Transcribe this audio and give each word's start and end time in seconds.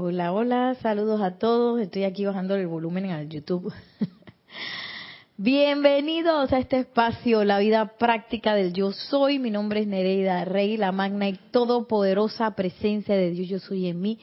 Hola, 0.00 0.32
hola, 0.32 0.76
saludos 0.80 1.20
a 1.20 1.38
todos. 1.38 1.80
Estoy 1.80 2.04
aquí 2.04 2.24
bajando 2.24 2.54
el 2.54 2.68
volumen 2.68 3.06
en 3.06 3.10
el 3.10 3.28
YouTube. 3.28 3.74
Bienvenidos 5.36 6.52
a 6.52 6.60
este 6.60 6.78
espacio, 6.78 7.42
la 7.42 7.58
vida 7.58 7.96
práctica 7.98 8.54
del 8.54 8.72
yo 8.72 8.92
soy. 8.92 9.40
Mi 9.40 9.50
nombre 9.50 9.80
es 9.80 9.88
Nereida 9.88 10.44
Rey, 10.44 10.76
la 10.76 10.92
magna 10.92 11.28
y 11.28 11.32
todopoderosa 11.50 12.52
presencia 12.52 13.16
de 13.16 13.32
Dios 13.32 13.48
yo 13.48 13.58
soy 13.58 13.88
en 13.88 14.00
mí. 14.00 14.20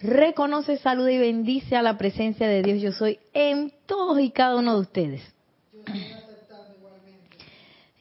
Reconoce, 0.00 0.78
saluda 0.78 1.12
y 1.12 1.18
bendice 1.18 1.76
a 1.76 1.82
la 1.82 1.98
presencia 1.98 2.48
de 2.48 2.62
Dios 2.62 2.80
yo 2.80 2.92
soy 2.92 3.18
en 3.34 3.74
todos 3.84 4.18
y 4.20 4.30
cada 4.30 4.56
uno 4.56 4.76
de 4.76 4.80
ustedes. 4.80 5.34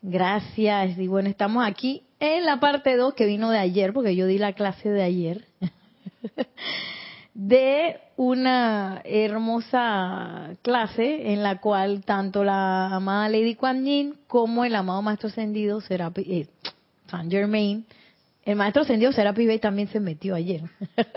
Gracias. 0.02 0.98
Y 0.98 1.08
bueno, 1.08 1.28
estamos 1.28 1.68
aquí 1.68 2.04
en 2.22 2.46
la 2.46 2.62
parte 2.62 2.96
2 2.96 3.14
que 3.14 3.26
vino 3.26 3.50
de 3.50 3.58
ayer, 3.58 3.92
porque 3.92 4.16
yo 4.16 4.26
di 4.26 4.38
la 4.38 4.54
clase 4.54 4.88
de 4.88 5.04
ayer. 5.04 5.46
de 7.40 8.02
una 8.18 9.02
hermosa 9.06 10.50
clase 10.61 11.32
en 11.32 11.42
la 11.42 11.62
cual 11.62 12.04
tanto 12.04 12.43
la 12.43 12.93
amada 12.93 13.29
Lady 13.29 13.56
Kuan 13.56 13.86
Yin 13.86 14.15
como 14.28 14.65
el 14.65 14.75
amado 14.75 15.02
Maestro 15.02 15.29
Ascendido 15.29 15.79
Serapi, 15.79 16.21
eh, 16.29 16.48
Saint 17.10 17.32
Germain, 17.32 17.86
el 18.43 18.57
Maestro 18.57 18.82
Ascendido 18.82 19.14
Serapi 19.14 19.46
Bey 19.46 19.57
también 19.57 19.88
se 19.88 20.02
metió 20.02 20.36
ayer. 20.36 20.64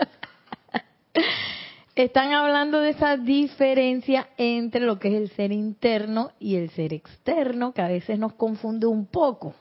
Están 1.95 2.31
hablando 2.31 2.79
de 2.79 2.91
esa 2.91 3.17
diferencia 3.17 4.29
entre 4.37 4.85
lo 4.85 4.99
que 4.99 5.09
es 5.09 5.15
el 5.15 5.29
ser 5.31 5.51
interno 5.51 6.31
y 6.39 6.55
el 6.55 6.69
ser 6.69 6.93
externo, 6.93 7.73
que 7.73 7.81
a 7.81 7.89
veces 7.89 8.17
nos 8.17 8.31
confunde 8.33 8.87
un 8.87 9.07
poco. 9.07 9.55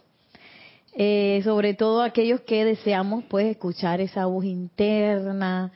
Eh, 0.95 1.41
sobre 1.43 1.74
todo 1.74 2.02
aquellos 2.02 2.43
que 2.43 2.65
deseamos 2.65 3.24
pues 3.24 3.47
escuchar 3.47 4.01
esa 4.01 4.27
voz 4.27 4.45
interna, 4.45 5.73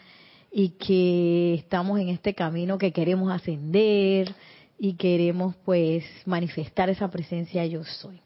y 0.59 0.71
que 0.71 1.53
estamos 1.53 2.01
en 2.01 2.09
este 2.09 2.33
camino 2.33 2.79
que 2.79 2.91
queremos 2.91 3.31
ascender 3.31 4.35
y 4.79 4.95
queremos 4.95 5.55
pues 5.67 6.03
manifestar 6.25 6.89
esa 6.89 7.11
presencia 7.11 7.67
yo 7.67 7.85
soy. 7.85 8.23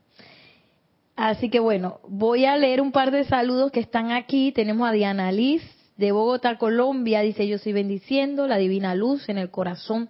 Así 1.16 1.50
que 1.50 1.58
bueno, 1.58 1.98
voy 2.06 2.44
a 2.44 2.56
leer 2.56 2.82
un 2.82 2.92
par 2.92 3.10
de 3.10 3.24
saludos 3.24 3.72
que 3.72 3.80
están 3.80 4.12
aquí. 4.12 4.52
Tenemos 4.52 4.88
a 4.88 4.92
Diana 4.92 5.32
Liz 5.32 5.60
de 5.96 6.12
Bogotá, 6.12 6.56
Colombia. 6.56 7.22
Dice, 7.22 7.48
yo 7.48 7.56
estoy 7.56 7.72
bendiciendo 7.72 8.46
la 8.46 8.58
divina 8.58 8.94
luz 8.94 9.28
en 9.28 9.36
el 9.36 9.50
corazón 9.50 10.08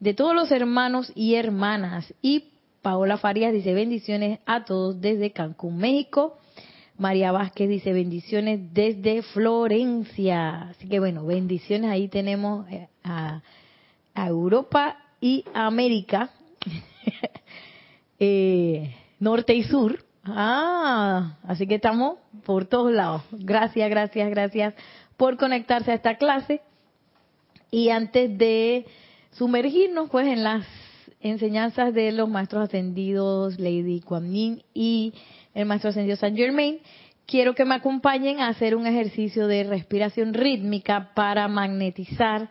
de 0.00 0.12
todos 0.12 0.34
los 0.34 0.50
hermanos 0.50 1.12
y 1.14 1.36
hermanas. 1.36 2.12
Y 2.20 2.46
Paola 2.82 3.16
Farías 3.16 3.52
dice, 3.52 3.74
bendiciones 3.74 4.40
a 4.44 4.64
todos 4.64 5.00
desde 5.00 5.30
Cancún, 5.30 5.76
México. 5.76 6.36
María 7.00 7.32
Vázquez 7.32 7.66
dice 7.66 7.94
bendiciones 7.94 8.74
desde 8.74 9.22
Florencia. 9.22 10.68
Así 10.68 10.86
que 10.86 11.00
bueno, 11.00 11.24
bendiciones. 11.24 11.90
Ahí 11.90 12.08
tenemos 12.08 12.68
eh, 12.68 12.88
a, 13.02 13.40
Europa 14.14 14.98
y 15.18 15.46
América, 15.54 16.28
eh, 18.18 18.94
norte 19.18 19.54
y 19.54 19.62
sur. 19.62 20.04
Ah, 20.24 21.38
así 21.44 21.66
que 21.66 21.76
estamos 21.76 22.18
por 22.44 22.66
todos 22.66 22.92
lados. 22.92 23.22
Gracias, 23.32 23.88
gracias, 23.88 24.28
gracias 24.28 24.74
por 25.16 25.38
conectarse 25.38 25.92
a 25.92 25.94
esta 25.94 26.18
clase. 26.18 26.60
Y 27.70 27.88
antes 27.88 28.36
de 28.36 28.84
sumergirnos 29.30 30.10
pues 30.10 30.26
en 30.26 30.44
las 30.44 30.66
enseñanzas 31.20 31.94
de 31.94 32.12
los 32.12 32.28
maestros 32.28 32.64
ascendidos 32.64 33.58
Lady 33.58 34.00
Kuan 34.00 34.32
Yin 34.32 34.62
y 34.74 35.14
el 35.54 35.66
maestro 35.66 35.90
ascendido 35.90 36.16
San 36.16 36.36
Germain, 36.36 36.78
quiero 37.26 37.54
que 37.54 37.64
me 37.64 37.74
acompañen 37.74 38.40
a 38.40 38.48
hacer 38.48 38.74
un 38.74 38.86
ejercicio 38.86 39.46
de 39.46 39.64
respiración 39.64 40.34
rítmica 40.34 41.12
para 41.14 41.48
magnetizar 41.48 42.50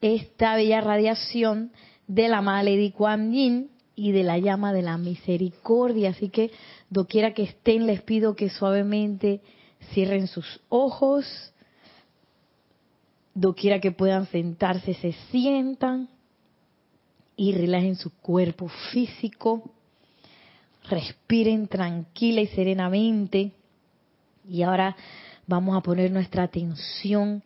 esta 0.00 0.56
bella 0.56 0.80
radiación 0.80 1.72
de 2.06 2.28
la 2.28 2.38
amada 2.38 2.62
Lady 2.62 2.90
Kuan 2.90 3.32
Yin 3.32 3.70
y 3.94 4.12
de 4.12 4.22
la 4.22 4.38
llama 4.38 4.72
de 4.72 4.82
la 4.82 4.98
misericordia. 4.98 6.10
Así 6.10 6.30
que, 6.30 6.50
doquiera 6.88 7.34
que 7.34 7.42
estén, 7.44 7.86
les 7.86 8.02
pido 8.02 8.34
que 8.34 8.48
suavemente 8.48 9.40
cierren 9.92 10.26
sus 10.26 10.60
ojos. 10.68 11.26
Doquiera 13.34 13.80
que 13.80 13.92
puedan 13.92 14.26
sentarse, 14.26 14.94
se 14.94 15.12
sientan 15.30 16.08
y 17.36 17.52
relajen 17.52 17.96
su 17.96 18.10
cuerpo 18.20 18.68
físico 18.92 19.70
respiren 20.90 21.68
tranquila 21.68 22.40
y 22.40 22.46
serenamente. 22.48 23.52
Y 24.48 24.62
ahora 24.62 24.96
vamos 25.46 25.76
a 25.76 25.80
poner 25.80 26.10
nuestra 26.10 26.42
atención 26.42 27.42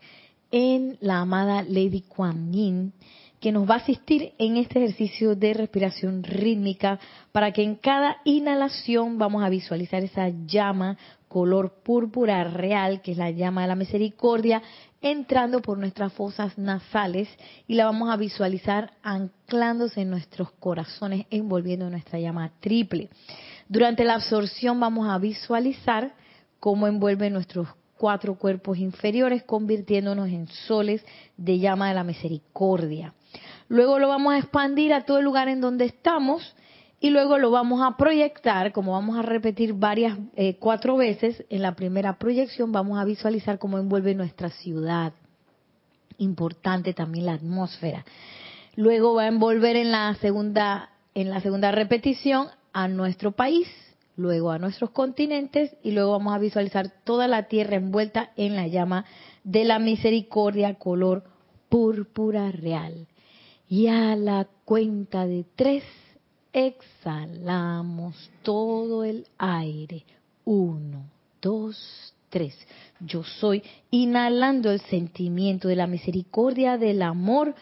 en 0.50 0.97
la 1.00 1.21
amada 1.21 1.62
Lady 1.62 2.03
Kuan 2.03 2.53
Yin, 2.53 2.93
que 3.41 3.53
nos 3.53 3.69
va 3.69 3.75
a 3.75 3.78
asistir 3.78 4.32
en 4.38 4.56
este 4.56 4.78
ejercicio 4.78 5.34
de 5.34 5.53
respiración 5.53 6.22
rítmica 6.22 6.99
para 7.32 7.53
que 7.53 7.62
en 7.62 7.75
cada 7.75 8.16
inhalación 8.25 9.19
vamos 9.19 9.44
a 9.44 9.49
visualizar 9.49 10.03
esa 10.03 10.31
llama 10.47 10.97
color 11.28 11.82
púrpura 11.82 12.44
real, 12.44 13.03
que 13.03 13.12
es 13.12 13.19
la 13.19 13.32
llama 13.32 13.62
de 13.62 13.69
la 13.69 13.75
misericordia, 13.75 14.62
entrando 15.04 15.60
por 15.60 15.76
nuestras 15.76 16.15
fosas 16.15 16.56
nasales 16.56 17.28
y 17.66 17.75
la 17.75 17.84
vamos 17.84 18.09
a 18.09 18.16
visualizar 18.16 18.94
anclándose 19.03 20.00
en 20.00 20.09
nuestros 20.09 20.50
corazones, 20.53 21.26
envolviendo 21.28 21.91
nuestra 21.91 22.19
llama 22.19 22.50
triple. 22.60 23.10
Durante 23.69 24.03
la 24.04 24.14
absorción 24.14 24.81
vamos 24.81 25.06
a 25.06 25.19
visualizar 25.19 26.14
cómo 26.59 26.87
envuelve 26.87 27.28
nuestros 27.28 27.69
cuatro 27.98 28.37
cuerpos 28.37 28.78
inferiores, 28.78 29.43
convirtiéndonos 29.43 30.28
en 30.28 30.48
soles 30.48 31.04
de 31.37 31.59
llama 31.59 31.88
de 31.88 31.94
la 31.97 32.04
misericordia. 32.04 33.12
Luego 33.69 33.98
lo 33.98 34.09
vamos 34.09 34.32
a 34.32 34.38
expandir 34.38 34.94
a 34.94 35.04
todo 35.04 35.19
el 35.19 35.25
lugar 35.25 35.48
en 35.48 35.60
donde 35.60 35.84
estamos 35.84 36.56
y 37.04 37.10
luego 37.10 37.37
lo 37.37 37.50
vamos 37.50 37.82
a 37.82 37.98
proyectar, 37.98 38.72
como 38.72 38.92
vamos 38.92 39.19
a 39.19 39.20
repetir 39.20 39.75
varias, 39.75 40.19
eh, 40.37 40.56
cuatro 40.56 40.97
veces, 40.97 41.44
en 41.50 41.60
la 41.60 41.76
primera 41.76 42.19
proyección 42.19 42.72
vamos 42.72 42.98
a 42.98 43.04
visualizar 43.04 43.59
cómo 43.59 43.76
envuelve 43.76 44.15
nuestra 44.15 44.48
ciudad. 44.48 45.12
Importante 46.16 46.94
también 46.94 47.26
la 47.26 47.34
atmósfera. 47.34 48.06
Luego 48.75 49.12
va 49.12 49.25
a 49.25 49.28
envolver 49.28 49.76
en 49.76 49.93
la 49.93 50.14
segunda, 50.14 50.93
en 51.14 51.28
la 51.28 51.43
segunda 51.43 51.72
repetición 51.72 52.47
a 52.72 52.88
nuestro 52.88 53.32
país, 53.32 53.69
luego 54.16 54.50
a 54.50 54.59
nuestros 54.59 54.88
continentes 54.88 55.76
y 55.82 55.91
luego 55.91 56.12
vamos 56.12 56.34
a 56.34 56.38
visualizar 56.38 56.91
toda 57.04 57.28
la 57.28 57.48
tierra 57.48 57.76
envuelta 57.76 58.31
en 58.37 58.56
la 58.56 58.66
llama 58.66 59.04
de 59.43 59.64
la 59.64 59.78
misericordia 59.78 60.76
color 60.76 61.25
púrpura 61.69 62.50
real. 62.50 63.09
Y 63.69 63.88
a 63.88 64.16
la 64.16 64.47
cuenta 64.64 65.26
de 65.26 65.44
tres 65.54 65.84
exhalamos 66.54 68.31
todo 68.42 69.04
el 69.04 69.26
aire. 69.37 70.04
Uno, 70.44 71.04
dos, 71.42 72.15
tres. 72.31 72.56
Yo 73.00 73.22
soy 73.25 73.62
inhalando 73.91 74.70
el 74.70 74.81
sentimiento 74.81 75.69
de 75.69 75.76
la 75.76 75.87
misericordia, 75.87 76.78
del 76.78 77.03
amor 77.03 77.54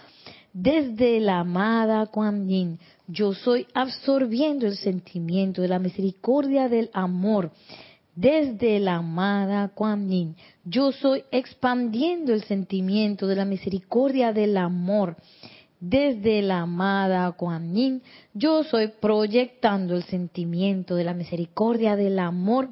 desde 0.53 1.19
la 1.21 1.41
amada 1.41 2.07
Kuan 2.07 2.47
Yin. 2.49 2.79
Yo 3.09 3.33
soy 3.35 3.67
absorbiendo 3.75 4.67
el 4.67 4.77
sentimiento 4.77 5.63
de 5.63 5.69
la 5.69 5.79
misericordia, 5.79 6.69
del 6.69 6.91
amor 6.93 7.51
desde 8.15 8.79
la 8.79 8.97
amada 8.97 9.69
Kuan 9.69 10.11
Yin. 10.11 10.37
Yo 10.65 10.93
soy 10.93 11.25
expandiendo 11.31 12.35
el 12.35 12.45
sentimiento 12.45 13.27
de 13.27 13.37
la 13.37 13.47
misericordia, 13.47 14.33
del 14.33 14.57
amor 14.57 15.17
desde 15.83 16.43
la 16.43 16.61
amada 16.61 17.33
Kuan 17.33 17.75
Yin, 17.75 18.03
yo 18.35 18.63
soy 18.63 18.93
proyectando 19.01 19.97
el 19.97 20.05
sentimiento 20.05 20.95
de 20.95 21.03
la 21.03 21.13
misericordia, 21.13 21.97
del 21.97 22.21
amor 22.21 22.69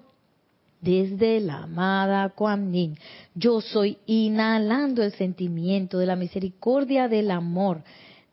desde 0.81 1.41
la 1.41 1.65
amada 1.65 2.28
Kuan 2.28 2.72
Yin. 2.72 2.97
Yo 3.34 3.60
soy 3.60 3.98
inhalando 4.06 5.03
el 5.03 5.12
sentimiento 5.12 5.98
de 5.98 6.07
la 6.07 6.15
misericordia, 6.15 7.09
del 7.09 7.33
amor 7.33 7.83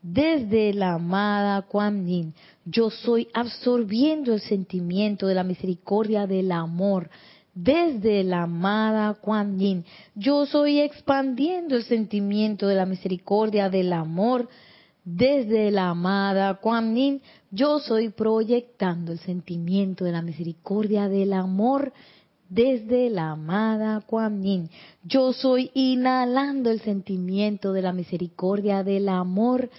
desde 0.04 0.72
la 0.76 0.94
amada 0.94 1.64
Kuan 1.64 2.06
Yin. 2.06 2.36
Yo 2.64 2.92
soy 2.92 3.30
absorbiendo 3.34 4.36
el 4.36 4.42
sentimiento 4.42 5.26
de 5.26 5.34
la 5.34 5.44
misericordia, 5.44 6.28
del 6.28 6.52
amor 6.52 7.10
desde 7.56 8.24
la 8.24 8.44
amada 8.44 9.16
Kuan 9.16 9.58
Yin. 9.58 9.86
Yo 10.14 10.46
soy 10.46 10.82
expandiendo 10.82 11.76
el 11.76 11.84
sentimiento 11.84 12.68
de 12.68 12.76
la 12.76 12.86
misericordia, 12.86 13.72
del 13.72 13.92
amor 13.92 14.48
desde 15.10 15.72
la 15.72 15.92
amada 15.92 16.56
Kuan 16.56 17.22
yo 17.50 17.80
soy 17.80 18.10
proyectando 18.10 19.14
el 19.14 19.20
sentimiento 19.20 20.04
de 20.04 20.12
la 20.12 20.22
misericordia 20.22 21.08
del 21.08 21.32
amor 21.32 21.94
desde 22.50 23.10
la 23.10 23.32
amada 23.32 24.02
Kuan. 24.02 24.70
Yo 25.06 25.32
soy 25.32 25.72
inhalando 25.74 26.70
el 26.70 26.82
sentimiento 26.82 27.72
de 27.72 27.84
la 27.84 27.94
misericordia 27.94 28.84
del 28.84 29.08
amor 29.08 29.70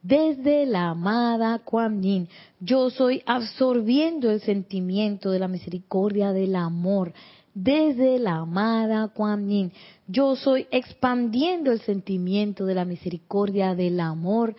desde 0.00 0.64
la 0.64 0.88
amada 0.88 1.58
Kuan. 1.58 2.28
Yo 2.58 2.88
soy 2.88 3.22
absorbiendo 3.26 4.30
el 4.30 4.40
sentimiento 4.40 5.30
de 5.32 5.38
la 5.38 5.48
misericordia 5.48 6.32
del 6.32 6.56
amor 6.56 7.12
desde 7.54 8.18
la 8.18 8.36
amada 8.36 9.08
Kuan 9.08 9.48
Yin. 9.48 9.72
Yo 10.06 10.36
soy 10.36 10.66
expandiendo 10.70 11.72
el 11.72 11.80
sentimiento 11.80 12.66
de 12.66 12.74
la 12.74 12.84
misericordia 12.84 13.74
del 13.74 14.00
amor 14.00 14.54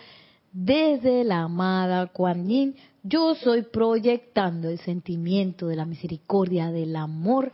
desde 0.52 1.24
la 1.24 1.44
amada 1.44 2.08
Kuan 2.08 2.48
Yin. 2.48 2.76
Yo 3.04 3.36
soy 3.36 3.64
proyectando 3.64 4.70
el 4.70 4.80
sentimiento 4.80 5.68
de 5.68 5.76
la 5.76 5.86
misericordia 5.86 6.72
del 6.72 6.96
amor 6.96 7.52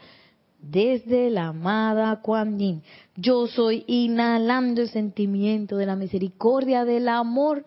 desde 0.62 1.30
la 1.30 1.48
amada 1.48 2.22
Kuan 2.22 2.60
Yin. 2.60 2.84
Yo 3.16 3.48
soy 3.48 3.84
inhalando 3.88 4.82
el 4.82 4.90
sentimiento 4.90 5.78
de 5.78 5.86
la 5.86 5.96
misericordia 5.96 6.86
del 6.86 7.10
amor 7.10 7.66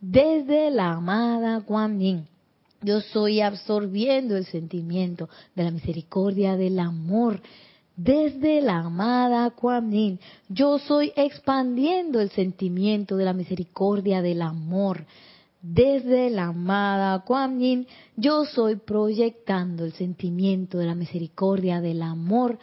desde 0.00 0.70
la 0.70 0.92
amada 0.92 1.60
Kuan 1.62 2.00
Yin. 2.00 2.28
Yo 2.80 3.00
soy 3.00 3.40
absorbiendo 3.40 4.36
el 4.36 4.46
sentimiento 4.46 5.28
de 5.54 5.64
la 5.64 5.70
misericordia 5.70 6.56
del 6.56 6.78
amor 6.78 7.40
desde 7.96 8.60
la 8.60 8.78
amada 8.78 9.50
Kuan. 9.50 10.18
Yo 10.48 10.78
soy 10.78 11.12
expandiendo 11.16 12.20
el 12.20 12.30
sentimiento 12.30 13.16
de 13.16 13.24
la 13.24 13.32
misericordia 13.32 14.22
del 14.22 14.42
amor 14.42 15.04
desde 15.60 16.30
la 16.30 16.46
amada 16.46 17.18
Kuan. 17.24 17.86
Yo 18.16 18.44
soy 18.44 18.76
proyectando 18.76 19.84
el 19.84 19.92
sentimiento 19.94 20.78
de 20.78 20.86
la 20.86 20.94
misericordia 20.94 21.80
del 21.80 22.02
amor 22.02 22.58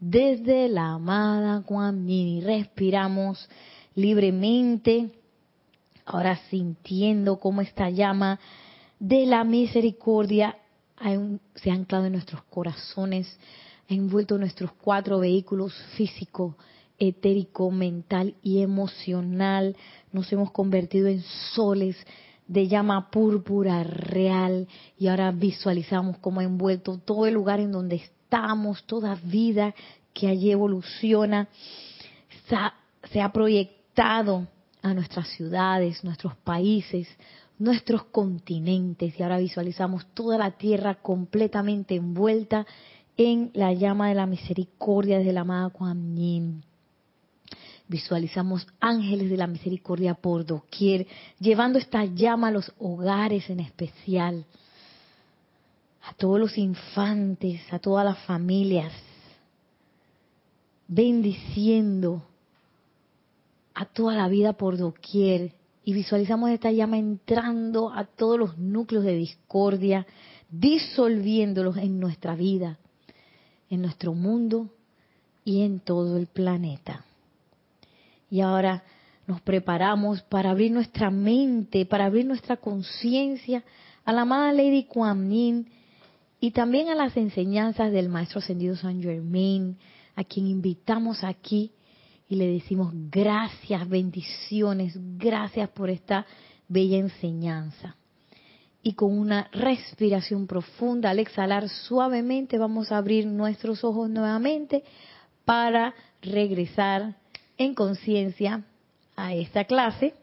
desde 0.00 0.70
la 0.70 0.92
amada 0.92 1.62
Kuan 1.62 2.08
respiramos 2.42 3.48
libremente, 3.94 5.10
ahora 6.06 6.40
sintiendo 6.48 7.38
cómo 7.38 7.60
esta 7.60 7.90
llama 7.90 8.40
de 9.00 9.26
la 9.26 9.42
misericordia 9.44 10.56
se 11.54 11.70
ha 11.70 11.74
anclado 11.74 12.06
en 12.06 12.12
nuestros 12.12 12.42
corazones, 12.44 13.38
ha 13.88 13.94
envuelto 13.94 14.36
nuestros 14.38 14.72
cuatro 14.72 15.18
vehículos 15.18 15.74
físico, 15.96 16.56
etérico, 16.98 17.70
mental 17.70 18.34
y 18.42 18.60
emocional. 18.60 19.74
Nos 20.12 20.30
hemos 20.32 20.50
convertido 20.50 21.08
en 21.08 21.22
soles 21.54 21.96
de 22.46 22.68
llama 22.68 23.10
púrpura 23.10 23.82
real 23.82 24.68
y 24.98 25.08
ahora 25.08 25.30
visualizamos 25.32 26.18
cómo 26.18 26.40
ha 26.40 26.44
envuelto 26.44 26.98
todo 26.98 27.26
el 27.26 27.34
lugar 27.34 27.60
en 27.60 27.72
donde 27.72 27.96
estamos, 27.96 28.84
toda 28.84 29.14
vida 29.14 29.74
que 30.12 30.28
allí 30.28 30.50
evoluciona, 30.50 31.48
se 33.10 33.20
ha 33.20 33.32
proyectado 33.32 34.46
a 34.82 34.92
nuestras 34.92 35.28
ciudades, 35.28 36.04
nuestros 36.04 36.36
países, 36.36 37.08
nuestros 37.60 38.04
continentes 38.04 39.20
y 39.20 39.22
ahora 39.22 39.38
visualizamos 39.38 40.06
toda 40.14 40.38
la 40.38 40.52
tierra 40.52 40.94
completamente 40.94 41.94
envuelta 41.94 42.66
en 43.18 43.50
la 43.52 43.74
llama 43.74 44.08
de 44.08 44.14
la 44.14 44.24
misericordia 44.24 45.18
desde 45.18 45.34
la 45.34 45.42
amada 45.42 45.68
Kuan 45.68 46.16
Yin. 46.16 46.64
Visualizamos 47.86 48.66
ángeles 48.80 49.28
de 49.28 49.36
la 49.36 49.46
misericordia 49.46 50.14
por 50.14 50.46
doquier, 50.46 51.06
llevando 51.38 51.78
esta 51.78 52.06
llama 52.06 52.48
a 52.48 52.52
los 52.52 52.72
hogares 52.78 53.50
en 53.50 53.60
especial, 53.60 54.46
a 56.02 56.14
todos 56.14 56.40
los 56.40 56.56
infantes, 56.56 57.60
a 57.70 57.78
todas 57.78 58.06
las 58.06 58.18
familias, 58.20 58.92
bendiciendo 60.88 62.22
a 63.74 63.84
toda 63.84 64.14
la 64.14 64.28
vida 64.28 64.54
por 64.54 64.78
doquier, 64.78 65.59
y 65.84 65.92
visualizamos 65.92 66.50
esta 66.50 66.70
llama 66.70 66.98
entrando 66.98 67.90
a 67.90 68.04
todos 68.04 68.38
los 68.38 68.58
núcleos 68.58 69.04
de 69.04 69.16
discordia, 69.16 70.06
disolviéndolos 70.50 71.76
en 71.78 71.98
nuestra 71.98 72.34
vida, 72.34 72.78
en 73.70 73.82
nuestro 73.82 74.14
mundo 74.14 74.68
y 75.44 75.62
en 75.62 75.80
todo 75.80 76.16
el 76.18 76.26
planeta. 76.26 77.04
Y 78.30 78.40
ahora 78.40 78.84
nos 79.26 79.40
preparamos 79.40 80.22
para 80.22 80.50
abrir 80.50 80.72
nuestra 80.72 81.10
mente, 81.10 81.86
para 81.86 82.06
abrir 82.06 82.26
nuestra 82.26 82.56
conciencia 82.56 83.64
a 84.04 84.12
la 84.12 84.22
amada 84.22 84.52
Lady 84.52 84.84
Kuan 84.84 85.30
Yin 85.30 85.68
y 86.40 86.50
también 86.50 86.88
a 86.88 86.94
las 86.94 87.16
enseñanzas 87.16 87.92
del 87.92 88.08
Maestro 88.08 88.40
Ascendido 88.40 88.76
San 88.76 89.02
Germain, 89.02 89.76
a 90.16 90.24
quien 90.24 90.46
invitamos 90.46 91.22
aquí 91.22 91.70
y 92.30 92.36
le 92.36 92.46
decimos 92.46 92.92
gracias, 93.10 93.88
bendiciones, 93.88 94.94
gracias 95.18 95.68
por 95.70 95.90
esta 95.90 96.24
bella 96.68 96.96
enseñanza. 96.96 97.96
Y 98.84 98.92
con 98.92 99.18
una 99.18 99.50
respiración 99.50 100.46
profunda, 100.46 101.10
al 101.10 101.18
exhalar 101.18 101.68
suavemente, 101.68 102.56
vamos 102.56 102.92
a 102.92 102.98
abrir 102.98 103.26
nuestros 103.26 103.82
ojos 103.82 104.08
nuevamente 104.08 104.84
para 105.44 105.92
regresar 106.22 107.16
en 107.58 107.74
conciencia 107.74 108.62
a 109.16 109.34
esta 109.34 109.64
clase. 109.64 110.14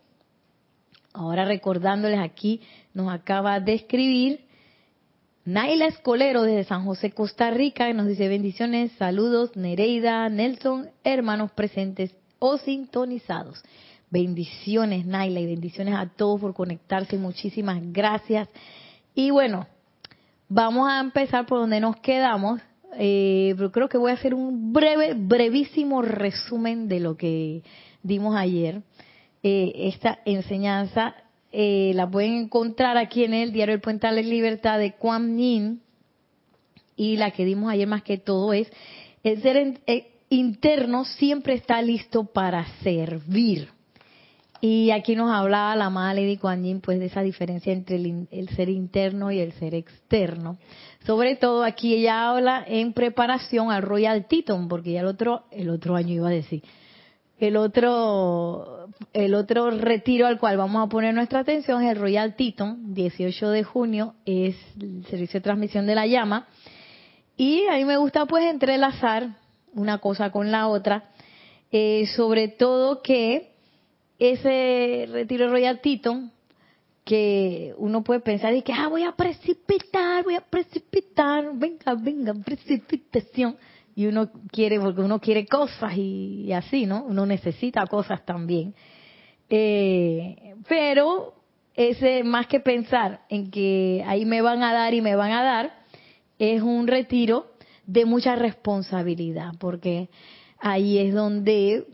Ahora 1.11 1.43
recordándoles 1.43 2.19
aquí, 2.19 2.61
nos 2.93 3.11
acaba 3.11 3.59
de 3.59 3.73
escribir 3.73 4.46
Naila 5.47 5.85
Escolero 5.85 6.43
desde 6.43 6.65
San 6.65 6.83
José, 6.83 7.11
Costa 7.11 7.51
Rica, 7.51 7.93
nos 7.93 8.05
dice 8.05 8.27
bendiciones, 8.27 8.91
saludos, 8.97 9.55
Nereida, 9.55 10.27
Nelson, 10.27 10.89
hermanos 11.05 11.51
presentes 11.51 12.13
o 12.37 12.57
sintonizados. 12.57 13.63
Bendiciones, 14.09 15.05
Naila, 15.05 15.39
y 15.39 15.45
bendiciones 15.45 15.95
a 15.95 16.07
todos 16.07 16.41
por 16.41 16.53
conectarse. 16.53 17.17
Muchísimas 17.17 17.79
gracias. 17.93 18.49
Y 19.15 19.31
bueno, 19.31 19.67
vamos 20.49 20.89
a 20.89 20.99
empezar 20.99 21.45
por 21.45 21.59
donde 21.59 21.79
nos 21.79 21.95
quedamos. 21.95 22.59
Eh, 22.99 23.53
pero 23.55 23.71
creo 23.71 23.87
que 23.87 23.97
voy 23.97 24.11
a 24.11 24.15
hacer 24.15 24.33
un 24.33 24.73
breve, 24.73 25.13
brevísimo 25.15 26.01
resumen 26.01 26.89
de 26.89 26.99
lo 26.99 27.15
que 27.15 27.63
dimos 28.03 28.35
ayer. 28.35 28.81
Eh, 29.43 29.71
esta 29.77 30.19
enseñanza 30.25 31.15
eh, 31.59 31.91
la 31.95 32.07
pueden 32.07 32.35
encontrar 32.35 32.97
aquí 32.97 33.23
en 33.23 33.33
el 33.33 33.51
diario 33.51 33.73
El 33.73 33.81
Puente 33.81 34.05
de 34.05 34.13
la 34.13 34.21
Libertad 34.21 34.77
de 34.77 34.93
Kuan 34.93 35.39
Yin. 35.39 35.81
Y 36.95 37.17
la 37.17 37.31
que 37.31 37.45
dimos 37.45 37.71
ayer 37.71 37.87
más 37.87 38.03
que 38.03 38.19
todo 38.19 38.53
es, 38.53 38.71
el 39.23 39.41
ser 39.41 39.81
eh, 39.87 40.11
interno 40.29 41.03
siempre 41.03 41.55
está 41.55 41.81
listo 41.81 42.25
para 42.25 42.63
servir. 42.83 43.69
Y 44.61 44.91
aquí 44.91 45.15
nos 45.15 45.31
hablaba 45.31 45.75
la 45.75 45.85
amada 45.85 46.13
Lady 46.13 46.37
Kuan 46.37 46.63
Yin, 46.63 46.79
pues 46.79 46.99
de 46.99 47.07
esa 47.07 47.23
diferencia 47.23 47.73
entre 47.73 47.95
el, 47.95 48.27
el, 48.29 48.49
ser 48.49 48.69
interno 48.69 49.31
y 49.31 49.39
el 49.39 49.51
ser 49.53 49.73
externo. 49.73 50.59
Sobre 51.07 51.37
todo 51.37 51.63
aquí 51.63 51.95
ella 51.95 52.29
habla 52.29 52.63
en 52.67 52.93
preparación 52.93 53.71
al 53.71 53.81
Royal 53.81 54.27
Teton, 54.27 54.67
porque 54.67 54.91
ya 54.91 54.99
el 54.99 55.07
otro, 55.07 55.45
el 55.49 55.71
otro 55.71 55.95
año 55.95 56.13
iba 56.13 56.27
a 56.27 56.31
decir, 56.31 56.61
el 57.39 57.55
otro, 57.55 58.89
el 59.13 59.35
otro 59.35 59.69
retiro 59.69 60.25
al 60.27 60.39
cual 60.39 60.57
vamos 60.57 60.85
a 60.85 60.89
poner 60.89 61.13
nuestra 61.13 61.39
atención 61.39 61.83
es 61.83 61.91
el 61.91 61.99
Royal 61.99 62.35
Teton, 62.35 62.93
18 62.93 63.49
de 63.49 63.63
junio, 63.63 64.15
es 64.25 64.55
el 64.81 65.05
servicio 65.05 65.39
de 65.39 65.43
transmisión 65.43 65.85
de 65.85 65.95
la 65.95 66.07
llama. 66.07 66.47
Y 67.35 67.67
a 67.67 67.75
mí 67.75 67.85
me 67.85 67.97
gusta 67.97 68.25
pues 68.25 68.45
entrelazar 68.45 69.35
una 69.73 69.99
cosa 69.99 70.31
con 70.31 70.51
la 70.51 70.67
otra, 70.67 71.11
eh, 71.71 72.07
sobre 72.15 72.47
todo 72.47 73.01
que 73.03 73.51
ese 74.17 75.07
retiro 75.11 75.49
Royal 75.49 75.79
Teton, 75.79 76.31
que 77.05 77.73
uno 77.77 78.03
puede 78.03 78.19
pensar 78.19 78.53
y 78.53 78.63
que, 78.63 78.73
ah, 78.73 78.87
voy 78.89 79.03
a 79.03 79.11
precipitar, 79.11 80.23
voy 80.23 80.35
a 80.35 80.41
precipitar, 80.41 81.51
venga, 81.53 81.93
venga, 81.93 82.33
precipitación 82.43 83.55
y 83.97 84.05
uno 84.05 84.29
quiere, 84.51 84.79
porque 84.79 85.01
uno 85.01 85.19
quiere 85.19 85.47
cosas 85.47 85.97
y, 85.97 86.53
así, 86.53 86.85
¿no? 86.85 87.03
Uno 87.05 87.25
necesita 87.25 87.83
cosas 87.87 88.23
también. 88.25 88.75
Eh, 89.49 90.53
pero 90.69 91.33
ese, 91.73 92.23
más 92.23 92.45
que 92.45 92.59
pensar 92.59 93.21
en 93.27 93.49
que 93.49 94.03
ahí 94.05 94.23
me 94.23 94.43
van 94.43 94.61
a 94.61 94.71
dar 94.71 94.93
y 94.93 95.01
me 95.01 95.15
van 95.15 95.31
a 95.31 95.41
dar, 95.41 95.79
es 96.37 96.61
un 96.61 96.85
retiro 96.85 97.53
de 97.87 98.05
mucha 98.05 98.35
responsabilidad, 98.35 99.53
porque 99.57 100.09
ahí 100.59 100.99
es 100.99 101.11
donde 101.15 101.87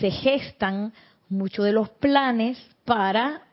se 0.00 0.10
gestan 0.10 0.92
muchos 1.28 1.64
de 1.64 1.72
los 1.72 1.90
planes 1.90 2.58
para 2.84 3.45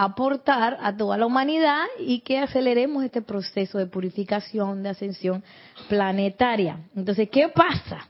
aportar 0.00 0.78
a 0.80 0.96
toda 0.96 1.18
la 1.18 1.26
humanidad 1.26 1.84
y 1.98 2.20
que 2.20 2.38
aceleremos 2.38 3.02
este 3.02 3.20
proceso 3.20 3.78
de 3.78 3.86
purificación, 3.86 4.84
de 4.84 4.90
ascensión 4.90 5.42
planetaria. 5.88 6.78
Entonces, 6.94 7.28
¿qué 7.28 7.48
pasa? 7.48 8.08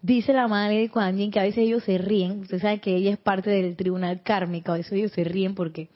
Dice 0.00 0.32
la 0.32 0.46
madre 0.46 0.78
de 0.78 0.88
Kuan 0.88 1.32
que 1.32 1.40
a 1.40 1.42
veces 1.42 1.64
ellos 1.64 1.82
se 1.82 1.98
ríen, 1.98 2.42
usted 2.42 2.60
sabe 2.60 2.78
que 2.78 2.94
ella 2.94 3.10
es 3.10 3.18
parte 3.18 3.50
del 3.50 3.74
tribunal 3.74 4.22
kármico, 4.22 4.70
a 4.70 4.76
veces 4.76 4.92
ellos 4.92 5.10
se 5.10 5.24
ríen 5.24 5.56
porque 5.56 5.88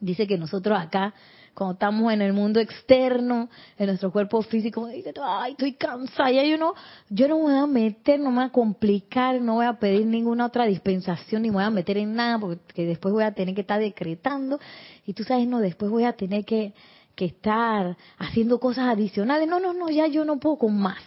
dice 0.00 0.26
que 0.26 0.38
nosotros 0.38 0.80
acá 0.80 1.12
cuando 1.58 1.72
estamos 1.72 2.12
en 2.12 2.22
el 2.22 2.32
mundo 2.32 2.60
externo, 2.60 3.48
en 3.76 3.86
nuestro 3.86 4.12
cuerpo 4.12 4.42
físico, 4.42 4.86
dice, 4.86 5.12
ay, 5.20 5.52
estoy 5.52 5.72
cansada, 5.72 6.30
ya 6.30 6.44
yo 6.44 6.56
no, 6.56 6.74
yo 7.08 7.26
no 7.26 7.38
me 7.38 7.42
voy 7.42 7.54
a 7.56 7.66
meter, 7.66 8.20
no 8.20 8.30
me 8.30 8.36
voy 8.36 8.44
a 8.44 8.50
complicar, 8.50 9.40
no 9.40 9.54
voy 9.54 9.66
a 9.66 9.72
pedir 9.72 10.06
ninguna 10.06 10.46
otra 10.46 10.66
dispensación, 10.66 11.42
ni 11.42 11.48
me 11.48 11.54
voy 11.54 11.64
a 11.64 11.70
meter 11.70 11.98
en 11.98 12.14
nada, 12.14 12.38
porque 12.38 12.86
después 12.86 13.12
voy 13.12 13.24
a 13.24 13.34
tener 13.34 13.56
que 13.56 13.62
estar 13.62 13.80
decretando, 13.80 14.60
y 15.04 15.14
tú 15.14 15.24
sabes, 15.24 15.48
no, 15.48 15.58
después 15.58 15.90
voy 15.90 16.04
a 16.04 16.12
tener 16.12 16.44
que, 16.44 16.74
que 17.16 17.24
estar 17.24 17.96
haciendo 18.18 18.60
cosas 18.60 18.86
adicionales, 18.86 19.48
no, 19.48 19.58
no, 19.58 19.72
no, 19.72 19.90
ya 19.90 20.06
yo 20.06 20.24
no 20.24 20.38
puedo 20.38 20.58
con 20.58 20.78
más. 20.78 21.02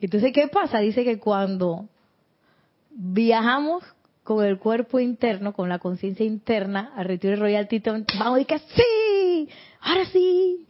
Entonces, 0.00 0.32
¿qué 0.32 0.48
pasa? 0.48 0.80
Dice 0.80 1.04
que 1.04 1.20
cuando 1.20 1.88
viajamos 2.90 3.84
con 4.24 4.44
el 4.44 4.58
cuerpo 4.58 4.98
interno, 4.98 5.52
con 5.52 5.68
la 5.68 5.78
conciencia 5.78 6.26
interna, 6.26 6.92
al 6.96 7.04
retiro 7.04 7.36
Royal 7.36 7.68
Teton, 7.68 8.04
vamos 8.18 8.34
a 8.34 8.38
decir 8.38 8.46
que 8.48 8.58
sí, 8.58 9.03
ahora 9.84 10.06
sí, 10.06 10.66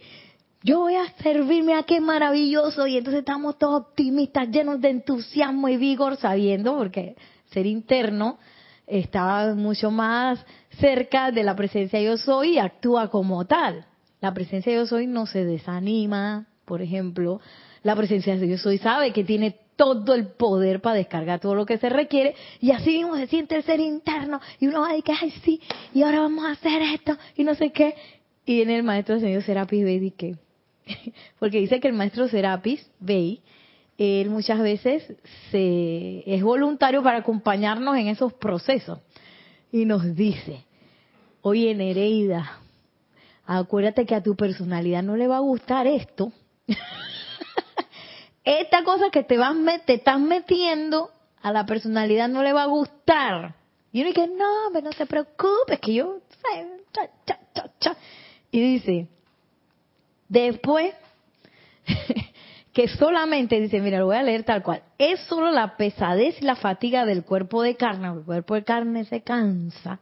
yo 0.62 0.80
voy 0.80 0.96
a 0.96 1.12
servirme 1.22 1.74
a 1.74 1.82
qué 1.84 2.00
maravilloso, 2.00 2.86
y 2.86 2.96
entonces 2.96 3.20
estamos 3.20 3.58
todos 3.58 3.82
optimistas, 3.82 4.48
llenos 4.48 4.80
de 4.80 4.90
entusiasmo 4.90 5.68
y 5.68 5.76
vigor, 5.76 6.16
sabiendo, 6.16 6.76
porque 6.76 7.16
ser 7.50 7.66
interno 7.66 8.38
está 8.86 9.54
mucho 9.54 9.90
más 9.90 10.44
cerca 10.80 11.30
de 11.30 11.42
la 11.42 11.54
presencia 11.56 12.00
yo 12.00 12.16
soy 12.16 12.54
y 12.54 12.58
actúa 12.58 13.08
como 13.08 13.44
tal. 13.46 13.86
La 14.20 14.34
presencia 14.34 14.74
yo 14.74 14.86
soy 14.86 15.06
no 15.06 15.26
se 15.26 15.44
desanima, 15.44 16.46
por 16.64 16.82
ejemplo, 16.82 17.40
la 17.82 17.94
presencia 17.94 18.36
de 18.36 18.48
yo 18.48 18.58
soy 18.58 18.78
sabe 18.78 19.12
que 19.12 19.24
tiene 19.24 19.56
todo 19.76 20.14
el 20.14 20.28
poder 20.28 20.80
para 20.80 20.96
descargar 20.96 21.40
todo 21.40 21.54
lo 21.54 21.66
que 21.66 21.78
se 21.78 21.88
requiere 21.88 22.34
y 22.60 22.70
así 22.70 22.90
mismo 22.90 23.16
se 23.16 23.26
siente 23.26 23.56
el 23.56 23.64
ser 23.64 23.80
interno 23.80 24.40
y 24.60 24.68
uno 24.68 24.82
va 24.82 24.90
a 24.90 24.94
decir, 24.94 25.14
ay 25.20 25.30
sí, 25.44 25.60
y 25.92 26.02
ahora 26.02 26.20
vamos 26.20 26.44
a 26.44 26.52
hacer 26.52 26.80
esto 26.82 27.16
y 27.36 27.44
no 27.44 27.54
sé 27.54 27.70
qué. 27.70 27.94
Y 28.46 28.62
en 28.62 28.70
el 28.70 28.82
maestro 28.82 29.18
señor 29.20 29.42
Serapis 29.42 29.84
Bey 29.84 30.10
que 30.10 30.36
porque 31.38 31.60
dice 31.60 31.80
que 31.80 31.88
el 31.88 31.94
maestro 31.94 32.28
Serapis 32.28 32.86
Bey, 33.00 33.40
él 33.98 34.30
muchas 34.30 34.60
veces 34.60 35.04
se, 35.50 36.22
es 36.26 36.42
voluntario 36.42 37.02
para 37.02 37.18
acompañarnos 37.18 37.96
en 37.96 38.08
esos 38.08 38.32
procesos 38.34 38.98
y 39.70 39.84
nos 39.84 40.14
dice, 40.14 40.64
oye 41.42 41.74
Nereida, 41.74 42.60
acuérdate 43.46 44.06
que 44.06 44.14
a 44.14 44.22
tu 44.22 44.36
personalidad 44.36 45.02
no 45.02 45.16
le 45.16 45.28
va 45.28 45.36
a 45.36 45.40
gustar 45.40 45.86
esto. 45.86 46.32
Esta 48.44 48.84
cosa 48.84 49.10
que 49.10 49.22
te, 49.22 49.38
vas, 49.38 49.56
te 49.86 49.94
estás 49.94 50.20
metiendo 50.20 51.10
a 51.40 51.50
la 51.50 51.64
personalidad 51.64 52.28
no 52.28 52.42
le 52.42 52.52
va 52.52 52.64
a 52.64 52.66
gustar. 52.66 53.54
Y 53.92 54.00
uno 54.00 54.08
dice, 54.08 54.26
no, 54.26 54.70
pero 54.72 54.84
no 54.84 54.90
te 54.90 55.06
preocupes, 55.06 55.78
que 55.80 55.94
yo... 55.94 56.18
Y 58.54 58.60
dice, 58.60 59.08
después, 60.28 60.94
que 62.72 62.86
solamente, 62.86 63.60
dice, 63.60 63.80
mira, 63.80 63.98
lo 63.98 64.06
voy 64.06 64.14
a 64.14 64.22
leer 64.22 64.44
tal 64.44 64.62
cual, 64.62 64.84
es 64.96 65.18
solo 65.22 65.50
la 65.50 65.76
pesadez 65.76 66.40
y 66.40 66.44
la 66.44 66.54
fatiga 66.54 67.04
del 67.04 67.24
cuerpo 67.24 67.62
de 67.62 67.74
carne, 67.74 68.12
el 68.12 68.22
cuerpo 68.22 68.54
de 68.54 68.62
carne 68.62 69.06
se 69.06 69.22
cansa, 69.22 69.98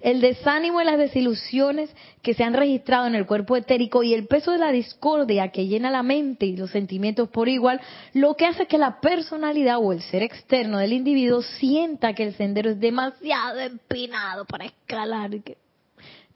el 0.00 0.20
desánimo 0.20 0.82
y 0.82 0.84
las 0.84 0.98
desilusiones 0.98 1.88
que 2.20 2.34
se 2.34 2.44
han 2.44 2.52
registrado 2.52 3.06
en 3.06 3.14
el 3.14 3.24
cuerpo 3.24 3.56
etérico 3.56 4.02
y 4.02 4.12
el 4.12 4.26
peso 4.26 4.52
de 4.52 4.58
la 4.58 4.72
discordia 4.72 5.48
que 5.48 5.66
llena 5.66 5.90
la 5.90 6.02
mente 6.02 6.44
y 6.44 6.54
los 6.54 6.72
sentimientos 6.72 7.30
por 7.30 7.48
igual, 7.48 7.80
lo 8.12 8.34
que 8.34 8.44
hace 8.44 8.66
que 8.66 8.76
la 8.76 9.00
personalidad 9.00 9.78
o 9.78 9.94
el 9.94 10.02
ser 10.02 10.22
externo 10.22 10.76
del 10.76 10.92
individuo 10.92 11.40
sienta 11.40 12.12
que 12.12 12.24
el 12.24 12.34
sendero 12.34 12.68
es 12.68 12.78
demasiado 12.78 13.58
empinado 13.58 14.44
para 14.44 14.66
escalar 14.66 15.30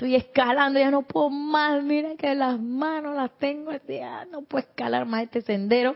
estoy 0.01 0.17
escalando, 0.17 0.79
ya 0.79 0.91
no 0.91 1.03
puedo 1.03 1.29
más, 1.29 1.85
mira 1.85 2.17
que 2.17 2.35
las 2.35 2.59
manos 2.59 3.15
las 3.15 3.37
tengo, 3.37 3.71
ya 3.87 4.25
no 4.25 4.41
puedo 4.41 4.65
escalar 4.67 5.05
más 5.05 5.25
este 5.25 5.43
sendero, 5.43 5.95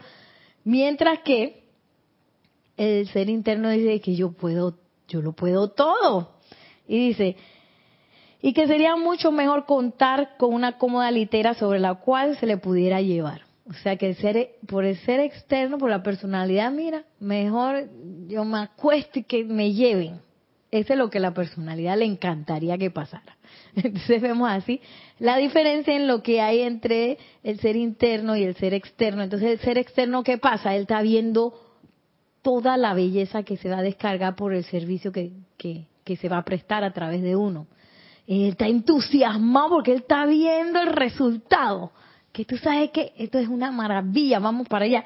mientras 0.62 1.20
que 1.20 1.64
el 2.76 3.08
ser 3.08 3.30
interno 3.30 3.70
dice 3.70 4.02
que 4.02 4.14
yo 4.14 4.32
puedo, 4.32 4.76
yo 5.08 5.22
lo 5.22 5.32
puedo 5.32 5.70
todo. 5.70 6.34
Y 6.86 7.08
dice, 7.08 7.36
y 8.42 8.52
que 8.52 8.66
sería 8.66 8.94
mucho 8.96 9.32
mejor 9.32 9.64
contar 9.64 10.36
con 10.36 10.52
una 10.52 10.76
cómoda 10.76 11.10
litera 11.10 11.54
sobre 11.54 11.78
la 11.78 11.94
cual 11.94 12.36
se 12.36 12.44
le 12.44 12.58
pudiera 12.58 13.00
llevar. 13.00 13.40
O 13.66 13.72
sea 13.72 13.96
que 13.96 14.08
el 14.08 14.16
ser, 14.16 14.56
por 14.66 14.84
el 14.84 14.98
ser 14.98 15.20
externo, 15.20 15.78
por 15.78 15.88
la 15.88 16.02
personalidad, 16.02 16.70
mira, 16.70 17.04
mejor 17.20 17.88
yo 18.26 18.44
me 18.44 18.58
acuesto 18.58 19.20
y 19.20 19.22
que 19.22 19.44
me 19.44 19.72
lleven. 19.72 20.20
Eso 20.74 20.94
es 20.94 20.98
lo 20.98 21.08
que 21.08 21.20
la 21.20 21.32
personalidad 21.32 21.96
le 21.96 22.04
encantaría 22.04 22.76
que 22.76 22.90
pasara. 22.90 23.36
Entonces 23.76 24.20
vemos 24.20 24.50
así 24.50 24.80
la 25.20 25.36
diferencia 25.36 25.94
en 25.94 26.08
lo 26.08 26.20
que 26.20 26.40
hay 26.40 26.62
entre 26.62 27.16
el 27.44 27.60
ser 27.60 27.76
interno 27.76 28.34
y 28.34 28.42
el 28.42 28.56
ser 28.56 28.74
externo. 28.74 29.22
Entonces 29.22 29.52
el 29.52 29.60
ser 29.60 29.78
externo, 29.78 30.24
¿qué 30.24 30.36
pasa? 30.36 30.74
Él 30.74 30.82
está 30.82 31.00
viendo 31.00 31.54
toda 32.42 32.76
la 32.76 32.92
belleza 32.92 33.44
que 33.44 33.56
se 33.56 33.68
va 33.68 33.78
a 33.78 33.82
descargar 33.82 34.34
por 34.34 34.52
el 34.52 34.64
servicio 34.64 35.12
que, 35.12 35.30
que, 35.56 35.86
que 36.02 36.16
se 36.16 36.28
va 36.28 36.38
a 36.38 36.44
prestar 36.44 36.82
a 36.82 36.92
través 36.92 37.22
de 37.22 37.36
uno. 37.36 37.68
Él 38.26 38.48
está 38.48 38.66
entusiasmado 38.66 39.68
porque 39.68 39.92
él 39.92 39.98
está 39.98 40.26
viendo 40.26 40.80
el 40.80 40.88
resultado. 40.88 41.92
Que 42.32 42.44
tú 42.44 42.56
sabes 42.56 42.90
que 42.90 43.12
esto 43.16 43.38
es 43.38 43.46
una 43.46 43.70
maravilla, 43.70 44.40
vamos 44.40 44.66
para 44.66 44.86
allá. 44.86 45.04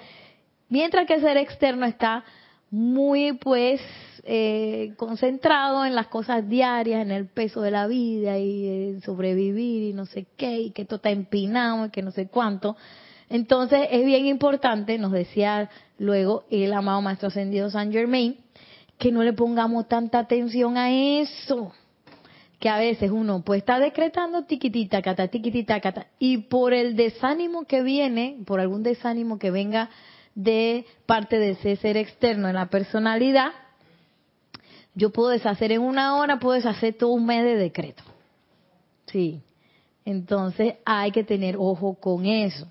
Mientras 0.71 1.07
que 1.07 1.17
el 1.17 1.21
ser 1.21 1.37
externo 1.37 1.85
está 1.85 2.25
muy, 2.71 3.35
pues, 3.35 3.83
eh, 4.25 4.95
concentrado 4.97 5.85
en 5.85 5.95
las 5.95 6.09
cosas 6.09 6.49
diarias, 6.49 7.03
en 7.03 7.11
el 7.11 7.27
peso 7.27 7.61
de 7.61 7.71
la 7.71 7.87
vida 7.87 8.39
y 8.39 8.91
en 8.91 9.03
sobrevivir 9.03 9.91
y 9.91 9.93
no 9.93 10.07
sé 10.07 10.27
qué, 10.37 10.59
y 10.61 10.71
que 10.71 10.83
esto 10.83 10.97
está 10.97 11.11
empinado 11.11 11.87
y 11.87 11.91
que 11.91 12.03
no 12.03 12.11
sé 12.11 12.29
cuánto. 12.29 12.77
Entonces 13.31 13.89
es 13.91 14.05
bien 14.05 14.27
importante, 14.27 14.99
nos 14.99 15.13
decía 15.13 15.71
luego 15.99 16.45
el 16.51 16.73
amado 16.73 17.03
Maestro 17.03 17.29
Ascendido 17.29 17.71
San 17.71 17.93
Germain, 17.93 18.37
que 18.99 19.13
no 19.13 19.23
le 19.23 19.33
pongamos 19.33 19.89
tanta 19.89 20.19
atención 20.19 20.77
a 20.77 20.91
eso 20.91 21.73
que 22.59 22.69
a 22.69 22.79
veces 22.79 23.11
uno 23.11 23.43
pues 23.45 23.59
está 23.59 23.79
decretando 23.79 24.45
tiquitita, 24.45 25.01
cata, 25.03 25.29
tiquitita, 25.29 25.81
cata, 25.81 26.09
y 26.19 26.39
por 26.39 26.73
el 26.73 26.97
desánimo 26.97 27.65
que 27.65 27.83
viene, 27.83 28.39
por 28.47 28.61
algún 28.61 28.83
desánimo 28.83 29.39
que 29.39 29.51
venga 29.51 29.91
de 30.35 30.87
parte 31.07 31.39
de 31.39 31.51
ese 31.51 31.77
ser 31.77 31.97
externo 31.97 32.49
en 32.49 32.55
la 32.55 32.67
personalidad, 32.67 33.53
yo 34.99 35.11
puedo 35.11 35.29
deshacer 35.29 35.71
en 35.71 35.81
una 35.81 36.17
hora, 36.17 36.41
puedo 36.41 36.55
deshacer 36.55 36.95
todo 36.95 37.11
un 37.11 37.25
mes 37.25 37.45
de 37.45 37.55
decreto. 37.55 38.03
Sí. 39.07 39.41
Entonces 40.05 40.75
hay 40.85 41.13
que 41.13 41.23
tener 41.23 41.57
ojo 41.57 41.95
con 41.95 42.27
eso. 42.27 42.67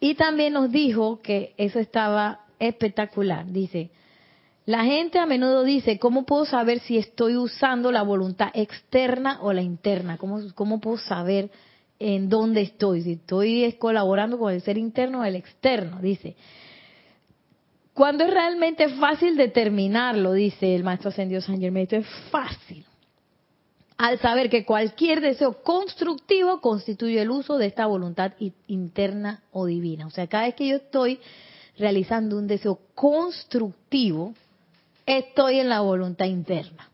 Y 0.00 0.14
también 0.14 0.54
nos 0.54 0.72
dijo 0.72 1.20
que 1.22 1.54
eso 1.56 1.78
estaba 1.78 2.40
espectacular. 2.58 3.46
Dice, 3.46 3.90
la 4.66 4.84
gente 4.84 5.20
a 5.20 5.26
menudo 5.26 5.62
dice, 5.62 5.98
¿cómo 6.00 6.24
puedo 6.24 6.44
saber 6.44 6.80
si 6.80 6.98
estoy 6.98 7.36
usando 7.36 7.92
la 7.92 8.02
voluntad 8.02 8.50
externa 8.54 9.38
o 9.40 9.52
la 9.52 9.62
interna? 9.62 10.18
¿Cómo, 10.18 10.40
cómo 10.54 10.80
puedo 10.80 10.98
saber 10.98 11.50
en 12.00 12.28
dónde 12.28 12.62
estoy? 12.62 13.02
Si 13.02 13.12
estoy 13.12 13.72
colaborando 13.78 14.38
con 14.38 14.52
el 14.52 14.60
ser 14.60 14.76
interno 14.76 15.20
o 15.20 15.24
el 15.24 15.36
externo, 15.36 16.00
dice. 16.00 16.34
Cuando 18.00 18.24
es 18.24 18.30
realmente 18.30 18.88
fácil 18.88 19.36
determinarlo, 19.36 20.32
dice 20.32 20.74
el 20.74 20.82
maestro 20.84 21.10
ascendido 21.10 21.42
San 21.42 21.60
Germán, 21.60 21.86
es 21.90 22.06
fácil. 22.30 22.86
Al 23.98 24.18
saber 24.20 24.48
que 24.48 24.64
cualquier 24.64 25.20
deseo 25.20 25.62
constructivo 25.62 26.62
constituye 26.62 27.20
el 27.20 27.28
uso 27.30 27.58
de 27.58 27.66
esta 27.66 27.84
voluntad 27.84 28.32
interna 28.68 29.42
o 29.52 29.66
divina. 29.66 30.06
O 30.06 30.10
sea, 30.10 30.26
cada 30.28 30.44
vez 30.44 30.54
que 30.54 30.66
yo 30.66 30.76
estoy 30.76 31.20
realizando 31.76 32.38
un 32.38 32.46
deseo 32.46 32.80
constructivo, 32.94 34.32
estoy 35.04 35.58
en 35.58 35.68
la 35.68 35.80
voluntad 35.80 36.24
interna. 36.24 36.88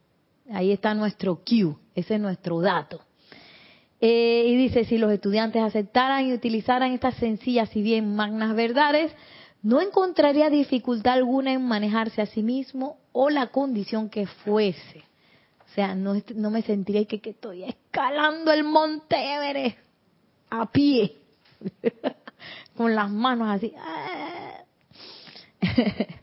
Ahí 0.50 0.72
está 0.72 0.92
nuestro 0.92 1.36
cue, 1.36 1.76
ese 1.94 2.16
es 2.16 2.20
nuestro 2.20 2.60
dato. 2.60 3.00
Eh, 4.00 4.46
y 4.48 4.56
dice, 4.56 4.84
si 4.84 4.98
los 4.98 5.12
estudiantes 5.12 5.62
aceptaran 5.62 6.26
y 6.26 6.32
utilizaran 6.32 6.90
estas 6.90 7.14
sencillas 7.14 7.76
y 7.76 7.82
bien 7.82 8.16
magnas 8.16 8.56
verdades, 8.56 9.12
no 9.62 9.80
encontraría 9.80 10.50
dificultad 10.50 11.14
alguna 11.14 11.52
en 11.52 11.64
manejarse 11.66 12.22
a 12.22 12.26
sí 12.26 12.42
mismo 12.42 12.98
o 13.12 13.30
la 13.30 13.48
condición 13.48 14.08
que 14.08 14.26
fuese. 14.26 15.04
O 15.64 15.74
sea, 15.74 15.94
no, 15.94 16.14
no 16.34 16.50
me 16.50 16.62
sentiría 16.62 17.04
que, 17.04 17.20
que 17.20 17.30
estoy 17.30 17.64
escalando 17.64 18.52
el 18.52 18.64
monte 18.64 19.16
Everest 19.16 19.78
a 20.50 20.70
pie, 20.70 21.16
con 22.76 22.94
las 22.94 23.10
manos 23.10 23.48
así. 23.48 23.72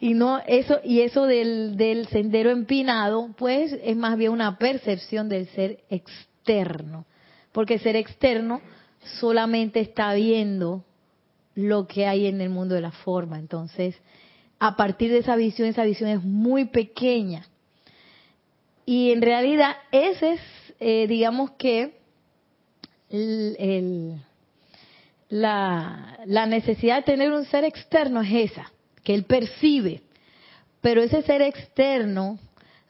y 0.00 0.14
no 0.14 0.40
eso 0.46 0.80
y 0.84 1.00
eso 1.00 1.26
del, 1.26 1.76
del 1.76 2.06
sendero 2.08 2.50
empinado 2.50 3.30
pues 3.36 3.72
es 3.82 3.96
más 3.96 4.16
bien 4.18 4.32
una 4.32 4.58
percepción 4.58 5.28
del 5.28 5.48
ser 5.48 5.82
externo 5.88 7.06
porque 7.52 7.74
el 7.74 7.80
ser 7.80 7.96
externo 7.96 8.60
solamente 9.20 9.80
está 9.80 10.12
viendo 10.12 10.84
lo 11.54 11.86
que 11.86 12.06
hay 12.06 12.26
en 12.26 12.40
el 12.40 12.50
mundo 12.50 12.74
de 12.74 12.80
la 12.80 12.90
forma 12.90 13.38
entonces 13.38 13.96
a 14.58 14.76
partir 14.76 15.10
de 15.10 15.18
esa 15.18 15.36
visión 15.36 15.68
esa 15.68 15.84
visión 15.84 16.10
es 16.10 16.22
muy 16.22 16.66
pequeña 16.66 17.46
y 18.86 19.12
en 19.12 19.22
realidad 19.22 19.76
ese 19.92 20.32
es 20.32 20.40
eh, 20.80 21.06
digamos 21.06 21.52
que 21.52 21.96
el, 23.10 24.20
la, 25.28 26.18
la 26.26 26.46
necesidad 26.46 26.96
de 26.96 27.02
tener 27.02 27.30
un 27.30 27.44
ser 27.44 27.64
externo 27.64 28.20
es 28.22 28.50
esa 28.50 28.72
que 29.04 29.14
él 29.14 29.24
percibe, 29.24 30.02
pero 30.80 31.02
ese 31.02 31.22
ser 31.22 31.42
externo 31.42 32.38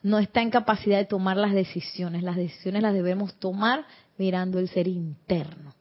no 0.01 0.17
está 0.19 0.41
en 0.41 0.49
capacidad 0.49 0.97
de 0.97 1.05
tomar 1.05 1.37
las 1.37 1.53
decisiones. 1.53 2.23
Las 2.23 2.37
decisiones 2.37 2.81
las 2.81 2.93
debemos 2.93 3.35
tomar 3.35 3.85
mirando 4.17 4.59
el 4.59 4.69
ser 4.69 4.87
interno, 4.87 5.73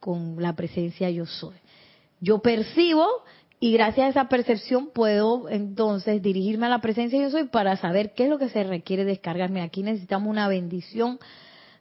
con 0.00 0.40
la 0.40 0.54
presencia 0.54 1.10
yo 1.10 1.26
soy. 1.26 1.56
Yo 2.24 2.38
percibo 2.38 3.06
y 3.60 3.74
gracias 3.74 4.06
a 4.06 4.08
esa 4.08 4.28
percepción 4.30 4.88
puedo 4.94 5.50
entonces 5.50 6.22
dirigirme 6.22 6.64
a 6.64 6.70
la 6.70 6.80
presencia 6.80 7.18
de 7.18 7.26
yo 7.26 7.30
soy 7.30 7.44
para 7.44 7.76
saber 7.76 8.14
qué 8.14 8.24
es 8.24 8.30
lo 8.30 8.38
que 8.38 8.48
se 8.48 8.64
requiere 8.64 9.04
descargarme. 9.04 9.60
Aquí 9.60 9.82
necesitamos 9.82 10.30
una 10.30 10.48
bendición 10.48 11.18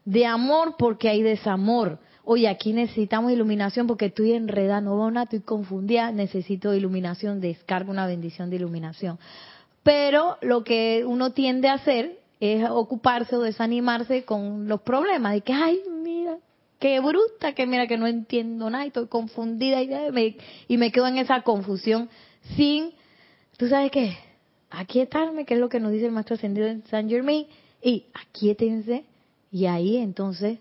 de 0.04 0.26
amor 0.26 0.76
porque 0.78 1.08
hay 1.08 1.22
desamor. 1.22 2.00
Oye, 2.26 2.50
aquí 2.50 2.74
necesitamos 2.74 3.32
iluminación 3.32 3.88
porque 3.88 4.08
estoy 4.08 4.34
enredada, 4.34 4.82
no 4.82 5.10
nada, 5.12 5.24
estoy 5.24 5.40
confundida, 5.40 6.12
necesito 6.12 6.74
iluminación, 6.74 7.40
descargo 7.40 7.90
una 7.90 8.06
bendición 8.06 8.50
de 8.50 8.58
iluminación. 8.58 9.20
Pero 9.82 10.38
lo 10.42 10.66
que 10.66 11.06
uno 11.08 11.32
tiende 11.32 11.70
a 11.70 11.76
hacer 11.76 12.18
es 12.42 12.70
ocuparse 12.70 13.38
o 13.38 13.42
desanimarse 13.42 14.26
con 14.26 14.68
los 14.68 14.82
problemas, 14.82 15.36
de 15.36 15.42
que, 15.42 15.54
ay, 15.54 15.80
qué 16.84 17.00
bruta, 17.00 17.54
que 17.54 17.66
mira 17.66 17.88
que 17.88 17.98
no 17.98 18.08
entiendo 18.08 18.70
nada 18.70 18.84
y 18.84 18.88
estoy 18.88 19.08
confundida 19.08 19.82
y 19.82 20.12
me, 20.12 20.36
y 20.68 20.76
me 20.76 20.92
quedo 20.92 21.08
en 21.08 21.18
esa 21.18 21.42
confusión 21.42 22.10
sin, 22.58 22.92
¿tú 23.56 23.70
sabes 23.70 23.90
qué? 23.90 24.18
Aquietarme, 24.70 25.46
que 25.46 25.54
es 25.54 25.62
lo 25.62 25.70
que 25.70 25.80
nos 25.80 25.94
dice 25.94 26.08
el 26.08 26.12
maestro 26.12 26.36
ascendido 26.36 26.68
en 26.68 26.84
San 26.88 27.08
Germain, 27.08 27.48
y 27.82 28.08
aquietense 28.14 29.06
y 29.50 29.66
ahí 29.68 29.96
entonces 29.96 30.60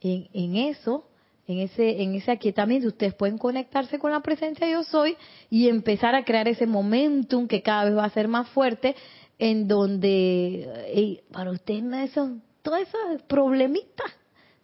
en, 0.00 0.28
en 0.32 0.54
eso, 0.54 1.08
en 1.48 1.58
ese, 1.58 2.02
en 2.02 2.14
ese 2.14 2.30
aquietamiento, 2.30 2.86
ustedes 2.86 3.14
pueden 3.14 3.36
conectarse 3.36 3.98
con 3.98 4.12
la 4.12 4.20
presencia 4.20 4.70
yo 4.70 4.84
soy 4.84 5.16
y 5.50 5.68
empezar 5.68 6.14
a 6.14 6.24
crear 6.24 6.46
ese 6.46 6.68
momentum 6.68 7.48
que 7.48 7.62
cada 7.62 7.86
vez 7.86 7.96
va 7.96 8.04
a 8.04 8.10
ser 8.10 8.28
más 8.28 8.48
fuerte, 8.50 8.94
en 9.40 9.66
donde 9.66 11.24
para 11.32 11.50
ustedes 11.50 11.82
no 11.82 11.96
eso, 11.96 12.36
todos 12.62 12.78
esos 12.78 13.22
problemitas 13.22 14.12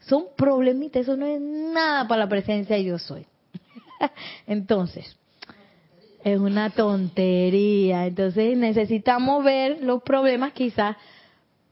son 0.00 0.26
problemitas, 0.37 1.02
eso 1.02 1.16
no 1.16 1.26
es 1.26 1.40
nada 1.40 2.09
para 2.09 2.25
la 2.25 2.28
presencia 2.28 2.78
yo 2.78 2.99
soy. 2.99 3.26
Entonces, 4.47 5.16
es 6.25 6.38
una 6.38 6.71
tontería. 6.71 8.07
Entonces 8.07 8.57
necesitamos 8.57 9.45
ver 9.45 9.83
los 9.83 10.02
problemas 10.02 10.52
quizás 10.52 10.97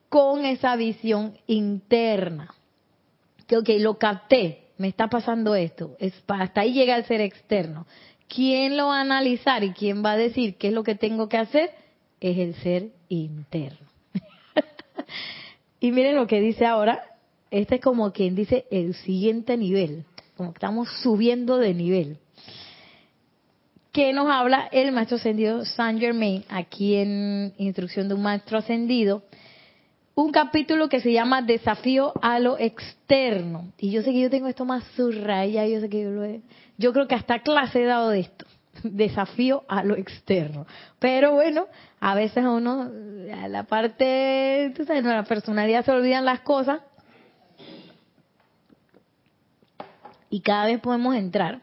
con 0.09 0.45
esa 0.45 0.77
visión 0.77 1.35
interna. 1.47 2.55
Que, 3.47 3.57
ok, 3.57 3.69
lo 3.79 3.99
capté, 3.99 4.69
me 4.77 4.89
está 4.89 5.09
pasando 5.09 5.55
esto. 5.55 5.97
Es, 5.99 6.13
hasta 6.27 6.63
ahí 6.63 6.73
llega 6.73 6.97
el 6.97 7.05
ser 7.05 7.21
externo. 7.21 7.87
¿Quién 8.29 8.77
lo 8.77 8.89
va 8.89 8.99
a 8.99 9.03
analizar 9.03 9.65
y 9.65 9.73
quién 9.73 10.05
va 10.05 10.13
a 10.13 10.17
decir 10.17 10.57
qué 10.57 10.69
es 10.69 10.75
lo 10.75 10.85
que 10.85 10.95
tengo 10.95 11.29
que 11.29 11.39
hacer? 11.39 11.71
Es 12.21 12.37
el 12.37 12.55
ser 12.57 12.91
interno. 13.09 13.89
y 15.81 15.93
miren 15.93 16.17
lo 16.17 16.27
que 16.27 16.41
dice 16.41 16.67
ahora 16.67 17.03
este 17.51 17.77
es 17.77 17.81
como 17.81 18.13
quien 18.13 18.35
dice 18.35 18.67
el 18.71 18.95
siguiente 18.95 19.57
nivel, 19.57 20.05
como 20.37 20.53
que 20.53 20.59
estamos 20.59 20.89
subiendo 21.03 21.59
de 21.59 21.75
nivel. 21.75 22.19
Que 23.93 24.13
nos 24.13 24.29
habla 24.31 24.69
el 24.71 24.93
maestro 24.93 25.17
ascendido 25.17 25.65
Saint 25.65 25.99
Germain, 25.99 26.45
aquí 26.49 26.97
en 26.97 27.55
Instrucción 27.57 28.09
de 28.09 28.15
un 28.15 28.23
maestro 28.23 28.59
ascendido, 28.59 29.23
un 30.15 30.31
capítulo 30.31 30.89
que 30.89 31.01
se 31.01 31.13
llama 31.13 31.43
Desafío 31.43 32.13
a 32.21 32.39
lo 32.39 32.59
externo. 32.59 33.73
Y 33.79 33.91
yo 33.91 34.03
sé 34.03 34.13
que 34.13 34.21
yo 34.21 34.31
tengo 34.31 34.49
esto 34.49 34.65
más 34.65 34.85
subrayado, 34.95 35.69
yo 35.69 35.81
sé 35.81 35.89
que 35.89 36.03
yo 36.03 36.11
lo 36.11 36.25
he, 36.25 36.43
yo 36.77 36.93
creo 36.93 37.09
que 37.09 37.15
hasta 37.15 37.41
clase 37.41 37.83
he 37.83 37.87
dado 37.87 38.11
de 38.11 38.21
esto. 38.21 38.45
Desafío 38.83 39.65
a 39.69 39.83
lo 39.83 39.97
externo. 39.97 40.67
Pero 40.99 41.33
bueno, 41.33 41.67
a 41.99 42.15
veces 42.15 42.45
uno, 42.45 42.91
la 43.49 43.65
parte, 43.65 44.73
tú 44.77 44.85
sabes, 44.85 45.03
la 45.03 45.25
personalidad 45.25 45.85
se 45.85 45.93
olvidan 45.93 46.25
las 46.25 46.41
cosas 46.41 46.81
y 50.31 50.41
cada 50.41 50.67
vez 50.67 50.81
podemos 50.81 51.15
entrar. 51.15 51.63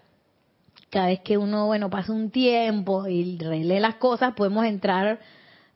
Cada 0.89 1.07
vez 1.07 1.21
que 1.21 1.37
uno, 1.37 1.65
bueno, 1.65 1.89
pasa 1.89 2.13
un 2.13 2.29
tiempo 2.31 3.07
y 3.07 3.37
relee 3.37 3.79
las 3.79 3.95
cosas, 3.95 4.33
podemos 4.33 4.65
entrar 4.65 5.19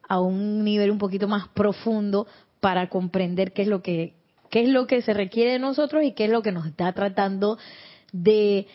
a 0.07 0.19
un 0.19 0.63
nivel 0.63 0.91
un 0.91 0.97
poquito 0.97 1.27
más 1.27 1.47
profundo 1.49 2.27
para 2.59 2.89
comprender 2.89 3.53
qué 3.53 3.63
es 3.63 3.67
lo 3.67 3.81
que 3.81 4.13
qué 4.49 4.63
es 4.63 4.69
lo 4.69 4.87
que 4.87 5.01
se 5.01 5.13
requiere 5.13 5.53
de 5.53 5.59
nosotros 5.59 6.03
y 6.03 6.13
qué 6.13 6.25
es 6.25 6.31
lo 6.31 6.41
que 6.41 6.51
nos 6.51 6.65
está 6.65 6.91
tratando 6.93 7.57
de, 8.11 8.67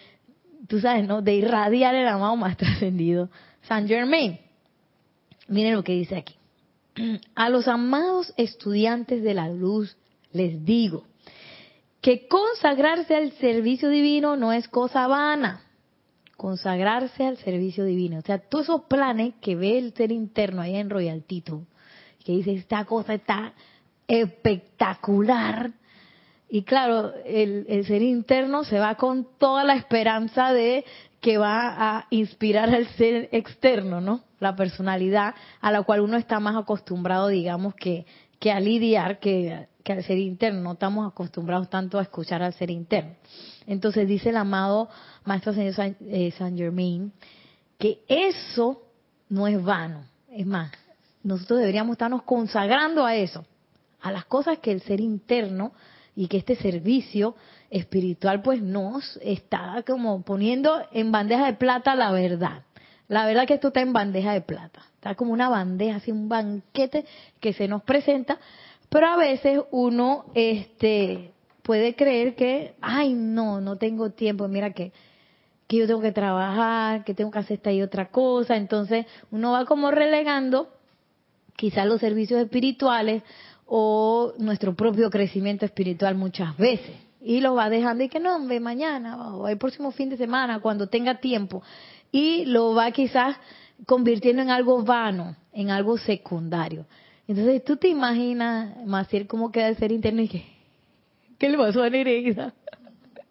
tú 0.68 0.80
sabes, 0.80 1.06
¿no? 1.06 1.22
De 1.22 1.34
irradiar 1.34 1.94
el 1.94 2.06
amado 2.06 2.36
más 2.36 2.56
trascendido, 2.56 3.28
San 3.62 3.88
Germain. 3.88 4.38
Miren 5.48 5.74
lo 5.74 5.84
que 5.84 5.92
dice 5.92 6.16
aquí. 6.16 6.36
A 7.34 7.48
los 7.48 7.68
amados 7.68 8.32
estudiantes 8.36 9.22
de 9.22 9.34
la 9.34 9.48
luz 9.48 9.96
les 10.32 10.64
digo, 10.64 11.04
que 12.04 12.28
consagrarse 12.28 13.16
al 13.16 13.32
servicio 13.38 13.88
divino 13.88 14.36
no 14.36 14.52
es 14.52 14.68
cosa 14.68 15.06
vana. 15.06 15.62
Consagrarse 16.36 17.26
al 17.26 17.38
servicio 17.38 17.86
divino. 17.86 18.18
O 18.18 18.20
sea, 18.20 18.40
todos 18.40 18.66
esos 18.66 18.82
planes 18.82 19.32
que 19.40 19.56
ve 19.56 19.78
el 19.78 19.94
ser 19.94 20.12
interno 20.12 20.60
ahí 20.60 20.76
en 20.76 20.90
Royaltito, 20.90 21.62
que 22.22 22.32
dice, 22.32 22.52
esta 22.52 22.84
cosa 22.84 23.14
está 23.14 23.54
espectacular. 24.06 25.70
Y 26.50 26.64
claro, 26.64 27.14
el, 27.24 27.64
el 27.70 27.86
ser 27.86 28.02
interno 28.02 28.64
se 28.64 28.78
va 28.78 28.96
con 28.96 29.26
toda 29.38 29.64
la 29.64 29.74
esperanza 29.74 30.52
de 30.52 30.84
que 31.22 31.38
va 31.38 31.68
a 31.68 32.06
inspirar 32.10 32.68
al 32.68 32.86
ser 32.98 33.30
externo, 33.32 34.02
¿no? 34.02 34.24
La 34.40 34.54
personalidad 34.56 35.34
a 35.62 35.72
la 35.72 35.80
cual 35.84 36.02
uno 36.02 36.18
está 36.18 36.38
más 36.38 36.54
acostumbrado, 36.54 37.28
digamos, 37.28 37.74
que, 37.74 38.04
que 38.44 38.52
a 38.52 38.60
lidiar, 38.60 39.20
que 39.20 39.68
que 39.82 39.92
al 39.92 40.02
ser 40.02 40.18
interno. 40.18 40.62
No 40.62 40.72
estamos 40.72 41.06
acostumbrados 41.06 41.70
tanto 41.70 41.98
a 41.98 42.02
escuchar 42.02 42.42
al 42.42 42.54
ser 42.54 42.70
interno. 42.70 43.14
Entonces 43.66 44.08
dice 44.08 44.30
el 44.30 44.36
amado 44.36 44.88
Maestro 45.24 45.52
Señor 45.52 45.74
San, 45.74 45.96
eh, 46.00 46.32
Germain 46.56 47.12
que 47.78 48.00
eso 48.08 48.82
no 49.28 49.46
es 49.46 49.62
vano. 49.62 50.04
Es 50.30 50.46
más, 50.46 50.72
nosotros 51.22 51.60
deberíamos 51.60 51.92
estarnos 51.92 52.22
consagrando 52.22 53.04
a 53.04 53.14
eso, 53.14 53.46
a 54.00 54.10
las 54.10 54.24
cosas 54.24 54.58
que 54.58 54.72
el 54.72 54.80
ser 54.82 55.00
interno 55.00 55.72
y 56.16 56.28
que 56.28 56.38
este 56.38 56.56
servicio 56.56 57.36
espiritual 57.70 58.42
pues 58.42 58.62
nos 58.62 59.18
está 59.22 59.82
como 59.86 60.22
poniendo 60.22 60.82
en 60.92 61.12
bandeja 61.12 61.46
de 61.46 61.54
plata 61.54 61.94
la 61.94 62.12
verdad. 62.12 62.62
La 63.08 63.26
verdad 63.26 63.46
que 63.46 63.54
esto 63.54 63.68
está 63.68 63.80
en 63.80 63.92
bandeja 63.92 64.32
de 64.32 64.40
plata. 64.40 64.80
Está 64.94 65.14
como 65.14 65.32
una 65.32 65.48
bandeja, 65.48 65.96
así 65.96 66.10
un 66.10 66.28
banquete 66.28 67.04
que 67.40 67.52
se 67.52 67.68
nos 67.68 67.82
presenta 67.82 68.38
pero 68.94 69.08
a 69.08 69.16
veces 69.16 69.60
uno 69.72 70.26
este, 70.34 71.32
puede 71.62 71.96
creer 71.96 72.36
que, 72.36 72.76
ay, 72.80 73.14
no, 73.14 73.60
no 73.60 73.76
tengo 73.76 74.10
tiempo, 74.10 74.46
mira 74.46 74.72
que, 74.72 74.92
que 75.66 75.78
yo 75.78 75.88
tengo 75.88 76.00
que 76.00 76.12
trabajar, 76.12 77.02
que 77.02 77.12
tengo 77.12 77.32
que 77.32 77.40
hacer 77.40 77.56
esta 77.56 77.72
y 77.72 77.82
otra 77.82 78.10
cosa. 78.10 78.56
Entonces 78.56 79.04
uno 79.32 79.50
va 79.50 79.64
como 79.64 79.90
relegando 79.90 80.68
quizás 81.56 81.86
los 81.86 82.00
servicios 82.00 82.40
espirituales 82.40 83.24
o 83.66 84.32
nuestro 84.38 84.76
propio 84.76 85.10
crecimiento 85.10 85.64
espiritual 85.64 86.14
muchas 86.14 86.56
veces. 86.56 86.94
Y 87.20 87.40
lo 87.40 87.56
va 87.56 87.70
dejando 87.70 88.04
y 88.04 88.08
que 88.08 88.20
no, 88.20 88.46
ve 88.46 88.60
mañana 88.60 89.34
o 89.34 89.48
el 89.48 89.58
próximo 89.58 89.90
fin 89.90 90.08
de 90.08 90.16
semana, 90.16 90.60
cuando 90.60 90.86
tenga 90.86 91.16
tiempo. 91.16 91.64
Y 92.14 92.44
lo 92.44 92.76
va 92.76 92.92
quizás 92.92 93.36
convirtiendo 93.86 94.40
en 94.40 94.48
algo 94.48 94.84
vano, 94.84 95.34
en 95.52 95.70
algo 95.70 95.98
secundario. 95.98 96.86
Entonces 97.26 97.64
tú 97.64 97.76
te 97.76 97.88
imaginas, 97.88 98.86
Maciel, 98.86 99.26
cómo 99.26 99.50
queda 99.50 99.66
el 99.66 99.76
ser 99.78 99.90
interno 99.90 100.22
y 100.22 100.28
que, 100.28 100.44
¿qué 101.40 101.48
le 101.48 101.58
pasó 101.58 101.82
a 101.82 101.90
Nereida? 101.90 102.54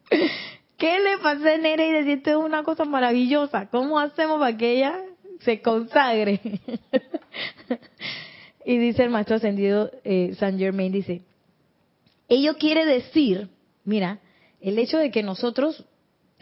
¿Qué 0.77 0.99
le 0.99 1.17
pasó 1.23 1.47
a 1.47 1.57
Nereida? 1.59 2.03
Si 2.03 2.11
esto 2.11 2.31
es 2.31 2.35
una 2.35 2.63
cosa 2.63 2.83
maravillosa, 2.83 3.69
¿cómo 3.69 3.97
hacemos 3.97 4.37
para 4.37 4.57
que 4.57 4.73
ella 4.73 4.99
se 5.39 5.61
consagre? 5.61 6.41
y 8.65 8.77
dice 8.79 9.03
el 9.03 9.11
maestro 9.11 9.37
ascendido 9.37 9.91
eh, 10.03 10.35
San 10.37 10.59
Germain, 10.59 10.91
dice, 10.91 11.21
ello 12.27 12.57
quiere 12.57 12.85
decir, 12.85 13.47
mira, 13.85 14.19
el 14.59 14.77
hecho 14.77 14.97
de 14.97 15.09
que 15.09 15.23
nosotros 15.23 15.85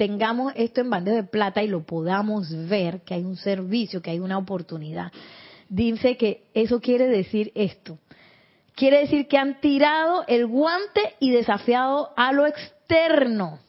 tengamos 0.02 0.52
esto 0.56 0.82
en 0.82 0.90
bandeja 0.90 1.18
de 1.18 1.28
plata 1.28 1.62
y 1.62 1.68
lo 1.68 1.84
podamos 1.84 2.52
ver, 2.68 3.02
que 3.02 3.14
hay 3.14 3.24
un 3.24 3.38
servicio, 3.38 4.02
que 4.02 4.10
hay 4.10 4.20
una 4.20 4.40
oportunidad, 4.40 5.12
dice 5.70 6.18
que 6.18 6.46
eso 6.56 6.82
quiere 6.82 7.06
decir 7.06 7.52
esto. 7.54 8.00
Quiere 8.74 9.02
decir 9.02 9.28
que 9.28 9.38
han 9.38 9.62
tirado 9.62 10.24
el 10.28 10.48
guante 10.48 11.02
y 11.20 11.30
desafiado 11.30 12.14
a 12.18 12.32
lo 12.32 12.48
externo. 12.48 13.60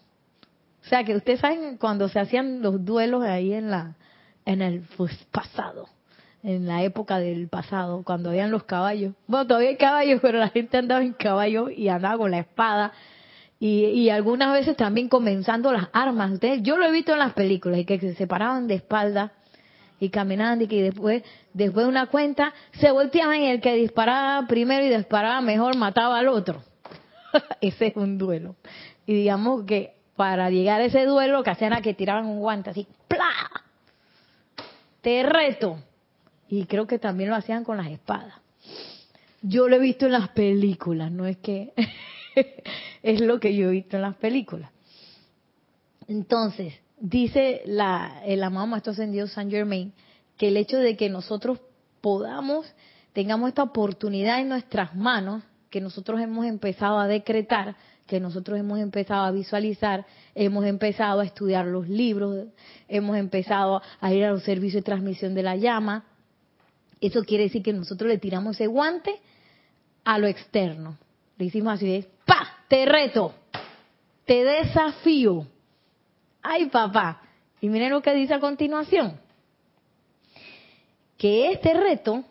O 0.81 0.88
sea, 0.88 1.05
que 1.05 1.16
ustedes 1.16 1.40
saben 1.40 1.77
cuando 1.77 2.09
se 2.09 2.18
hacían 2.18 2.62
los 2.62 2.83
duelos 2.83 3.23
ahí 3.25 3.53
en 3.53 3.71
la 3.71 3.97
en 4.47 4.62
el 4.62 4.87
pues, 4.97 5.14
pasado, 5.31 5.90
en 6.42 6.66
la 6.66 6.83
época 6.83 7.18
del 7.18 7.47
pasado, 7.49 8.05
cuando 8.05 8.31
habían 8.31 8.51
los 8.51 8.64
caballos. 8.64 9.12
Bueno, 9.27 9.47
todavía 9.47 9.68
hay 9.68 9.77
caballos, 9.77 10.18
pero 10.23 10.38
la 10.38 10.49
gente 10.49 10.79
andaba 10.79 11.03
en 11.03 11.12
caballo 11.12 11.68
y 11.68 11.88
andaba 11.90 12.16
con 12.16 12.31
la 12.31 12.38
espada. 12.38 12.92
Y, 13.64 13.85
y 13.85 14.11
algunas 14.11 14.53
veces 14.53 14.77
también 14.77 15.09
comenzando 15.09 15.70
las 15.70 15.87
armas. 15.92 16.33
Ustedes, 16.33 16.64
yo 16.64 16.77
lo 16.77 16.85
he 16.85 16.90
visto 16.90 17.12
en 17.12 17.20
las 17.20 17.33
películas, 17.33 17.79
y 17.79 17.85
que 17.85 18.01
se 18.01 18.16
separaban 18.16 18.66
de 18.66 18.75
espalda 18.75 19.31
y 20.01 20.09
caminando 20.09 20.64
y 20.64 20.66
que 20.66 20.83
después, 20.83 21.22
después 21.55 21.87
de 21.87 21.88
una 21.88 22.07
cuenta, 22.07 22.53
se 22.81 22.90
volteaban 22.90 23.40
y 23.40 23.46
el 23.46 23.61
que 23.61 23.77
disparaba 23.77 24.48
primero 24.48 24.85
y 24.85 24.88
disparaba 24.88 25.40
mejor 25.42 25.77
mataba 25.77 26.18
al 26.18 26.27
otro. 26.27 26.64
ese 27.61 27.87
es 27.87 27.96
un 27.96 28.18
duelo. 28.18 28.57
Y 29.07 29.14
digamos 29.14 29.62
que 29.62 29.94
para 30.16 30.51
llegar 30.51 30.81
a 30.81 30.87
ese 30.87 31.07
duelo 31.07 31.35
lo 31.35 31.44
que 31.44 31.51
hacían 31.51 31.70
era 31.70 31.83
que 31.83 31.94
tiraban 31.94 32.27
un 32.27 32.40
guante 32.40 32.70
así, 32.70 32.85
¡plá! 33.07 33.31
te 35.03 35.22
reto. 35.22 35.79
Y 36.48 36.64
creo 36.64 36.88
que 36.88 36.98
también 36.98 37.31
lo 37.31 37.37
hacían 37.37 37.62
con 37.62 37.77
las 37.77 37.87
espadas. 37.87 38.35
Yo 39.40 39.68
lo 39.68 39.77
he 39.77 39.79
visto 39.79 40.07
en 40.07 40.12
las 40.12 40.31
películas, 40.31 41.12
no 41.12 41.27
es 41.27 41.37
que 41.37 41.72
es 43.03 43.21
lo 43.21 43.40
que 43.40 43.55
yo 43.55 43.68
he 43.68 43.73
visto 43.73 43.97
en 43.97 44.03
las 44.03 44.16
películas. 44.16 44.71
Entonces, 46.09 46.75
dice 46.99 47.62
la, 47.66 48.23
el 48.25 48.42
amado 48.42 48.66
Maestro 48.66 48.92
Ascendido 48.92 49.27
San 49.27 49.51
Germain 49.51 49.92
que 50.37 50.49
el 50.49 50.57
hecho 50.57 50.79
de 50.79 50.97
que 50.97 51.09
nosotros 51.09 51.61
podamos, 52.01 52.66
tengamos 53.12 53.49
esta 53.49 53.62
oportunidad 53.62 54.40
en 54.40 54.49
nuestras 54.49 54.95
manos, 54.95 55.42
que 55.71 55.81
nosotros 55.81 56.21
hemos 56.21 56.47
empezado 56.47 56.99
a 56.99 57.07
decretar, 57.07 57.77
que 58.07 58.21
nosotros 58.21 58.59
hemos 58.59 58.79
empezado 58.79 59.25
a 59.25 59.31
visualizar, 59.31 60.05
hemos 60.35 60.66
empezado 60.66 61.21
a 61.21 61.25
estudiar 61.25 61.66
los 61.66 61.88
libros, 61.88 62.47
hemos 62.88 63.16
empezado 63.16 63.81
a 64.01 64.12
ir 64.12 64.25
a 64.25 64.33
los 64.33 64.42
servicios 64.42 64.83
de 64.83 64.87
transmisión 64.87 65.35
de 65.35 65.42
la 65.42 65.57
llama. 65.57 66.05
Eso 67.01 67.25
quiere 67.25 67.45
decir 67.45 67.62
que 67.62 67.73
nosotros 67.73 68.09
le 68.09 68.18
tiramos 68.18 68.57
ese 68.57 68.66
guante 68.66 69.18
a 70.05 70.18
lo 70.18 70.27
externo. 70.27 70.99
Le 71.38 71.47
hicimos 71.47 71.75
así. 71.75 72.07
Te 72.73 72.87
reto, 72.87 73.35
te 74.25 74.45
desafío. 74.45 75.47
¡Ay, 76.41 76.71
papá! 76.71 77.21
Y 77.61 77.69
miren 77.69 77.91
lo 77.91 78.01
que 78.01 78.15
dice 78.15 78.33
a 78.33 78.41
continuación. 78.41 79.21
Que 81.19 81.53
este 81.53 81.75
reto, 81.75 82.25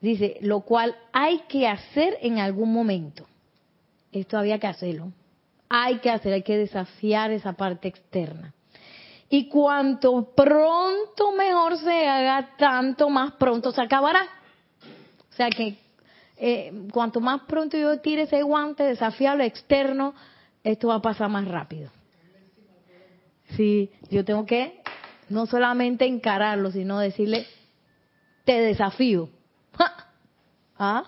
dice, 0.00 0.38
lo 0.40 0.62
cual 0.62 0.96
hay 1.12 1.42
que 1.46 1.68
hacer 1.68 2.18
en 2.22 2.40
algún 2.40 2.72
momento. 2.72 3.24
Esto 4.10 4.36
había 4.36 4.58
que 4.58 4.66
hacerlo. 4.66 5.12
Hay 5.68 5.98
que 5.98 6.10
hacer, 6.10 6.32
hay 6.32 6.42
que 6.42 6.56
desafiar 6.56 7.30
esa 7.30 7.52
parte 7.52 7.86
externa. 7.86 8.52
Y 9.30 9.48
cuanto 9.48 10.34
pronto 10.34 11.30
mejor 11.38 11.78
se 11.78 12.08
haga, 12.08 12.56
tanto 12.58 13.08
más 13.10 13.34
pronto 13.34 13.70
se 13.70 13.82
acabará. 13.82 14.26
O 15.30 15.36
sea 15.36 15.50
que 15.50 15.83
eh, 16.36 16.72
cuanto 16.92 17.20
más 17.20 17.42
pronto 17.42 17.76
yo 17.76 18.00
tire 18.00 18.22
ese 18.22 18.42
guante, 18.42 18.82
desafiar 18.84 19.36
lo 19.36 19.44
externo, 19.44 20.14
esto 20.62 20.88
va 20.88 20.96
a 20.96 21.02
pasar 21.02 21.28
más 21.28 21.46
rápido. 21.46 21.90
Sí, 23.56 23.90
yo 24.10 24.24
tengo 24.24 24.44
que 24.46 24.80
no 25.28 25.46
solamente 25.46 26.06
encararlo, 26.06 26.70
sino 26.70 26.98
decirle, 26.98 27.46
te 28.44 28.60
desafío. 28.60 29.28
¿Ah? 30.78 31.04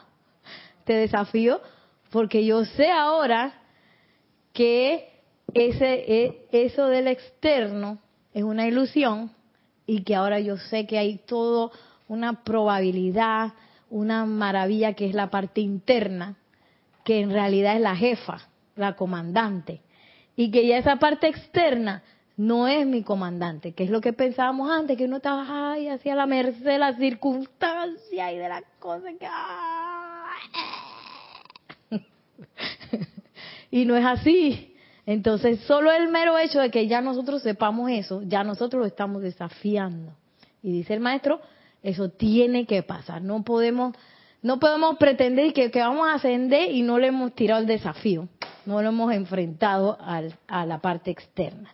Te 0.85 0.95
desafío 0.95 1.61
porque 2.11 2.45
yo 2.45 2.65
sé 2.65 2.91
ahora 2.91 3.53
que 4.53 5.23
ese, 5.55 6.05
e, 6.07 6.49
eso 6.53 6.87
del 6.87 7.09
externo 7.09 7.99
es 8.33 8.43
una 8.43 8.67
ilusión 8.67 9.31
y 9.87 10.03
que 10.03 10.15
ahora 10.15 10.41
yo 10.41 10.57
sé 10.57 10.87
que 10.87 10.99
hay 10.99 11.19
todo 11.19 11.73
una 12.09 12.45
probabilidad, 12.45 13.53
una 13.91 14.25
maravilla 14.25 14.95
que 14.95 15.07
es 15.07 15.15
la 15.15 15.31
parte 15.31 15.61
interna, 15.61 16.37
que 17.05 17.21
en 17.21 17.31
realidad 17.31 17.77
es 17.77 17.81
la 17.81 17.97
jefa, 17.97 18.49
la 18.75 18.97
comandante, 18.97 19.81
y 20.35 20.51
que 20.51 20.67
ya 20.67 20.79
esa 20.79 20.97
parte 20.97 21.29
externa 21.29 22.03
no 22.37 22.69
es 22.69 22.87
mi 22.87 23.03
comandante, 23.03 23.73
que 23.73 23.85
es 23.85 23.91
lo 23.91 24.01
que 24.01 24.13
pensábamos 24.13 24.71
antes, 24.71 24.97
que 24.99 25.07
uno 25.07 25.17
estaba 25.17 25.73
ahí 25.73 25.89
hacia 25.89 26.15
la 26.15 26.27
merced 26.27 26.65
de 26.65 26.79
las 26.79 26.97
circunstancias 26.97 28.33
y 28.33 28.37
de 28.37 28.49
las 28.49 28.63
cosas 28.79 29.15
que... 29.19 29.27
y 33.71 33.87
no 33.87 33.97
es 33.97 34.05
así. 34.05 34.75
Entonces, 35.07 35.61
solo 35.61 35.93
el 35.93 36.09
mero 36.09 36.37
hecho 36.37 36.61
de 36.61 36.71
que 36.71 36.87
ya 36.89 37.01
nosotros 37.01 37.43
sepamos 37.43 37.91
eso, 37.91 38.23
ya 38.23 38.45
nosotros 38.45 38.81
lo 38.81 38.87
estamos 38.87 39.23
desafiando. 39.23 40.13
Y 40.63 40.73
dice 40.73 40.95
el 40.95 41.01
maestro, 41.01 41.41
eso 41.87 42.09
tiene 42.09 42.67
que 42.67 42.83
pasar. 42.83 43.23
No 43.23 43.45
podemos, 43.45 43.95
no 44.43 44.59
podemos 44.59 44.97
pretender 44.97 45.53
que, 45.53 45.71
vamos 45.73 46.09
a 46.09 46.15
ascender 46.15 46.73
y 46.73 46.83
no 46.83 46.99
le 46.99 47.07
hemos 47.07 47.33
tirado 47.33 47.61
el 47.61 47.69
desafío, 47.69 48.29
no 48.65 48.83
lo 48.83 48.89
hemos 48.89 49.13
enfrentado 49.13 49.97
a 50.01 50.67
la 50.67 50.81
parte 50.81 51.13
externa. 51.13 51.73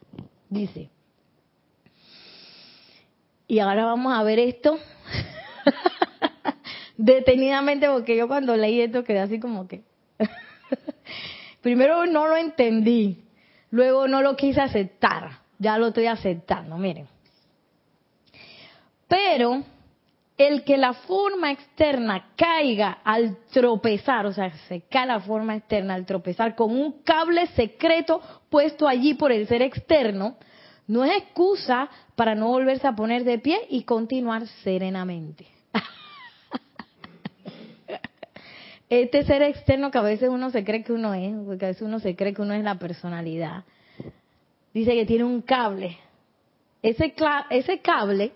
Dice. 0.50 0.90
Y 3.48 3.58
ahora 3.58 3.86
vamos 3.86 4.12
a 4.12 4.22
ver 4.22 4.38
esto 4.38 4.78
detenidamente, 6.98 7.88
porque 7.88 8.14
yo 8.14 8.28
cuando 8.28 8.54
leí 8.54 8.82
esto 8.82 9.04
quedé 9.04 9.20
así 9.20 9.40
como 9.40 9.66
que. 9.66 9.82
Primero 11.62 12.04
no 12.04 12.28
lo 12.28 12.36
entendí, 12.36 13.24
luego 13.70 14.08
no 14.08 14.20
lo 14.20 14.36
quise 14.36 14.60
aceptar, 14.60 15.38
ya 15.58 15.78
lo 15.78 15.86
estoy 15.86 16.04
aceptando, 16.04 16.76
miren. 16.76 17.08
Pero 19.08 19.64
el 20.38 20.64
que 20.64 20.76
la 20.76 20.94
forma 20.94 21.52
externa 21.52 22.30
caiga 22.36 22.98
al 23.04 23.36
tropezar, 23.52 24.26
o 24.26 24.32
sea, 24.32 24.50
se 24.68 24.82
cae 24.82 25.06
la 25.06 25.20
forma 25.20 25.56
externa 25.56 25.94
al 25.94 26.06
tropezar 26.06 26.54
con 26.54 26.72
un 26.72 27.02
cable 27.02 27.46
secreto 27.48 28.20
puesto 28.48 28.88
allí 28.88 29.14
por 29.14 29.30
el 29.30 29.46
ser 29.46 29.62
externo, 29.62 30.36
no 30.86 31.04
es 31.04 31.16
excusa 31.16 31.88
para 32.16 32.34
no 32.34 32.48
volverse 32.48 32.86
a 32.86 32.94
poner 32.94 33.24
de 33.24 33.38
pie 33.38 33.58
y 33.70 33.84
continuar 33.84 34.46
serenamente. 34.62 35.46
este 38.88 39.24
ser 39.24 39.42
externo 39.42 39.90
que 39.90 39.98
a 39.98 40.02
veces 40.02 40.28
uno 40.28 40.50
se 40.50 40.64
cree 40.64 40.82
que 40.82 40.92
uno 40.92 41.14
es, 41.14 41.34
porque 41.46 41.66
a 41.66 41.68
veces 41.68 41.82
uno 41.82 41.98
se 41.98 42.16
cree 42.16 42.34
que 42.34 42.42
uno 42.42 42.54
es 42.54 42.64
la 42.64 42.78
personalidad, 42.78 43.64
dice 44.74 44.94
que 44.94 45.06
tiene 45.06 45.24
un 45.24 45.42
cable. 45.42 45.98
Ese, 46.82 47.14
ese 47.50 47.78
cable 47.78 48.32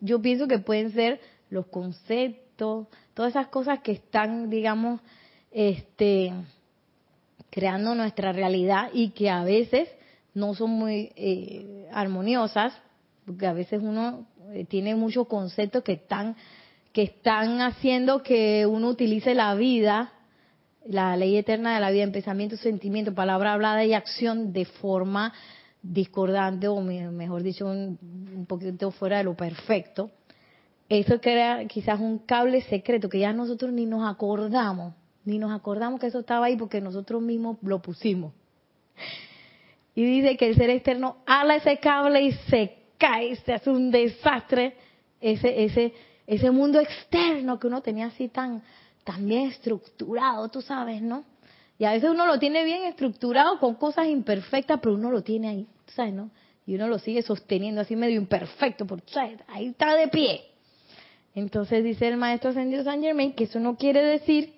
yo 0.00 0.20
pienso 0.20 0.48
que 0.48 0.58
pueden 0.58 0.92
ser 0.92 1.20
los 1.50 1.66
conceptos, 1.66 2.86
todas 3.14 3.30
esas 3.30 3.48
cosas 3.48 3.80
que 3.80 3.92
están, 3.92 4.50
digamos, 4.50 5.00
este, 5.50 6.32
creando 7.50 7.94
nuestra 7.94 8.32
realidad 8.32 8.90
y 8.92 9.10
que 9.10 9.30
a 9.30 9.44
veces 9.44 9.88
no 10.34 10.54
son 10.54 10.70
muy 10.70 11.12
eh, 11.16 11.88
armoniosas, 11.92 12.72
porque 13.26 13.46
a 13.46 13.52
veces 13.52 13.80
uno 13.82 14.26
eh, 14.52 14.64
tiene 14.64 14.94
muchos 14.94 15.26
conceptos 15.26 15.82
que 15.82 15.92
están 15.92 16.36
que 16.92 17.02
están 17.02 17.60
haciendo 17.60 18.22
que 18.22 18.66
uno 18.66 18.88
utilice 18.88 19.34
la 19.34 19.54
vida, 19.54 20.12
la 20.84 21.16
ley 21.16 21.36
eterna 21.36 21.74
de 21.74 21.80
la 21.80 21.90
vida 21.90 22.02
en 22.02 22.12
pensamiento, 22.12 22.56
sentimiento, 22.56 23.14
palabra 23.14 23.52
hablada 23.52 23.84
y 23.84 23.92
acción 23.92 24.52
de 24.52 24.64
forma 24.64 25.32
discordante 25.82 26.68
o 26.68 26.80
mejor 26.80 27.42
dicho 27.42 27.66
un, 27.66 28.46
poquito 28.46 28.90
fuera 28.90 29.18
de 29.18 29.24
lo 29.24 29.34
perfecto, 29.34 30.10
eso 30.88 31.20
crea 31.20 31.66
quizás 31.66 32.00
un 32.00 32.18
cable 32.18 32.62
secreto 32.62 33.08
que 33.08 33.20
ya 33.20 33.32
nosotros 33.32 33.72
ni 33.72 33.86
nos 33.86 34.08
acordamos, 34.08 34.94
ni 35.24 35.38
nos 35.38 35.52
acordamos 35.52 36.00
que 36.00 36.08
eso 36.08 36.20
estaba 36.20 36.46
ahí 36.46 36.56
porque 36.56 36.80
nosotros 36.80 37.22
mismos 37.22 37.58
lo 37.62 37.80
pusimos. 37.80 38.32
Y 39.94 40.04
dice 40.04 40.36
que 40.36 40.48
el 40.48 40.56
ser 40.56 40.70
externo 40.70 41.18
ala 41.26 41.56
ese 41.56 41.78
cable 41.78 42.22
y 42.22 42.32
se 42.32 42.76
cae, 42.98 43.36
se 43.36 43.52
hace 43.52 43.70
un 43.70 43.90
desastre 43.90 44.76
ese 45.20 45.64
ese 45.64 45.92
ese 46.26 46.50
mundo 46.50 46.80
externo 46.80 47.58
que 47.58 47.66
uno 47.66 47.82
tenía 47.82 48.06
así 48.06 48.28
tan 48.28 48.62
tan 49.04 49.26
bien 49.26 49.48
estructurado, 49.48 50.48
tú 50.48 50.62
sabes, 50.62 51.02
¿no? 51.02 51.24
Y 51.80 51.86
a 51.86 51.92
veces 51.92 52.10
uno 52.10 52.26
lo 52.26 52.38
tiene 52.38 52.62
bien 52.62 52.84
estructurado 52.84 53.58
con 53.58 53.74
cosas 53.74 54.06
imperfectas, 54.06 54.80
pero 54.82 54.96
uno 54.96 55.10
lo 55.10 55.22
tiene 55.22 55.48
ahí, 55.48 55.66
¿sabes, 55.86 56.12
no? 56.12 56.30
Y 56.66 56.74
uno 56.74 56.88
lo 56.88 56.98
sigue 56.98 57.22
sosteniendo 57.22 57.80
así 57.80 57.96
medio 57.96 58.20
imperfecto, 58.20 58.86
porque 58.86 59.10
¿sabes? 59.10 59.38
ahí 59.48 59.68
está 59.68 59.96
de 59.96 60.08
pie. 60.08 60.42
Entonces 61.34 61.82
dice 61.82 62.06
el 62.08 62.18
maestro 62.18 62.50
Ascendido 62.50 62.84
San 62.84 63.00
Germain 63.00 63.32
que 63.32 63.44
eso 63.44 63.58
no 63.60 63.78
quiere 63.78 64.04
decir 64.04 64.52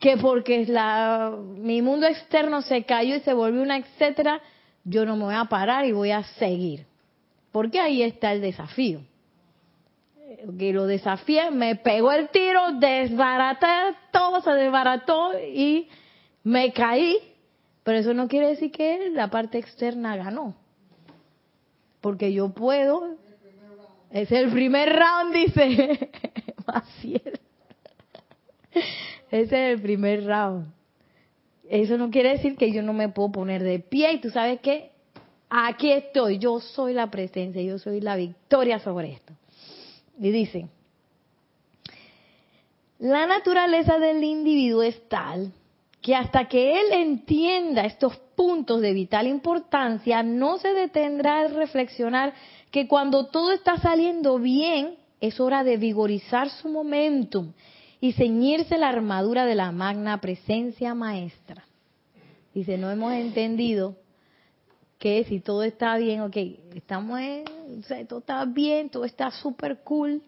que 0.00 0.16
porque 0.16 0.66
la, 0.66 1.36
mi 1.40 1.82
mundo 1.82 2.08
externo 2.08 2.62
se 2.62 2.82
cayó 2.82 3.14
y 3.14 3.20
se 3.20 3.32
volvió 3.32 3.62
una 3.62 3.76
etcétera, 3.76 4.40
yo 4.82 5.06
no 5.06 5.14
me 5.14 5.22
voy 5.22 5.34
a 5.36 5.44
parar 5.44 5.84
y 5.84 5.92
voy 5.92 6.10
a 6.10 6.24
seguir. 6.24 6.84
Porque 7.52 7.78
ahí 7.78 8.02
está 8.02 8.32
el 8.32 8.40
desafío. 8.40 9.02
Que 10.58 10.72
lo 10.72 10.86
desafié, 10.86 11.52
me 11.52 11.76
pegó 11.76 12.10
el 12.10 12.28
tiro, 12.30 12.72
desbaraté, 12.72 13.94
todo 14.10 14.40
se 14.40 14.50
desbarató 14.50 15.38
y 15.38 15.88
me 16.48 16.72
caí, 16.72 17.18
pero 17.84 17.98
eso 17.98 18.14
no 18.14 18.26
quiere 18.26 18.48
decir 18.48 18.70
que 18.70 19.10
la 19.10 19.28
parte 19.28 19.58
externa 19.58 20.16
ganó. 20.16 20.56
Porque 22.00 22.32
yo 22.32 22.48
puedo. 22.50 23.16
Es 24.10 24.32
el 24.32 24.50
primer 24.50 24.96
round, 24.96 25.34
dice 25.34 26.10
Ese 29.30 29.42
es 29.42 29.52
el 29.52 29.82
primer 29.82 30.24
round. 30.24 30.72
Eso 31.68 31.98
no 31.98 32.10
quiere 32.10 32.30
decir 32.30 32.56
que 32.56 32.72
yo 32.72 32.82
no 32.82 32.94
me 32.94 33.10
puedo 33.10 33.30
poner 33.30 33.62
de 33.62 33.78
pie 33.78 34.14
y 34.14 34.20
tú 34.20 34.30
sabes 34.30 34.60
que 34.60 34.90
aquí 35.50 35.92
estoy, 35.92 36.38
yo 36.38 36.60
soy 36.60 36.94
la 36.94 37.10
presencia, 37.10 37.60
yo 37.60 37.78
soy 37.78 38.00
la 38.00 38.16
victoria 38.16 38.78
sobre 38.78 39.12
esto. 39.12 39.34
Y 40.18 40.30
dice, 40.30 40.66
la 42.98 43.26
naturaleza 43.26 43.98
del 43.98 44.24
individuo 44.24 44.82
es 44.82 45.06
tal 45.10 45.52
que 46.08 46.16
hasta 46.16 46.46
que 46.46 46.80
él 46.80 46.86
entienda 46.94 47.84
estos 47.84 48.16
puntos 48.34 48.80
de 48.80 48.94
vital 48.94 49.26
importancia, 49.26 50.22
no 50.22 50.56
se 50.56 50.72
detendrá 50.72 51.40
a 51.40 51.48
reflexionar 51.48 52.32
que 52.70 52.88
cuando 52.88 53.26
todo 53.26 53.52
está 53.52 53.76
saliendo 53.76 54.38
bien, 54.38 54.94
es 55.20 55.38
hora 55.38 55.64
de 55.64 55.76
vigorizar 55.76 56.48
su 56.48 56.70
momentum 56.70 57.52
y 58.00 58.12
ceñirse 58.12 58.78
la 58.78 58.88
armadura 58.88 59.44
de 59.44 59.54
la 59.54 59.70
magna 59.70 60.18
presencia 60.18 60.94
maestra. 60.94 61.66
Dice, 62.54 62.78
no 62.78 62.90
hemos 62.90 63.12
entendido 63.12 63.94
que 64.98 65.24
si 65.24 65.40
todo 65.40 65.62
está 65.62 65.98
bien, 65.98 66.22
ok, 66.22 66.36
estamos 66.74 67.20
en, 67.20 67.44
o 67.46 68.06
todo 68.06 68.20
está 68.20 68.46
bien, 68.46 68.88
todo 68.88 69.04
está 69.04 69.30
súper 69.30 69.80
cool, 69.84 70.22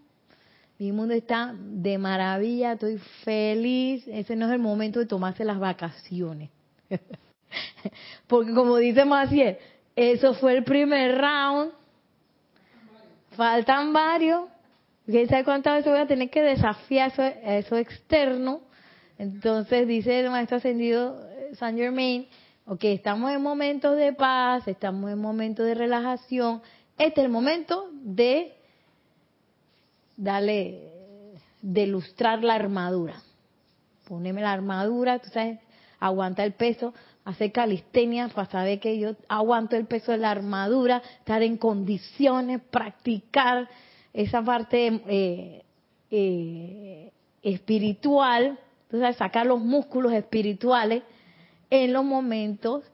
mi 0.81 0.93
mundo 0.93 1.13
está 1.13 1.55
de 1.55 1.99
maravilla, 1.99 2.73
estoy 2.73 2.97
feliz, 3.23 4.03
ese 4.09 4.35
no 4.35 4.47
es 4.47 4.53
el 4.53 4.61
momento 4.61 4.99
de 4.99 5.05
tomarse 5.05 5.45
las 5.45 5.59
vacaciones. 5.59 6.49
Porque 8.27 8.55
como 8.55 8.79
dice 8.79 9.05
Maciel, 9.05 9.59
eso 9.95 10.33
fue 10.33 10.57
el 10.57 10.65
primer 10.65 11.19
round, 11.19 11.73
faltan 13.33 13.93
varios, 13.93 14.45
¿quién 15.05 15.29
sabe 15.29 15.45
cuántas 15.45 15.75
veces 15.75 15.93
voy 15.93 16.01
a 16.01 16.07
tener 16.07 16.31
que 16.31 16.41
desafiar 16.41 17.11
eso, 17.11 17.25
eso 17.25 17.77
externo? 17.77 18.63
Entonces 19.19 19.87
dice 19.87 20.21
el 20.21 20.31
maestro 20.31 20.57
ascendido 20.57 21.29
eh, 21.29 21.55
Saint 21.57 21.79
Germain, 21.79 22.27
ok, 22.65 22.85
estamos 22.85 23.31
en 23.33 23.43
momentos 23.43 23.99
de 23.99 24.15
paz, 24.15 24.67
estamos 24.67 25.11
en 25.11 25.19
momentos 25.19 25.67
de 25.67 25.75
relajación, 25.75 26.63
este 26.97 27.21
es 27.21 27.27
el 27.27 27.31
momento 27.31 27.91
de 27.93 28.55
darle, 30.21 30.93
de 31.63 31.87
lustrar 31.87 32.45
la 32.45 32.55
armadura. 32.55 33.23
Poneme 34.07 34.43
la 34.43 34.53
armadura, 34.53 35.19
tú 35.19 35.31
sabes, 35.31 35.59
aguanta 35.99 36.45
el 36.45 36.53
peso, 36.53 36.93
hacer 37.25 37.53
calistenia 37.53 38.29
para 38.29 38.51
saber 38.51 38.81
que 38.81 38.99
yo 38.99 39.17
aguanto 39.29 39.77
el 39.77 39.87
peso 39.87 40.13
de 40.13 40.19
la 40.19 40.31
armadura, 40.31 41.03
estar 41.19 41.43
en 41.43 41.57
condiciones, 41.57 42.61
practicar 42.71 43.69
esa 44.13 44.43
parte 44.43 45.01
eh, 45.07 45.63
eh, 46.11 47.13
espiritual, 47.43 48.59
tú 48.91 48.99
sabes, 48.99 49.17
sacar 49.17 49.47
los 49.47 49.61
músculos 49.61 50.13
espirituales 50.13 51.03
en 51.71 51.93
los 51.93 52.05
momentos 52.05 52.85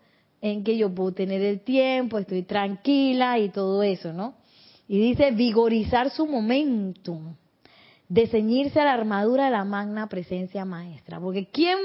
en 0.41 0.63
que 0.63 0.77
yo 0.77 0.95
puedo 0.95 1.13
tener 1.13 1.43
el 1.43 1.61
tiempo, 1.61 2.19
estoy 2.19 2.43
tranquila 2.43 3.39
y 3.39 3.49
todo 3.49 3.83
eso, 3.83 4.13
¿no? 4.13 4.35
Y 4.89 4.99
dice 4.99 5.33
vigorizar 5.33 6.11
su 6.11 6.27
momentum, 6.27 7.35
de 8.09 8.27
ceñirse 8.29 8.81
a 8.81 8.85
la 8.85 8.93
armadura 8.93 9.47
de 9.47 9.51
la 9.51 9.65
magna 9.65 10.09
presencia 10.09 10.65
maestra. 10.65 11.19
Porque 11.19 11.47
¿quién, 11.47 11.79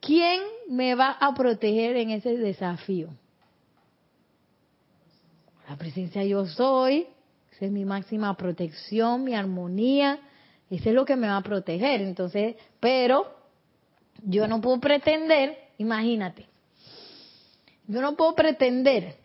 ¿quién 0.00 0.40
me 0.68 0.94
va 0.94 1.10
a 1.10 1.34
proteger 1.34 1.96
en 1.96 2.10
ese 2.10 2.36
desafío? 2.36 3.08
La 5.68 5.76
presencia 5.76 6.22
yo 6.24 6.46
soy, 6.46 7.08
esa 7.52 7.66
es 7.66 7.72
mi 7.72 7.84
máxima 7.84 8.36
protección, 8.36 9.24
mi 9.24 9.34
armonía, 9.34 10.20
ese 10.70 10.90
es 10.90 10.94
lo 10.94 11.04
que 11.04 11.16
me 11.16 11.26
va 11.26 11.38
a 11.38 11.42
proteger. 11.42 12.02
Entonces, 12.02 12.54
pero 12.78 13.34
yo 14.22 14.46
no 14.46 14.60
puedo 14.60 14.78
pretender, 14.78 15.58
imagínate, 15.78 16.46
yo 17.88 18.00
no 18.00 18.16
puedo 18.16 18.34
pretender 18.34 19.16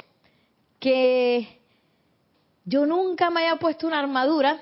que 0.80 1.61
yo 2.66 2.86
nunca 2.86 3.30
me 3.30 3.42
haya 3.42 3.58
puesto 3.58 3.88
una 3.88 4.00
armadura 4.00 4.60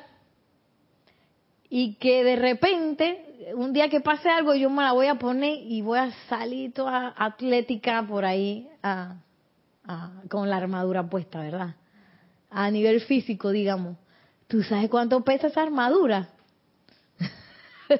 y 1.70 1.96
que 1.96 2.24
de 2.24 2.36
repente, 2.36 3.54
un 3.56 3.74
día 3.74 3.90
que 3.90 4.02
pase 4.02 4.30
algo, 4.30 4.56
yo 4.56 4.70
me 4.70 4.84
la 4.84 4.94
voy 4.94 5.08
a 5.08 5.16
poner 5.16 5.60
y 5.62 5.82
voy 5.82 6.00
a 6.00 6.12
salir 6.28 6.74
toda 6.74 7.14
atlética 7.16 8.04
por 8.08 8.26
ahí 8.26 8.68
con 10.30 10.50
la 10.50 10.58
armadura 10.58 11.08
puesta, 11.08 11.40
¿verdad? 11.40 11.76
A 12.50 12.72
nivel 12.72 13.02
físico, 13.02 13.52
digamos. 13.52 13.98
¿Tú 14.48 14.64
sabes 14.64 14.90
cuánto 14.90 15.24
pesa 15.24 15.48
esa 15.48 15.62
armadura? 15.62 16.30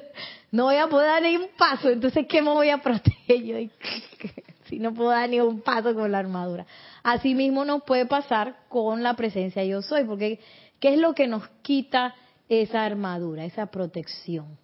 no 0.50 0.64
voy 0.64 0.76
a 0.76 0.88
poder 0.88 1.06
dar 1.06 1.22
ni 1.22 1.36
un 1.36 1.48
paso, 1.56 1.90
entonces 1.90 2.26
¿qué 2.28 2.42
me 2.42 2.50
voy 2.50 2.70
a 2.70 2.78
proteger? 2.78 3.70
si 4.68 4.78
no 4.78 4.94
puedo 4.94 5.10
dar 5.10 5.28
ni 5.28 5.40
un 5.40 5.60
paso 5.60 5.94
con 5.94 6.10
la 6.10 6.18
armadura. 6.18 6.66
Así 7.02 7.34
mismo 7.34 7.64
nos 7.64 7.82
puede 7.82 8.06
pasar 8.06 8.56
con 8.68 9.02
la 9.02 9.14
presencia 9.14 9.64
yo 9.64 9.82
soy, 9.82 10.04
porque 10.04 10.40
¿qué 10.78 10.94
es 10.94 10.98
lo 10.98 11.14
que 11.14 11.26
nos 11.26 11.48
quita 11.62 12.14
esa 12.48 12.84
armadura, 12.84 13.44
esa 13.44 13.66
protección? 13.66 14.58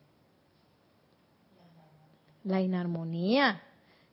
La 2.45 2.61
inarmonía. 2.61 3.63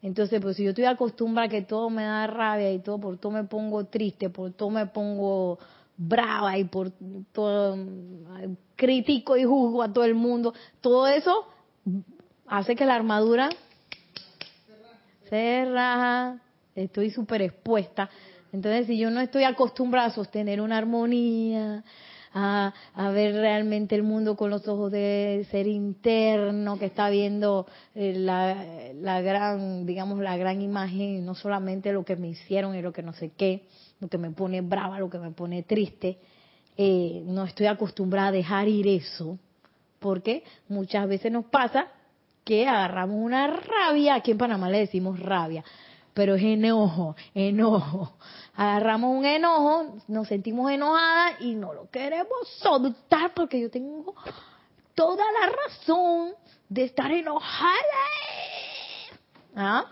Entonces, 0.02 0.42
pues 0.42 0.58
si 0.58 0.64
yo 0.64 0.70
estoy 0.70 0.86
acostumbrada 0.86 1.48
a 1.48 1.50
que 1.50 1.62
todo 1.62 1.90
me 1.90 2.04
da 2.04 2.28
rabia 2.28 2.72
y 2.72 2.80
todo, 2.80 3.00
por 3.00 3.18
todo 3.18 3.32
me 3.32 3.46
pongo 3.46 3.86
triste, 3.86 4.30
por 4.30 4.52
todo 4.52 4.70
me 4.70 4.86
pongo 4.88 5.60
brava 5.96 6.58
y 6.58 6.66
por 6.66 6.92
todo 7.32 7.78
critico 8.76 9.38
y 9.38 9.44
juzgo 9.44 9.84
a 9.84 9.94
todo 9.94 10.04
el 10.04 10.16
mundo, 10.16 10.54
todo 10.82 11.08
eso 11.08 11.46
hace 12.48 12.76
que 12.76 12.86
la 12.86 12.96
armadura 12.96 13.50
se 15.30 15.66
raja, 15.66 16.42
estoy 16.76 17.12
súper 17.12 17.42
expuesta. 17.42 18.10
Entonces, 18.52 18.88
si 18.88 18.98
yo 18.98 19.10
no 19.10 19.20
estoy 19.22 19.44
acostumbrada 19.44 20.08
a 20.08 20.12
sostener 20.12 20.62
una 20.62 20.78
armonía, 20.78 21.84
a, 22.34 22.74
ver 23.14 23.36
realmente 23.36 23.96
el 23.96 24.04
mundo 24.04 24.36
con 24.36 24.50
los 24.50 24.68
ojos 24.68 24.92
de 24.92 25.46
ser 25.52 25.68
interno, 25.68 26.80
que 26.80 26.86
está 26.86 27.10
viendo 27.10 27.68
eh, 27.96 28.14
la, 28.16 29.22
gran, 29.22 29.86
digamos, 29.86 30.20
la 30.20 30.36
gran 30.38 30.62
imagen, 30.62 31.26
no 31.26 31.36
solamente 31.36 31.94
lo 31.94 32.04
que 32.04 32.16
me 32.16 32.30
hicieron 32.30 32.76
y 32.76 32.82
lo 32.82 32.92
que 32.92 33.04
no 33.04 33.14
sé 33.14 33.32
qué, 33.38 33.68
lo 34.00 34.08
que 34.08 34.18
me 34.18 34.32
pone 34.32 34.62
brava, 34.62 35.00
lo 35.00 35.10
que 35.10 35.20
me 35.20 35.32
pone 35.32 35.64
triste, 35.64 36.18
eh, 36.76 37.22
no 37.26 37.46
estoy 37.46 37.68
acostumbrada 37.68 38.30
a 38.30 38.32
dejar 38.32 38.68
ir 38.68 38.88
eso, 38.88 39.38
porque 40.00 40.44
muchas 40.68 41.08
veces 41.08 41.32
nos 41.32 41.46
pasa 41.46 41.88
que 42.44 42.68
agarramos 42.68 43.18
una 43.18 43.48
rabia, 43.48 44.16
aquí 44.16 44.32
en 44.32 44.38
Panamá 44.38 44.70
le 44.70 44.80
decimos 44.80 45.20
rabia, 45.20 45.64
pero 46.14 46.36
es 46.36 46.44
enojo, 46.44 47.16
enojo. 47.34 48.14
Agarramos 48.56 49.18
un 49.18 49.26
enojo, 49.26 49.98
nos 50.08 50.28
sentimos 50.28 50.72
enojadas 50.72 51.42
y 51.42 51.56
no 51.56 51.74
lo 51.74 51.90
queremos 51.90 52.48
soltar 52.60 53.34
porque 53.34 53.60
yo 53.60 53.70
tengo 53.70 54.14
toda 54.94 55.24
la 55.40 55.52
razón 55.52 56.34
de 56.70 56.84
estar 56.84 57.12
enojada. 57.12 57.74
¿Ah? 59.56 59.86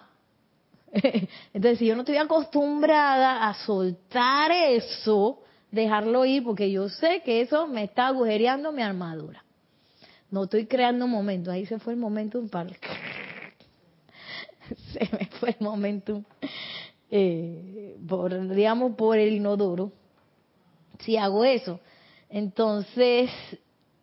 Entonces, 1.54 1.80
si 1.80 1.88
yo 1.88 1.96
no 1.96 2.02
estoy 2.02 2.18
acostumbrada 2.18 3.48
a 3.48 3.54
soltar 3.66 4.52
eso, 4.52 5.40
dejarlo 5.72 6.26
ir, 6.26 6.44
porque 6.44 6.72
yo 6.72 6.90
sé 6.90 7.22
que 7.24 7.42
eso 7.42 7.68
me 7.68 7.86
está 7.86 8.08
agujereando 8.08 8.72
mi 8.72 8.82
armadura. 8.82 9.44
No 10.30 10.44
estoy 10.44 10.66
creando 10.66 11.08
momentos. 11.08 11.54
Ahí 11.54 11.66
se 11.66 11.80
fue 11.80 11.94
el 11.94 12.00
momento 12.00 12.42
para... 12.48 12.70
se 14.94 15.00
me 15.12 15.26
fue 15.40 15.50
el 15.50 15.66
momento, 15.66 16.24
eh, 17.10 17.98
por, 18.08 18.50
digamos, 18.50 18.96
por 18.96 19.18
el 19.18 19.34
inodoro. 19.34 19.92
Si 21.00 21.18
hago 21.18 21.44
eso. 21.44 21.80
Entonces, 22.30 23.30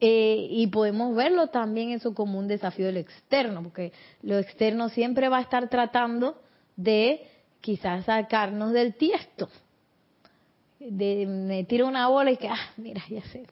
eh, 0.00 0.46
y 0.50 0.66
podemos 0.68 1.14
verlo 1.14 1.48
también 1.48 1.90
eso 1.90 2.14
como 2.14 2.38
un 2.38 2.48
desafío 2.48 2.86
del 2.86 2.98
externo, 2.98 3.62
porque 3.62 3.92
lo 4.22 4.38
externo 4.38 4.88
siempre 4.88 5.28
va 5.28 5.38
a 5.38 5.42
estar 5.42 5.68
tratando 5.68 6.40
de 6.76 7.26
quizás 7.60 8.04
sacarnos 8.04 8.72
del 8.72 8.94
tiesto. 8.94 9.48
De, 10.78 11.26
me 11.26 11.64
tiro 11.64 11.88
una 11.88 12.08
bola 12.08 12.30
y 12.30 12.36
que, 12.36 12.48
ah, 12.48 12.70
mira, 12.76 13.02
ya 13.08 13.22
se, 13.22 13.44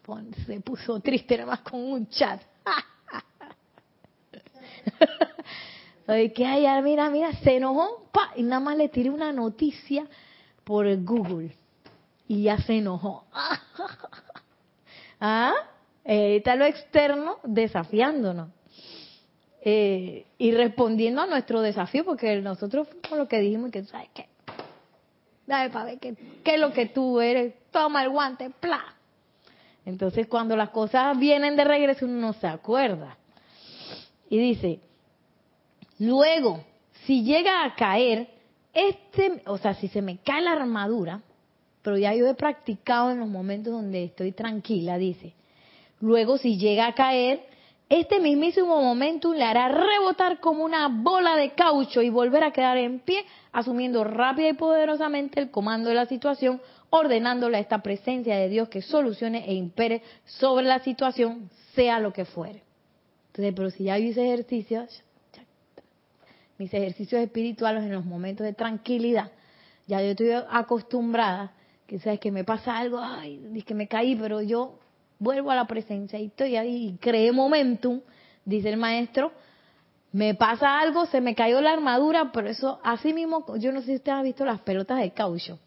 se 0.46 0.60
puso 0.60 1.00
triste 1.00 1.36
nada 1.36 1.50
más 1.50 1.60
con 1.60 1.80
un 1.80 2.08
chat. 2.08 2.40
Que 6.06 6.46
ay, 6.46 6.82
mira, 6.82 7.10
mira, 7.10 7.32
se 7.42 7.56
enojó, 7.56 8.08
pa, 8.12 8.30
y 8.36 8.42
nada 8.44 8.60
más 8.60 8.76
le 8.76 8.88
tiré 8.88 9.10
una 9.10 9.32
noticia 9.32 10.06
por 10.62 10.86
Google 11.02 11.52
y 12.28 12.44
ya 12.44 12.58
se 12.58 12.78
enojó. 12.78 13.24
¿Ah? 15.20 15.52
Eh, 16.04 16.36
está 16.36 16.54
lo 16.54 16.64
externo 16.64 17.38
desafiándonos 17.42 18.50
eh, 19.62 20.26
y 20.38 20.52
respondiendo 20.52 21.22
a 21.22 21.26
nuestro 21.26 21.60
desafío, 21.60 22.04
porque 22.04 22.40
nosotros 22.40 22.86
fuimos 22.88 23.18
lo 23.18 23.26
que 23.26 23.40
dijimos 23.40 23.72
que, 23.72 23.82
¿sabes 23.84 24.10
qué? 24.14 24.28
Dale 25.44 25.70
para 25.70 25.86
ver 25.86 25.98
qué, 25.98 26.14
qué 26.44 26.54
es 26.54 26.60
lo 26.60 26.72
que 26.72 26.86
tú 26.86 27.20
eres, 27.20 27.54
toma 27.72 28.04
el 28.04 28.10
guante, 28.10 28.50
pla. 28.50 28.94
Entonces, 29.84 30.28
cuando 30.28 30.56
las 30.56 30.70
cosas 30.70 31.18
vienen 31.18 31.56
de 31.56 31.64
regreso, 31.64 32.06
uno 32.06 32.20
no 32.20 32.32
se 32.34 32.46
acuerda. 32.46 33.16
Y 34.28 34.38
dice, 34.38 34.80
luego, 35.98 36.64
si 37.04 37.22
llega 37.22 37.64
a 37.64 37.74
caer, 37.74 38.28
este, 38.72 39.42
o 39.46 39.58
sea, 39.58 39.74
si 39.74 39.88
se 39.88 40.02
me 40.02 40.18
cae 40.18 40.42
la 40.42 40.52
armadura, 40.52 41.22
pero 41.82 41.96
ya 41.96 42.14
yo 42.14 42.26
he 42.26 42.34
practicado 42.34 43.10
en 43.10 43.20
los 43.20 43.28
momentos 43.28 43.72
donde 43.72 44.04
estoy 44.04 44.32
tranquila, 44.32 44.98
dice, 44.98 45.34
luego 46.00 46.36
si 46.36 46.58
llega 46.58 46.86
a 46.86 46.94
caer, 46.94 47.46
este 47.88 48.18
mismísimo 48.18 48.82
momento 48.82 49.32
le 49.32 49.44
hará 49.44 49.68
rebotar 49.68 50.40
como 50.40 50.64
una 50.64 50.88
bola 50.88 51.36
de 51.36 51.52
caucho 51.52 52.02
y 52.02 52.10
volver 52.10 52.42
a 52.42 52.50
quedar 52.50 52.76
en 52.78 52.98
pie, 52.98 53.24
asumiendo 53.52 54.02
rápida 54.02 54.48
y 54.48 54.54
poderosamente 54.54 55.38
el 55.38 55.52
comando 55.52 55.88
de 55.88 55.94
la 55.94 56.06
situación, 56.06 56.60
ordenándole 56.90 57.58
a 57.58 57.60
esta 57.60 57.82
presencia 57.82 58.36
de 58.36 58.48
Dios 58.48 58.68
que 58.68 58.82
solucione 58.82 59.48
e 59.48 59.54
impere 59.54 60.02
sobre 60.24 60.66
la 60.66 60.80
situación, 60.80 61.48
sea 61.74 62.00
lo 62.00 62.12
que 62.12 62.24
fuere. 62.24 62.64
Entonces, 63.28 63.54
pero 63.54 63.70
si 63.70 63.84
ya 63.84 63.98
hice 63.98 64.24
ejercicios, 64.24 65.04
mis 66.58 66.72
ejercicios 66.72 67.20
espirituales 67.20 67.84
en 67.84 67.92
los 67.92 68.04
momentos 68.04 68.44
de 68.44 68.52
tranquilidad, 68.52 69.30
ya 69.86 70.00
yo 70.00 70.10
estoy 70.10 70.30
acostumbrada, 70.50 71.52
que 71.86 71.98
sabes 72.00 72.18
que 72.18 72.32
me 72.32 72.44
pasa 72.44 72.76
algo, 72.76 72.98
ay, 73.00 73.62
que 73.64 73.74
me 73.74 73.86
caí, 73.86 74.16
pero 74.16 74.42
yo 74.42 74.78
vuelvo 75.18 75.50
a 75.50 75.54
la 75.54 75.66
presencia 75.66 76.18
y 76.18 76.26
estoy 76.26 76.56
ahí 76.56 76.88
y 76.88 76.96
creé 76.98 77.32
momentum, 77.32 78.00
dice 78.44 78.68
el 78.70 78.76
maestro, 78.76 79.32
me 80.12 80.34
pasa 80.34 80.80
algo, 80.80 81.06
se 81.06 81.20
me 81.20 81.34
cayó 81.34 81.60
la 81.60 81.72
armadura, 81.72 82.32
pero 82.32 82.48
eso 82.48 82.80
así 82.82 83.12
mismo, 83.12 83.44
yo 83.58 83.72
no 83.72 83.80
sé 83.80 83.86
si 83.86 83.94
ustedes 83.96 84.18
han 84.18 84.24
visto 84.24 84.44
las 84.44 84.60
pelotas 84.60 84.98
de 84.98 85.12
caucho. 85.12 85.58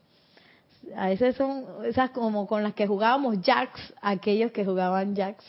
A 0.96 1.10
veces 1.10 1.36
son 1.36 1.66
esas 1.86 2.10
como 2.12 2.48
con 2.48 2.64
las 2.64 2.74
que 2.74 2.88
jugábamos 2.88 3.42
jacks, 3.42 3.94
aquellos 4.02 4.52
que 4.52 4.66
jugaban 4.66 5.16
jacks. 5.16 5.46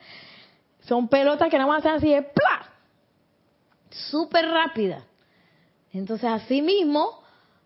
son 0.82 1.08
pelotas 1.08 1.48
que 1.48 1.56
nada 1.56 1.68
más 1.68 1.78
hacen 1.78 1.92
así 1.92 2.10
de 2.10 2.22
¡plá! 2.22 2.69
Súper 3.90 4.46
rápida. 4.46 5.04
Entonces 5.92 6.30
así 6.30 6.62
mismo, 6.62 7.20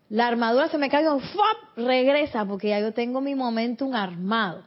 la 0.09 0.27
armadura 0.29 0.69
se 0.69 0.79
me 0.79 0.89
cayó, 0.89 1.19
¡fap! 1.19 1.77
regresa, 1.77 2.45
porque 2.45 2.69
ya 2.69 2.81
yo 2.81 2.93
tengo 2.93 3.21
mi 3.21 3.35
momentum 3.35 3.95
armado 3.95 4.63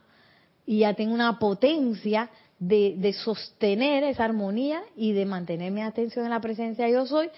y 0.66 0.80
ya 0.80 0.94
tengo 0.94 1.14
una 1.14 1.40
potencia 1.40 2.30
de, 2.60 3.14
sostener 3.14 4.04
esa 4.04 4.26
armonía 4.26 4.84
y 4.96 5.14
de 5.14 5.26
mantener 5.26 5.72
mi 5.72 5.82
atención 5.82 6.26
en 6.26 6.32
la 6.32 6.42
presencia 6.42 6.86
de 6.86 6.92
yo 6.92 7.06
soy 7.06 7.30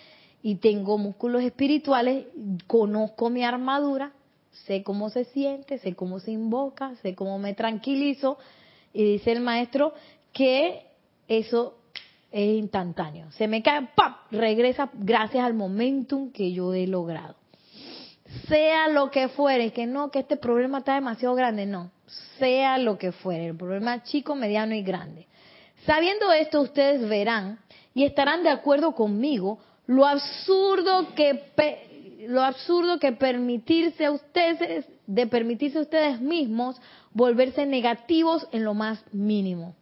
y 0.42 0.56
tengo 0.56 0.98
músculos 0.98 1.44
espirituales, 1.44 2.26
conozco 2.68 3.30
mi 3.30 3.44
armadura, 3.44 4.14
sé 4.66 4.84
cómo 4.84 5.10
se 5.10 5.26
siente, 5.26 5.78
sé 5.78 5.96
cómo 5.96 6.20
se 6.20 6.32
invoca, 6.32 6.96
sé 7.02 7.16
cómo 7.16 7.38
me 7.38 7.54
tranquilizo 7.54 8.38
y 8.94 9.04
dice 9.04 9.34
el 9.34 9.42
maestro 9.42 9.94
que 10.32 10.86
eso 11.28 11.76
es 12.32 12.58
instantáneo. 12.58 13.32
Se 13.32 13.48
me 13.48 13.62
cae, 13.64 13.88
¡pap! 13.96 14.32
regresa 14.32 14.90
gracias 14.94 15.44
al 15.44 15.54
momentum 15.54 16.32
que 16.32 16.52
yo 16.52 16.74
he 16.74 16.88
logrado. 16.88 17.36
Sea 18.48 18.88
lo 18.88 19.10
que 19.10 19.28
fuere, 19.28 19.74
que 19.74 19.88
no, 19.88 20.12
que 20.12 20.20
este 20.20 20.38
problema 20.38 20.80
está 20.80 20.96
demasiado 20.96 21.36
grande, 21.36 21.66
no 21.66 21.92
sea 22.40 22.78
lo 22.78 22.98
que 22.98 23.12
fuere, 23.12 23.48
el 23.48 23.56
problema 23.58 24.04
chico, 24.04 24.36
mediano 24.36 24.74
y 24.74 24.82
grande. 24.82 25.28
Sabiendo 25.86 26.32
esto, 26.32 26.62
ustedes 26.62 27.08
verán 27.08 27.60
y 27.94 28.06
estarán 28.06 28.44
de 28.44 28.50
acuerdo 28.50 28.94
conmigo 28.94 29.60
lo 29.86 30.06
absurdo 30.06 31.14
que 31.16 31.44
lo 32.28 32.44
absurdo 32.44 33.00
que 33.00 33.14
permitirse 33.14 34.06
a 34.06 34.12
ustedes 34.12 34.86
de 35.08 35.26
permitirse 35.26 35.80
a 35.80 35.82
ustedes 35.82 36.22
mismos 36.22 36.80
volverse 37.12 37.66
negativos 37.66 38.48
en 38.52 38.64
lo 38.64 38.74
más 38.74 39.04
mínimo. 39.12 39.76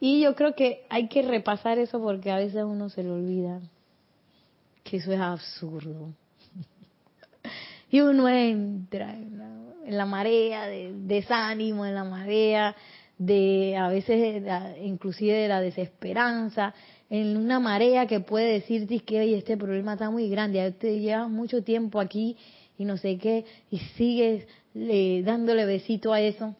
Y 0.00 0.22
yo 0.22 0.34
creo 0.34 0.54
que 0.54 0.86
hay 0.88 1.08
que 1.08 1.22
repasar 1.22 1.78
eso 1.78 2.00
porque 2.00 2.30
a 2.30 2.36
veces 2.36 2.64
uno 2.64 2.88
se 2.88 3.02
le 3.02 3.10
olvida 3.10 3.60
que 4.82 4.96
eso 4.96 5.12
es 5.12 5.20
absurdo. 5.20 6.14
y 7.90 8.00
uno 8.00 8.28
entra 8.28 9.12
en 9.12 9.60
en 9.90 9.96
la 9.96 10.06
marea 10.06 10.66
de 10.68 10.92
desánimo, 10.94 11.84
en 11.84 11.96
la 11.96 12.04
marea 12.04 12.76
de 13.18 13.76
a 13.76 13.88
veces 13.88 14.42
inclusive 14.82 15.34
de 15.34 15.48
la 15.48 15.60
desesperanza, 15.60 16.74
en 17.10 17.36
una 17.36 17.58
marea 17.58 18.06
que 18.06 18.20
puede 18.20 18.52
decirte 18.52 19.00
que 19.00 19.20
oye, 19.20 19.36
este 19.36 19.56
problema 19.56 19.94
está 19.94 20.08
muy 20.08 20.30
grande, 20.30 20.58
ya 20.58 20.70
te 20.70 21.00
llevas 21.00 21.28
mucho 21.28 21.64
tiempo 21.64 21.98
aquí 22.00 22.36
y 22.78 22.84
no 22.84 22.96
sé 22.96 23.18
qué, 23.18 23.44
y 23.70 23.78
sigues 23.96 24.46
dándole 24.72 25.66
besito 25.66 26.12
a 26.12 26.20
eso, 26.20 26.54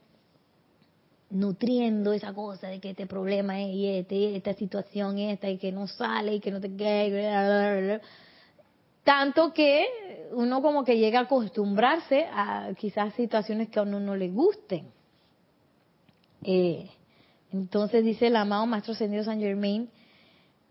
nutriendo 1.31 2.13
esa 2.13 2.33
cosa 2.33 2.69
de 2.69 2.81
que 2.81 2.91
este 2.91 3.07
problema 3.07 3.61
es 3.61 3.69
y 3.69 3.87
este, 3.87 4.37
esta 4.37 4.53
situación 4.55 5.19
esta 5.19 5.49
y 5.49 5.59
que 5.59 5.71
no 5.73 5.87
sale 5.87 6.35
y 6.35 6.41
que 6.41 6.51
no 6.51 6.61
te 6.61 6.75
queda, 6.75 8.01
tanto 9.05 9.53
que 9.53 10.29
uno 10.33 10.61
como 10.61 10.85
que 10.85 10.99
llega 10.99 11.21
a 11.21 11.23
acostumbrarse 11.23 12.27
a 12.33 12.71
quizás 12.77 13.15
situaciones 13.15 13.69
que 13.69 13.79
a 13.79 13.83
uno 13.83 14.01
no 14.01 14.17
le 14.17 14.29
gusten. 14.29 14.89
Eh, 16.43 16.91
entonces 17.53 18.05
dice 18.05 18.27
el 18.27 18.37
amado 18.37 18.67
Maestro 18.67 18.93
Ascendido 18.93 19.25
San 19.25 19.41
Germain, 19.41 19.89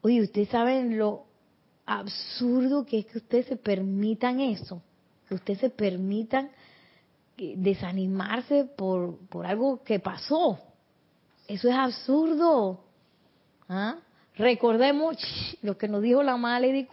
oye, 0.02 0.22
ustedes 0.22 0.50
saben 0.50 0.98
lo 0.98 1.26
absurdo 1.86 2.86
que 2.86 3.00
es 3.00 3.06
que 3.06 3.18
ustedes 3.18 3.48
se 3.48 3.56
permitan 3.56 4.40
eso, 4.40 4.82
que 5.28 5.36
ustedes 5.36 5.60
se 5.60 5.70
permitan 5.70 6.52
desanimarse 7.58 8.66
por, 8.66 9.18
por 9.28 9.46
algo 9.46 9.84
que 9.84 10.00
pasó. 10.00 10.60
Eso 11.48 11.68
es 11.68 11.76
absurdo. 11.76 12.80
¿Ah? 13.68 13.98
Recordemos 14.36 15.18
lo 15.62 15.78
que 15.78 15.88
nos 15.88 16.02
dijo 16.02 16.24
la 16.24 16.34
amada 16.34 16.60
Lady 16.60 16.88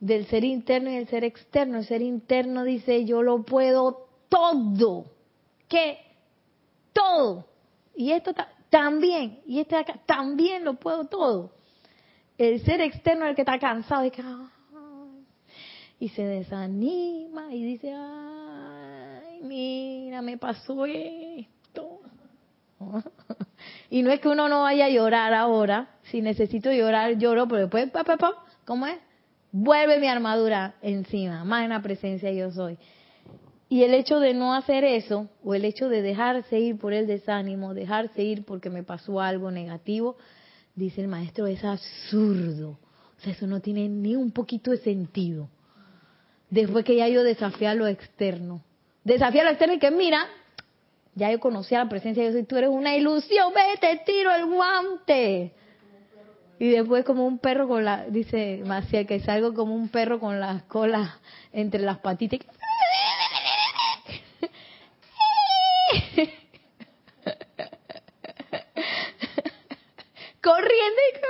del 0.00 0.26
ser 0.26 0.44
interno 0.44 0.90
y 0.90 0.96
el 0.96 1.08
ser 1.08 1.24
externo. 1.24 1.78
El 1.78 1.86
ser 1.86 2.02
interno 2.02 2.64
dice, 2.64 3.04
yo 3.04 3.22
lo 3.22 3.42
puedo 3.42 4.08
todo. 4.28 5.06
¿Qué? 5.68 5.98
Todo. 6.92 7.46
Y 7.94 8.12
esto 8.12 8.32
también. 8.70 9.40
Y 9.46 9.60
este 9.60 9.76
acá 9.76 9.98
también 10.06 10.64
lo 10.64 10.74
puedo 10.74 11.06
todo. 11.06 11.52
El 12.38 12.62
ser 12.64 12.80
externo 12.80 13.24
es 13.24 13.30
el 13.30 13.36
que 13.36 13.42
está 13.42 13.58
cansado 13.58 14.04
y, 14.04 14.10
que, 14.10 14.22
y 15.98 16.08
se 16.10 16.22
desanima 16.22 17.54
y 17.54 17.64
dice, 17.64 17.94
mira, 19.42 20.22
me 20.22 20.38
pasó 20.38 20.86
esto. 20.86 22.00
y 23.90 24.02
no 24.02 24.10
es 24.10 24.20
que 24.20 24.28
uno 24.28 24.48
no 24.48 24.62
vaya 24.62 24.86
a 24.86 24.90
llorar 24.90 25.34
ahora. 25.34 25.90
Si 26.04 26.20
necesito 26.20 26.72
llorar, 26.72 27.18
lloro, 27.18 27.46
pero 27.48 27.62
después, 27.62 27.90
pa, 27.90 28.04
pa, 28.04 28.16
pa, 28.16 28.44
¿cómo 28.64 28.86
es? 28.86 28.98
vuelve 29.58 29.98
mi 29.98 30.06
armadura 30.06 30.74
encima, 30.82 31.42
más 31.44 31.64
en 31.64 31.70
la 31.70 31.80
presencia 31.80 32.30
yo 32.30 32.50
soy. 32.50 32.76
Y 33.68 33.82
el 33.82 33.94
hecho 33.94 34.20
de 34.20 34.34
no 34.34 34.54
hacer 34.54 34.84
eso, 34.84 35.28
o 35.42 35.54
el 35.54 35.64
hecho 35.64 35.88
de 35.88 36.02
dejarse 36.02 36.60
ir 36.60 36.78
por 36.78 36.92
el 36.92 37.06
desánimo, 37.06 37.72
dejarse 37.72 38.22
ir 38.22 38.44
porque 38.44 38.68
me 38.68 38.82
pasó 38.82 39.20
algo 39.20 39.50
negativo, 39.50 40.16
dice 40.74 41.00
el 41.00 41.08
maestro, 41.08 41.46
es 41.46 41.64
absurdo. 41.64 42.78
O 43.16 43.20
sea, 43.20 43.32
eso 43.32 43.46
no 43.46 43.60
tiene 43.60 43.88
ni 43.88 44.14
un 44.14 44.30
poquito 44.30 44.70
de 44.70 44.76
sentido. 44.76 45.48
Después 46.50 46.84
que 46.84 46.96
ya 46.96 47.08
yo 47.08 47.24
desafía 47.24 47.74
lo 47.74 47.86
externo. 47.86 48.62
Desafía 49.06 49.44
lo 49.44 49.50
externo 49.50 49.74
y 49.74 49.78
que 49.78 49.92
mira, 49.92 50.26
ya 51.14 51.30
yo 51.30 51.38
conocí 51.38 51.76
a 51.76 51.84
la 51.84 51.88
presencia 51.88 52.24
de 52.24 52.30
Dios 52.30 52.42
y 52.42 52.44
tú 52.44 52.56
eres 52.56 52.70
una 52.70 52.96
ilusión, 52.96 53.52
vete, 53.54 54.02
tiro 54.04 54.34
el 54.34 54.46
guante. 54.46 55.52
Y 56.58 56.70
después 56.70 57.04
como 57.04 57.24
un 57.24 57.38
perro 57.38 57.68
con 57.68 57.84
la, 57.84 58.06
dice 58.06 58.64
Maciel, 58.66 59.06
que 59.06 59.20
salgo 59.20 59.54
como 59.54 59.76
un 59.76 59.90
perro 59.90 60.18
con 60.18 60.40
las 60.40 60.64
colas 60.64 61.08
entre 61.52 61.82
las 61.82 61.98
patitas. 61.98 62.40
Corriendo 70.42 71.00
y 71.12 71.20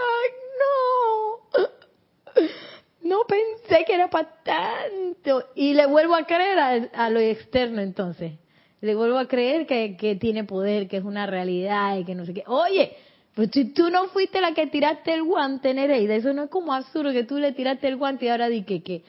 pensé 3.27 3.85
que 3.85 3.95
era 3.95 4.09
para 4.09 4.29
tanto. 4.43 5.45
Y 5.55 5.75
le 5.75 5.87
vuelvo 5.87 6.15
a 6.15 6.25
creer 6.25 6.59
a, 6.59 7.05
a, 7.05 7.11
lo 7.11 7.21
externo 7.21 7.81
entonces. 7.81 8.33
Le 8.81 8.95
vuelvo 8.95 9.19
a 9.19 9.27
creer 9.27 9.67
que, 9.67 9.97
que 9.97 10.17
tiene 10.17 10.45
poder, 10.45 10.89
que 10.89 10.99
es 10.99 11.05
una 11.05 11.27
realidad 11.27 11.99
y 11.99 12.05
que 12.05 12.15
no 12.15 12.25
sé 12.25 12.35
qué. 12.35 12.45
Oye, 12.47 12.97
pues 13.37 13.51
si 13.53 13.67
tú 13.67 13.91
no 13.91 14.09
fuiste 14.09 14.41
la 14.41 14.55
que 14.55 14.67
tiraste 14.67 15.13
el 15.13 15.23
guante, 15.23 15.75
Nereida, 15.75 16.15
eso 16.15 16.33
no 16.33 16.45
es 16.45 16.51
como 16.51 16.73
absurdo 16.73 17.13
que 17.13 17.25
tú 17.25 17.39
le 17.39 17.53
tiraste 17.53 17.87
el 17.87 17.97
guante 17.97 18.25
y 18.25 18.29
ahora 18.29 18.49
di 18.49 18.63
que, 18.63 18.83
que, 18.83 19.03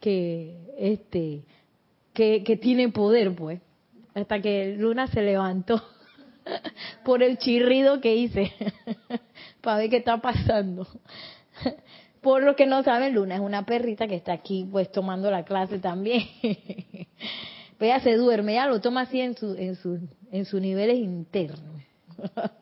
que, 0.00 0.56
este, 0.78 1.42
que, 2.12 2.44
que 2.44 2.56
tiene 2.56 2.90
poder, 2.90 3.34
pues. 3.34 3.60
Hasta 4.14 4.40
que 4.40 4.76
Luna 4.78 5.08
se 5.08 5.22
levantó 5.22 5.82
por 7.04 7.24
el 7.24 7.38
chirrido 7.38 8.00
que 8.00 8.14
hice 8.14 8.52
para 9.60 9.78
ver 9.78 9.90
qué 9.90 9.96
está 9.96 10.18
pasando. 10.18 10.86
Por 12.22 12.42
lo 12.42 12.56
que 12.56 12.66
no 12.66 12.82
saben, 12.82 13.14
Luna 13.14 13.34
es 13.34 13.40
una 13.40 13.66
perrita 13.66 14.08
que 14.08 14.14
está 14.14 14.32
aquí 14.32 14.66
pues 14.70 14.90
tomando 14.90 15.30
la 15.30 15.44
clase 15.44 15.78
también. 15.78 16.22
Pues 17.78 17.90
ella 17.90 18.00
se 18.00 18.14
duerme, 18.14 18.52
ella 18.52 18.68
lo 18.68 18.80
toma 18.80 19.00
así 19.00 19.20
en, 19.20 19.36
su, 19.36 19.56
en, 19.56 19.74
su, 19.74 19.98
en 20.30 20.44
sus 20.44 20.60
niveles 20.60 20.98
internos. 20.98 21.82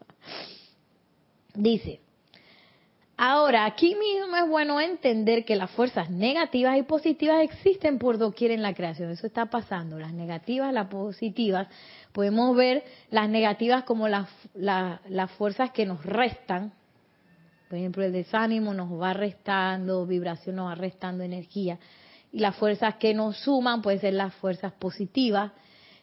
Dice, 1.55 2.01
Ahora, 3.23 3.67
aquí 3.67 3.95
mismo 3.97 4.35
es 4.35 4.49
bueno 4.49 4.81
entender 4.81 5.45
que 5.45 5.55
las 5.55 5.71
fuerzas 5.73 6.09
negativas 6.09 6.79
y 6.79 6.85
positivas 6.85 7.43
existen 7.43 7.99
por 7.99 8.17
doquier 8.17 8.51
en 8.51 8.63
la 8.63 8.73
creación. 8.73 9.11
Eso 9.11 9.27
está 9.27 9.45
pasando. 9.45 9.99
Las 9.99 10.15
negativas, 10.15 10.73
las 10.73 10.87
positivas. 10.87 11.69
Podemos 12.13 12.57
ver 12.57 12.83
las 13.11 13.29
negativas 13.29 13.85
como 13.85 14.09
las, 14.09 14.27
las 14.55 15.31
fuerzas 15.33 15.71
que 15.71 15.85
nos 15.85 16.03
restan. 16.03 16.73
Por 17.71 17.79
ejemplo, 17.79 18.03
el 18.03 18.11
desánimo 18.11 18.75
nos 18.75 18.91
va 19.01 19.12
restando, 19.12 20.05
vibración 20.05 20.57
nos 20.57 20.73
va 20.73 20.75
restando 20.75 21.23
energía. 21.23 21.79
Y 22.33 22.41
las 22.41 22.57
fuerzas 22.57 22.97
que 22.97 23.14
nos 23.14 23.37
suman 23.37 23.81
pueden 23.81 24.01
ser 24.01 24.14
las 24.14 24.35
fuerzas 24.35 24.73
positivas 24.73 25.53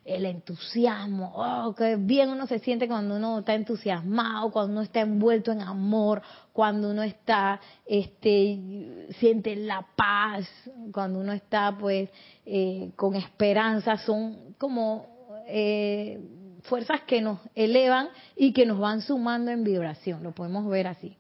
el 0.06 0.26
entusiasmo, 0.26 1.34
oh, 1.36 1.76
qué 1.76 1.98
bien 1.98 2.30
uno 2.30 2.48
se 2.48 2.60
siente 2.60 2.88
cuando 2.88 3.18
uno 3.18 3.40
está 3.40 3.56
entusiasmado, 3.56 4.52
cuando 4.52 4.72
uno 4.72 4.82
está 4.82 5.02
envuelto 5.02 5.52
en 5.52 5.60
amor, 5.60 6.22
cuando 6.54 6.92
uno 6.92 7.04
está, 7.04 7.60
este, 7.86 9.10
siente 9.20 9.58
la 9.58 9.86
paz, 9.98 10.48
cuando 10.94 11.20
uno 11.20 11.34
está, 11.34 11.78
pues, 11.78 12.10
eh, 12.46 12.92
con 12.96 13.18
esperanza, 13.18 13.98
son 13.98 14.56
como 14.58 15.08
eh, 15.46 16.22
fuerzas 16.62 17.02
que 17.02 17.20
nos 17.22 17.40
elevan 17.54 18.08
y 18.38 18.54
que 18.54 18.66
nos 18.66 18.80
van 18.80 19.02
sumando 19.02 19.52
en 19.52 19.66
vibración, 19.66 20.24
lo 20.24 20.32
podemos 20.32 20.66
ver 20.70 20.88
así. 20.88 21.18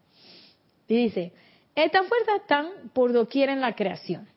Y 0.87 0.95
dice, 0.95 1.33
estas 1.75 2.07
fuerzas 2.07 2.35
están 2.41 2.69
por 2.93 3.13
doquier 3.13 3.49
en 3.49 3.61
la 3.61 3.75
creación 3.75 4.27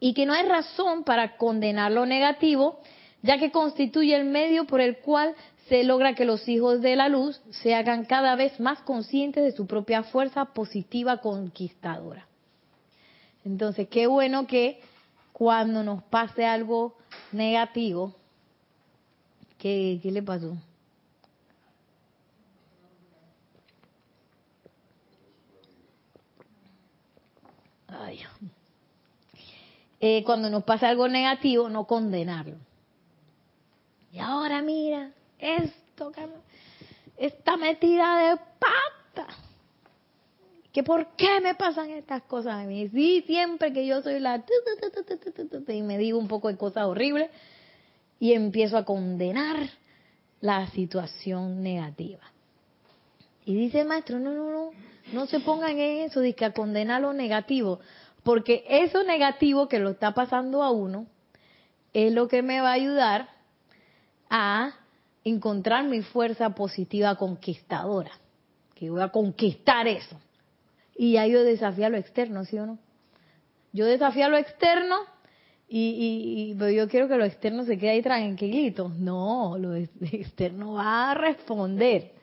y 0.00 0.14
que 0.14 0.26
no 0.26 0.32
hay 0.32 0.46
razón 0.46 1.04
para 1.04 1.36
condenar 1.36 1.92
lo 1.92 2.06
negativo, 2.06 2.80
ya 3.22 3.38
que 3.38 3.50
constituye 3.50 4.14
el 4.14 4.24
medio 4.24 4.66
por 4.66 4.80
el 4.80 4.98
cual 4.98 5.34
se 5.68 5.84
logra 5.84 6.14
que 6.14 6.24
los 6.24 6.48
hijos 6.48 6.80
de 6.80 6.96
la 6.96 7.08
luz 7.08 7.40
se 7.50 7.74
hagan 7.74 8.04
cada 8.04 8.36
vez 8.36 8.60
más 8.60 8.80
conscientes 8.80 9.42
de 9.42 9.52
su 9.52 9.66
propia 9.66 10.02
fuerza 10.04 10.44
positiva 10.46 11.18
conquistadora. 11.18 12.26
Entonces, 13.44 13.88
qué 13.88 14.06
bueno 14.06 14.46
que 14.46 14.80
cuando 15.32 15.82
nos 15.82 16.02
pase 16.04 16.44
algo 16.46 16.94
negativo, 17.32 18.14
¿qué, 19.58 20.00
le 20.02 20.22
pasó? 20.22 20.56
Eh, 30.00 30.22
cuando 30.24 30.50
nos 30.50 30.64
pasa 30.64 30.88
algo 30.88 31.08
negativo, 31.08 31.68
no 31.68 31.86
condenarlo. 31.86 32.56
Y 34.12 34.18
ahora 34.18 34.62
mira, 34.62 35.10
esto, 35.38 36.12
está 37.16 37.56
metida 37.56 38.30
de 38.30 38.36
pata. 38.58 39.28
¿Que 40.72 40.82
por 40.82 41.06
qué 41.16 41.40
me 41.40 41.54
pasan 41.54 41.90
estas 41.90 42.22
cosas 42.24 42.54
a 42.54 42.64
mí? 42.64 42.88
Sí, 42.88 43.24
siempre 43.26 43.72
que 43.72 43.86
yo 43.86 44.02
soy 44.02 44.20
la... 44.20 44.44
Y 45.68 45.82
me 45.82 45.96
digo 45.96 46.18
un 46.18 46.28
poco 46.28 46.48
de 46.48 46.58
cosas 46.58 46.84
horribles 46.84 47.30
y 48.20 48.32
empiezo 48.34 48.76
a 48.76 48.84
condenar 48.84 49.56
la 50.40 50.66
situación 50.68 51.62
negativa. 51.62 52.20
Y 53.46 53.54
dice 53.54 53.84
maestro, 53.84 54.18
no, 54.18 54.32
no, 54.32 54.50
no, 54.50 54.70
no 55.12 55.26
se 55.26 55.38
pongan 55.38 55.78
en 55.78 56.02
eso 56.02 56.20
de 56.20 56.34
que 56.34 56.44
a 56.44 56.52
condenar 56.52 57.00
lo 57.00 57.12
negativo, 57.12 57.78
porque 58.24 58.64
eso 58.68 59.04
negativo 59.04 59.68
que 59.68 59.78
lo 59.78 59.90
está 59.90 60.12
pasando 60.12 60.64
a 60.64 60.72
uno 60.72 61.06
es 61.92 62.12
lo 62.12 62.26
que 62.26 62.42
me 62.42 62.60
va 62.60 62.70
a 62.70 62.74
ayudar 62.74 63.28
a 64.28 64.72
encontrar 65.22 65.84
mi 65.84 66.02
fuerza 66.02 66.50
positiva 66.50 67.14
conquistadora, 67.14 68.10
que 68.74 68.90
voy 68.90 69.00
a 69.00 69.10
conquistar 69.10 69.86
eso. 69.86 70.20
Y 70.96 71.16
ahí 71.16 71.30
yo 71.30 71.44
desafío 71.44 71.86
a 71.86 71.90
lo 71.90 71.98
externo, 71.98 72.44
¿sí 72.44 72.58
o 72.58 72.66
no? 72.66 72.78
Yo 73.72 73.86
desafío 73.86 74.26
a 74.26 74.28
lo 74.28 74.38
externo 74.38 74.96
y, 75.68 76.56
y, 76.58 76.74
yo 76.74 76.88
quiero 76.88 77.06
que 77.06 77.16
lo 77.16 77.24
externo 77.24 77.64
se 77.64 77.78
quede 77.78 77.90
ahí 77.90 78.02
tranquilito. 78.02 78.88
No, 78.98 79.56
lo 79.56 79.74
externo 80.00 80.72
va 80.72 81.12
a 81.12 81.14
responder. 81.14 82.15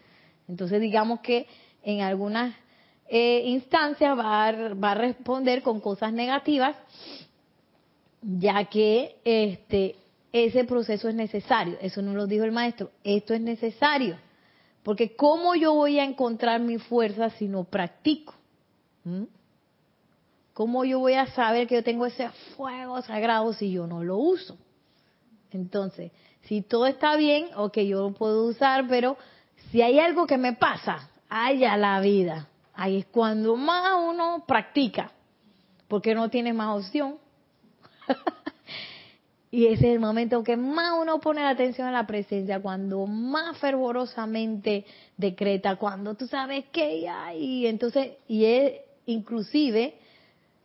Entonces 0.53 0.79
digamos 0.79 1.21
que 1.21 1.47
en 1.81 2.01
algunas 2.01 2.55
eh, 3.09 3.41
instancias 3.47 4.15
va 4.15 4.45
a, 4.45 4.73
va 4.75 4.93
responder 4.93 5.63
con 5.63 5.79
cosas 5.79 6.13
negativas, 6.13 6.75
ya 8.21 8.63
que 8.65 9.15
este 9.23 9.95
ese 10.31 10.63
proceso 10.65 11.09
es 11.09 11.15
necesario. 11.15 11.75
Eso 11.81 12.03
no 12.03 12.13
lo 12.13 12.27
dijo 12.27 12.43
el 12.43 12.51
maestro. 12.51 12.91
Esto 13.03 13.33
es 13.33 13.41
necesario. 13.41 14.15
Porque 14.83 15.15
¿cómo 15.15 15.55
yo 15.55 15.73
voy 15.73 15.97
a 15.97 16.03
encontrar 16.03 16.61
mi 16.61 16.77
fuerza 16.77 17.31
si 17.31 17.47
no 17.47 17.63
practico? 17.63 18.35
¿Mm? 19.05 19.23
¿Cómo 20.53 20.85
yo 20.85 20.99
voy 20.99 21.13
a 21.13 21.25
saber 21.33 21.65
que 21.67 21.75
yo 21.75 21.83
tengo 21.83 22.05
ese 22.05 22.29
fuego 22.55 23.01
sagrado 23.01 23.53
si 23.53 23.71
yo 23.71 23.87
no 23.87 24.03
lo 24.03 24.17
uso? 24.17 24.55
Entonces, 25.51 26.11
si 26.43 26.61
todo 26.61 26.85
está 26.85 27.15
bien, 27.15 27.47
ok, 27.55 27.79
yo 27.79 28.01
lo 28.01 28.13
puedo 28.13 28.45
usar, 28.45 28.87
pero 28.87 29.17
si 29.73 29.81
hay 29.81 29.97
algo 29.97 30.27
que 30.27 30.37
me 30.37 30.53
pasa, 30.53 31.09
haya 31.29 31.75
la 31.77 31.99
vida. 31.99 32.47
Ahí 32.75 32.99
es 32.99 33.07
cuando 33.07 33.55
más 33.55 33.93
uno 34.07 34.43
practica, 34.47 35.11
porque 35.87 36.13
no 36.13 36.29
tiene 36.29 36.53
más 36.53 36.77
opción. 36.77 37.17
Y 39.49 39.67
ese 39.67 39.87
es 39.87 39.93
el 39.93 39.99
momento 39.99 40.43
que 40.43 40.57
más 40.57 40.99
uno 40.99 41.19
pone 41.19 41.41
la 41.41 41.49
atención 41.49 41.87
a 41.87 41.91
la 41.91 42.07
presencia, 42.07 42.59
cuando 42.59 43.05
más 43.05 43.55
fervorosamente 43.59 44.83
decreta, 45.15 45.75
cuando 45.75 46.15
tú 46.15 46.25
sabes 46.25 46.65
que 46.71 47.07
hay. 47.07 47.67
Entonces, 47.67 48.13
y 48.27 48.45
es 48.45 48.81
inclusive 49.05 49.93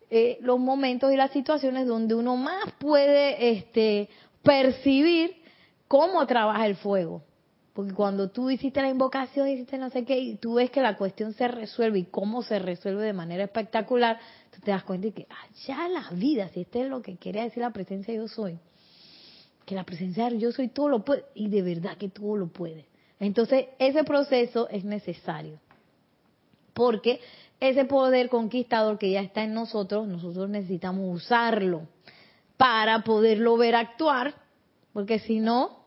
eh, 0.09 0.39
los 0.41 0.59
momentos 0.59 1.13
y 1.13 1.17
las 1.17 1.33
situaciones 1.33 1.87
donde 1.87 2.15
uno 2.15 2.39
más 2.39 2.73
puede 2.79 3.51
este, 3.51 4.09
percibir 4.43 5.37
cómo 5.87 6.27
trabaja 6.27 6.65
el 6.65 6.77
fuego. 6.77 7.21
Porque 7.79 7.95
cuando 7.95 8.29
tú 8.29 8.51
hiciste 8.51 8.83
la 8.83 8.89
invocación, 8.89 9.47
hiciste 9.47 9.79
no 9.79 9.89
sé 9.89 10.05
qué, 10.05 10.19
y 10.19 10.35
tú 10.35 10.55
ves 10.55 10.69
que 10.69 10.81
la 10.81 10.97
cuestión 10.97 11.33
se 11.35 11.47
resuelve 11.47 12.01
y 12.01 12.05
cómo 12.07 12.43
se 12.43 12.59
resuelve 12.59 13.05
de 13.05 13.13
manera 13.13 13.45
espectacular, 13.45 14.19
tú 14.51 14.61
te 14.61 14.73
das 14.73 14.83
cuenta 14.83 15.07
de 15.07 15.13
que, 15.13 15.29
allá 15.31 15.87
la 15.87 16.11
vida, 16.11 16.49
si 16.49 16.63
este 16.63 16.83
es 16.83 16.89
lo 16.89 17.03
que 17.03 17.15
quería 17.15 17.45
decir 17.45 17.63
la 17.63 17.71
presencia 17.71 18.13
yo 18.13 18.27
soy 18.27 18.59
que 19.65 19.77
la 19.77 19.85
presencia 19.85 20.29
de 20.29 20.41
yo 20.41 20.51
soy 20.51 20.67
todo 20.67 20.89
lo 20.89 21.05
puede 21.05 21.27
y 21.37 21.51
de 21.51 21.63
verdad 21.63 21.97
que 21.97 22.09
todo 22.09 22.37
lo 22.37 22.49
puede. 22.49 22.87
Entonces, 23.21 23.67
ese 23.79 24.03
proceso 24.03 24.69
es 24.71 24.83
necesario. 24.83 25.61
Porque 26.75 27.21
ese 27.61 27.85
poder 27.85 28.29
conquistador 28.29 28.99
que 28.99 29.13
ya 29.13 29.21
está 29.21 29.45
en 29.45 29.55
nosotros, 29.55 30.09
nosotros 30.09 30.51
necesitamos 30.51 31.23
usarlo 31.23 31.83
para 32.57 33.05
poderlo 33.05 33.57
ver 33.57 33.77
actuar, 33.77 34.35
porque 34.93 35.21
si 35.21 35.39
no, 35.39 35.78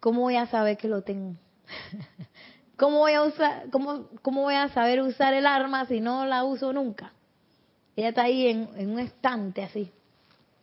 ¿cómo 0.00 0.22
voy 0.22 0.36
a 0.36 0.46
saber 0.46 0.76
que 0.76 0.88
lo 0.88 1.02
tengo? 1.02 1.36
¿Cómo 2.76 2.98
voy 2.98 3.12
a 3.12 3.22
usar, 3.22 3.68
cómo, 3.70 4.08
cómo 4.22 4.42
voy 4.42 4.54
a 4.54 4.70
saber 4.70 5.02
usar 5.02 5.34
el 5.34 5.46
arma 5.46 5.84
si 5.86 6.00
no 6.00 6.24
la 6.24 6.44
uso 6.44 6.72
nunca? 6.72 7.12
Ella 7.94 8.08
está 8.08 8.22
ahí 8.22 8.46
en, 8.46 8.90
un 8.90 8.98
estante 8.98 9.62
así, 9.62 9.92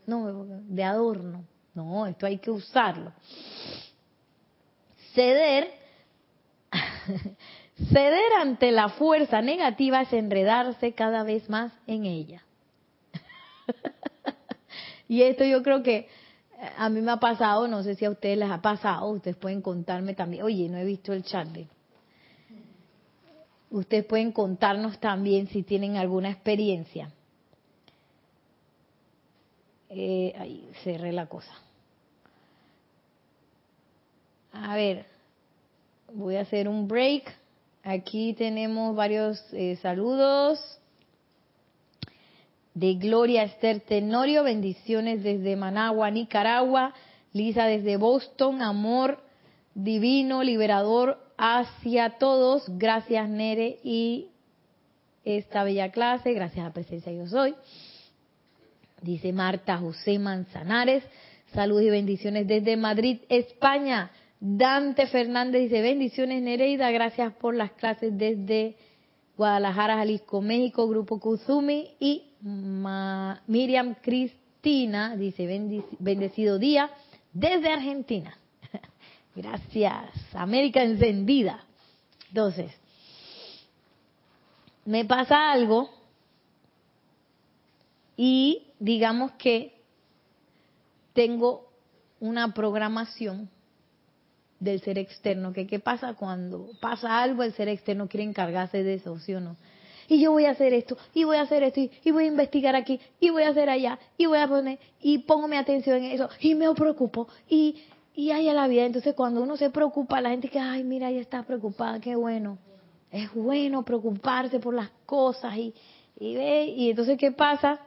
no, 0.08 0.46
de 0.64 0.84
adorno. 0.84 1.46
No, 1.76 2.08
esto 2.08 2.26
hay 2.26 2.40
que 2.40 2.50
usarlo. 2.50 3.14
Ceder, 5.14 5.72
ceder 7.94 8.34
ante 8.42 8.72
la 8.72 8.90
fuerza 8.90 9.44
negativa 9.44 10.02
es 10.02 10.14
enredarse 10.14 10.94
cada 10.94 11.22
vez 11.22 11.48
más 11.48 11.72
en 11.86 12.06
ella. 12.06 12.44
y 15.08 15.22
esto 15.22 15.44
yo 15.44 15.62
creo 15.62 15.84
que 15.84 16.10
a 16.78 16.90
mí 16.90 17.02
me 17.02 17.12
ha 17.12 17.18
pasado, 17.18 17.68
no 17.68 17.84
sé 17.84 17.96
si 17.96 18.06
a 18.06 18.10
ustedes 18.10 18.38
les 18.38 18.50
ha 18.50 18.62
pasado, 18.62 19.08
ustedes 19.10 19.38
pueden 19.38 19.62
contarme 19.62 20.14
también, 20.14 20.44
oye, 20.44 20.68
no 20.70 20.78
he 20.78 20.86
visto 20.86 21.14
el 21.14 21.24
chat 21.24 21.48
de... 21.50 21.68
Ustedes 23.70 24.06
pueden 24.06 24.32
contarnos 24.32 24.98
también 25.00 25.48
si 25.48 25.62
tienen 25.62 25.98
alguna 25.98 26.32
experiencia. 26.32 27.12
Eh, 29.90 30.34
ahí 30.38 30.70
cerré 30.84 31.12
la 31.12 31.28
cosa. 31.28 31.52
A 34.54 34.76
ver, 34.76 35.06
voy 36.14 36.38
a 36.38 36.42
hacer 36.42 36.70
un 36.70 36.88
break. 36.88 37.36
Aquí 37.84 38.34
tenemos 38.34 38.96
varios 38.96 39.44
eh, 39.52 39.78
saludos. 39.82 40.80
De 42.78 42.94
Gloria 42.94 43.42
Esther 43.42 43.80
Tenorio, 43.80 44.44
bendiciones 44.44 45.24
desde 45.24 45.56
Managua, 45.56 46.12
Nicaragua. 46.12 46.94
Lisa 47.34 47.66
desde 47.66 47.98
Boston, 47.98 48.62
amor 48.62 49.20
divino, 49.74 50.44
liberador 50.44 51.18
hacia 51.40 52.20
todos. 52.20 52.66
Gracias 52.78 53.28
Nere 53.30 53.80
y 53.84 54.28
esta 55.26 55.64
bella 55.64 55.90
clase, 55.90 56.34
gracias 56.34 56.64
a 56.64 56.68
la 56.68 56.74
presencia 56.74 57.12
yo 57.12 57.26
soy. 57.26 57.56
Dice 59.02 59.34
Marta 59.34 59.80
José 59.80 60.20
Manzanares, 60.20 61.04
saludos 61.56 61.82
y 61.82 61.90
bendiciones 61.90 62.46
desde 62.46 62.78
Madrid, 62.78 63.22
España. 63.28 64.12
Dante 64.40 65.08
Fernández 65.08 65.64
dice, 65.64 65.82
bendiciones 65.82 66.44
Nereida, 66.44 66.92
gracias 66.92 67.34
por 67.34 67.56
las 67.56 67.72
clases 67.72 68.16
desde 68.16 68.76
Guadalajara, 69.36 69.96
Jalisco, 69.96 70.42
México, 70.42 70.88
Grupo 70.88 71.20
Kuzumi 71.20 71.96
y 72.00 72.27
Miriam 72.42 73.96
Cristina, 74.02 75.16
dice, 75.16 75.48
bendecido 76.00 76.60
día 76.60 76.90
desde 77.34 77.72
Argentina. 77.72 78.38
Gracias, 79.36 80.12
América 80.34 80.84
encendida. 80.84 81.64
Entonces, 82.30 82.72
me 84.86 85.06
pasa 85.06 85.52
algo 85.52 85.90
y 88.16 88.68
digamos 88.80 89.32
que 89.34 89.80
tengo 91.14 91.68
una 92.20 92.54
programación 92.54 93.50
del 94.60 94.82
ser 94.82 94.98
externo, 94.98 95.54
que 95.54 95.68
qué 95.68 95.80
pasa 95.80 96.16
cuando 96.16 96.72
pasa 96.80 97.22
algo, 97.22 97.44
el 97.44 97.54
ser 97.54 97.68
externo 97.68 98.08
quiere 98.08 98.24
encargarse 98.24 98.84
de 98.84 98.96
eso, 98.96 99.20
¿sí 99.20 99.34
o 99.34 99.40
no? 99.40 99.56
Y 100.08 100.22
yo 100.22 100.32
voy 100.32 100.46
a 100.46 100.52
hacer 100.52 100.74
esto, 100.74 100.98
y 101.14 101.26
voy 101.26 101.38
a 101.38 101.42
hacer 101.42 101.64
esto, 101.64 101.82
y 101.82 102.12
voy 102.12 102.26
a 102.26 102.28
investigar 102.28 102.76
aquí, 102.76 103.00
y 103.20 103.30
voy 103.30 103.44
a 103.44 103.50
hacer 103.50 103.70
allá, 103.70 104.00
y 104.18 104.26
voy 104.26 104.40
a 104.40 104.48
poner, 104.48 104.80
y 105.02 105.20
pongo 105.20 105.48
mi 105.48 105.58
atención 105.58 105.98
en 105.98 106.12
eso, 106.12 106.30
y 106.40 106.56
me 106.56 106.74
preocupo, 106.74 107.28
y, 107.50 107.76
y 108.16 108.32
hay 108.32 108.48
a 108.48 108.54
la 108.54 108.68
vida. 108.68 108.86
Entonces 108.86 109.14
cuando 109.16 109.42
uno 109.42 109.58
se 109.58 109.70
preocupa, 109.70 110.22
la 110.22 110.30
gente 110.30 110.50
que, 110.50 110.60
ay, 110.60 110.84
mira, 110.84 111.10
ella 111.10 111.22
está 111.22 111.44
preocupada, 111.44 112.00
qué 112.00 112.16
bueno. 112.16 112.58
Es 113.12 113.34
bueno 113.34 113.84
preocuparse 113.84 114.60
por 114.60 114.74
las 114.74 114.90
cosas 115.06 115.56
y, 115.58 115.74
y 116.20 116.36
ve, 116.36 116.66
y 116.66 116.90
entonces 116.90 117.18
¿qué 117.18 117.32
pasa? 117.32 117.80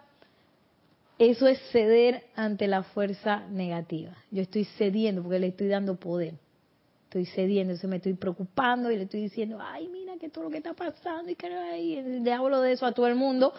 Eso 1.19 1.47
es 1.47 1.59
ceder 1.73 2.25
ante 2.35 2.67
la 2.67 2.83
fuerza 2.83 3.47
negativa. 3.51 4.17
Yo 4.31 4.41
estoy 4.41 4.65
cediendo 4.65 5.23
porque 5.23 5.39
le 5.39 5.49
estoy 5.49 5.69
dando 5.69 5.97
poder 5.97 6.35
estoy 7.11 7.27
cediendo, 7.27 7.77
se 7.77 7.89
me 7.89 7.97
estoy 7.97 8.15
preocupando 8.15 8.89
y 8.89 8.97
le 8.97 9.03
estoy 9.03 9.23
diciendo, 9.23 9.59
ay, 9.61 9.89
mira 9.89 10.00
que 10.19 10.29
todo 10.29 10.45
lo 10.45 10.51
que 10.51 10.59
está 10.59 10.75
pasando 10.75 11.31
y 11.31 11.35
que 11.35 11.49
le 11.49 12.33
hablo 12.33 12.61
de 12.61 12.73
eso 12.73 12.87
a 12.87 12.93
todo 12.93 13.07
el 13.07 13.15
mundo. 13.15 13.53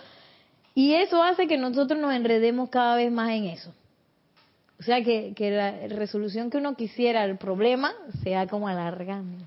Y 0.74 0.94
eso 0.94 1.22
hace 1.22 1.48
que 1.48 1.58
nosotros 1.58 2.00
nos 2.00 2.14
enredemos 2.14 2.70
cada 2.70 2.96
vez 2.96 3.12
más 3.12 3.32
en 3.32 3.46
eso. 3.46 3.74
O 4.80 4.84
sea 4.84 5.04
que, 5.04 5.34
que 5.36 5.52
la 5.52 5.88
resolución 5.90 6.50
que 6.50 6.58
uno 6.58 6.76
quisiera 6.76 7.22
al 7.22 7.38
problema 7.38 7.94
se 8.24 8.36
va 8.36 8.48
como 8.48 8.68
alargando. 8.68 9.46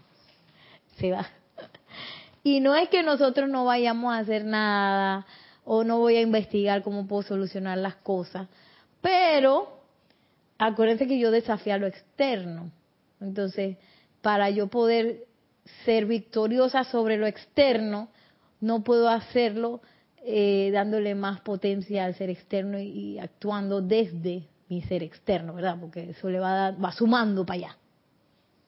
Se 0.96 1.10
va. 1.10 1.26
Y 2.46 2.60
no 2.60 2.76
es 2.76 2.90
que 2.90 3.02
nosotros 3.02 3.48
no 3.48 3.64
vayamos 3.64 4.12
a 4.12 4.18
hacer 4.18 4.44
nada 4.44 5.26
o 5.64 5.82
no 5.82 5.98
voy 5.98 6.16
a 6.16 6.20
investigar 6.20 6.82
cómo 6.82 7.06
puedo 7.06 7.22
solucionar 7.22 7.78
las 7.78 7.96
cosas, 7.96 8.48
pero 9.00 9.80
acuérdense 10.58 11.06
que 11.06 11.18
yo 11.18 11.30
desafío 11.30 11.72
a 11.72 11.78
lo 11.78 11.86
externo. 11.86 12.70
Entonces, 13.20 13.78
para 14.20 14.50
yo 14.50 14.66
poder 14.66 15.24
ser 15.84 16.06
victoriosa 16.06 16.84
sobre 16.84 17.16
lo 17.16 17.26
externo, 17.26 18.08
no 18.60 18.84
puedo 18.84 19.08
hacerlo 19.08 19.80
eh, 20.24 20.70
dándole 20.72 21.14
más 21.14 21.40
potencia 21.40 22.04
al 22.04 22.14
ser 22.14 22.30
externo 22.30 22.78
y, 22.78 23.18
actuando 23.18 23.82
desde 23.82 24.44
mi 24.68 24.82
ser 24.82 25.02
externo, 25.02 25.54
¿verdad? 25.54 25.76
Porque 25.80 26.10
eso 26.10 26.30
le 26.30 26.40
va, 26.40 26.70
va 26.70 26.92
sumando 26.92 27.44
para 27.44 27.58
allá. 27.58 27.76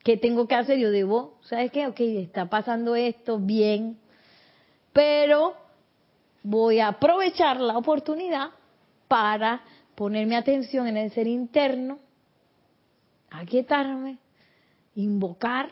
¿Qué 0.03 0.17
tengo 0.17 0.47
que 0.47 0.55
hacer? 0.55 0.77
Yo 0.77 0.91
debo, 0.91 1.39
¿sabes 1.43 1.71
qué? 1.71 1.87
Ok, 1.87 1.99
está 1.99 2.49
pasando 2.49 2.95
esto, 2.95 3.39
bien, 3.39 3.97
pero 4.93 5.55
voy 6.43 6.79
a 6.79 6.89
aprovechar 6.89 7.59
la 7.59 7.77
oportunidad 7.77 8.51
para 9.07 9.61
poner 9.95 10.27
mi 10.27 10.35
atención 10.35 10.87
en 10.87 10.97
el 10.97 11.11
ser 11.11 11.27
interno, 11.27 11.99
aquietarme, 13.29 14.17
invocar 14.95 15.71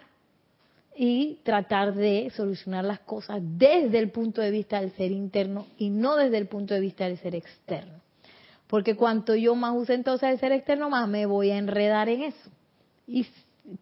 y 0.96 1.40
tratar 1.44 1.94
de 1.94 2.32
solucionar 2.36 2.86
las 2.86 3.00
cosas 3.00 3.40
desde 3.42 4.00
el 4.00 4.12
punto 4.12 4.42
de 4.42 4.52
vista 4.52 4.80
del 4.80 4.92
ser 4.92 5.12
interno 5.12 5.68
y 5.78 5.90
no 5.90 6.16
desde 6.16 6.38
el 6.38 6.48
punto 6.48 6.74
de 6.74 6.80
vista 6.80 7.06
del 7.06 7.18
ser 7.18 7.36
externo. 7.36 8.02
Porque 8.68 8.96
cuanto 8.96 9.36
yo 9.36 9.56
más 9.56 9.76
use 9.76 9.94
entonces 9.94 10.30
el 10.30 10.40
ser 10.40 10.52
externo, 10.52 10.90
más 10.90 11.08
me 11.08 11.26
voy 11.26 11.52
a 11.52 11.58
enredar 11.58 12.10
en 12.10 12.24
eso. 12.24 12.50
Y 13.08 13.28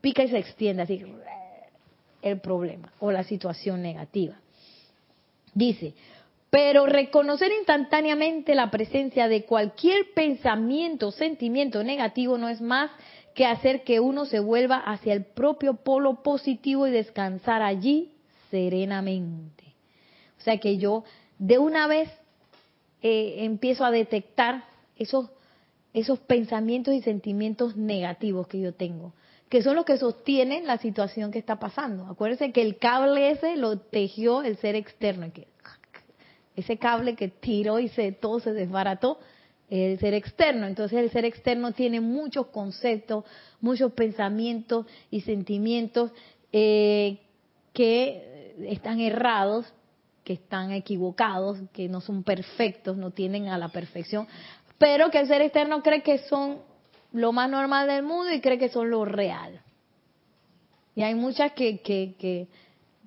pica 0.01 0.23
y 0.23 0.29
se 0.29 0.37
extiende 0.37 0.81
así 0.83 1.05
el 2.21 2.39
problema 2.39 2.91
o 2.99 3.11
la 3.11 3.23
situación 3.23 3.81
negativa. 3.81 4.35
Dice, 5.53 5.93
pero 6.49 6.85
reconocer 6.85 7.51
instantáneamente 7.51 8.55
la 8.55 8.71
presencia 8.71 9.27
de 9.27 9.43
cualquier 9.43 10.13
pensamiento 10.13 11.07
o 11.07 11.11
sentimiento 11.11 11.83
negativo 11.83 12.37
no 12.37 12.49
es 12.49 12.61
más 12.61 12.91
que 13.33 13.45
hacer 13.45 13.83
que 13.83 13.99
uno 13.99 14.25
se 14.25 14.39
vuelva 14.39 14.77
hacia 14.77 15.13
el 15.13 15.25
propio 15.25 15.75
polo 15.75 16.23
positivo 16.23 16.87
y 16.87 16.91
descansar 16.91 17.61
allí 17.61 18.13
serenamente. 18.51 19.63
O 20.39 20.41
sea 20.43 20.59
que 20.59 20.77
yo 20.77 21.03
de 21.39 21.57
una 21.57 21.87
vez 21.87 22.09
eh, 23.01 23.45
empiezo 23.45 23.85
a 23.85 23.91
detectar 23.91 24.65
esos, 24.95 25.29
esos 25.93 26.19
pensamientos 26.19 26.93
y 26.93 27.01
sentimientos 27.01 27.75
negativos 27.75 28.47
que 28.47 28.59
yo 28.59 28.73
tengo, 28.73 29.13
que 29.49 29.61
son 29.61 29.75
los 29.75 29.85
que 29.85 29.97
sostienen 29.97 30.67
la 30.67 30.77
situación 30.77 31.31
que 31.31 31.39
está 31.39 31.59
pasando. 31.59 32.05
Acuérdense 32.07 32.51
que 32.51 32.61
el 32.61 32.77
cable 32.77 33.31
ese 33.31 33.55
lo 33.55 33.79
tejió 33.79 34.43
el 34.43 34.57
ser 34.57 34.75
externo, 34.75 35.31
que 35.33 35.47
ese 36.55 36.77
cable 36.77 37.15
que 37.15 37.29
tiró 37.29 37.79
y 37.79 37.89
se 37.89 38.11
todo 38.11 38.39
se 38.39 38.53
desbarató 38.53 39.19
el 39.81 39.99
ser 39.99 40.13
externo. 40.13 40.67
Entonces 40.67 40.99
el 40.99 41.09
ser 41.09 41.25
externo 41.25 41.71
tiene 41.71 41.99
muchos 41.99 42.47
conceptos, 42.47 43.25
muchos 43.59 43.91
pensamientos 43.93 44.85
y 45.09 45.21
sentimientos 45.21 46.11
eh, 46.51 47.17
que 47.73 48.55
están 48.67 48.99
errados, 48.99 49.65
que 50.23 50.33
están 50.33 50.71
equivocados, 50.71 51.57
que 51.73 51.89
no 51.89 52.01
son 52.01 52.23
perfectos, 52.23 52.97
no 52.97 53.11
tienen 53.11 53.47
a 53.47 53.57
la 53.57 53.69
perfección, 53.69 54.27
pero 54.77 55.09
que 55.09 55.19
el 55.19 55.27
ser 55.27 55.41
externo 55.41 55.81
cree 55.81 56.03
que 56.03 56.19
son 56.19 56.59
lo 57.11 57.31
más 57.31 57.49
normal 57.49 57.87
del 57.87 58.03
mundo 58.03 58.31
y 58.31 58.41
cree 58.41 58.59
que 58.59 58.69
son 58.69 58.91
lo 58.91 59.05
real. 59.05 59.59
Y 60.95 61.01
hay 61.01 61.15
muchas 61.15 61.53
que, 61.53 61.79
que, 61.79 62.13
que, 62.19 62.47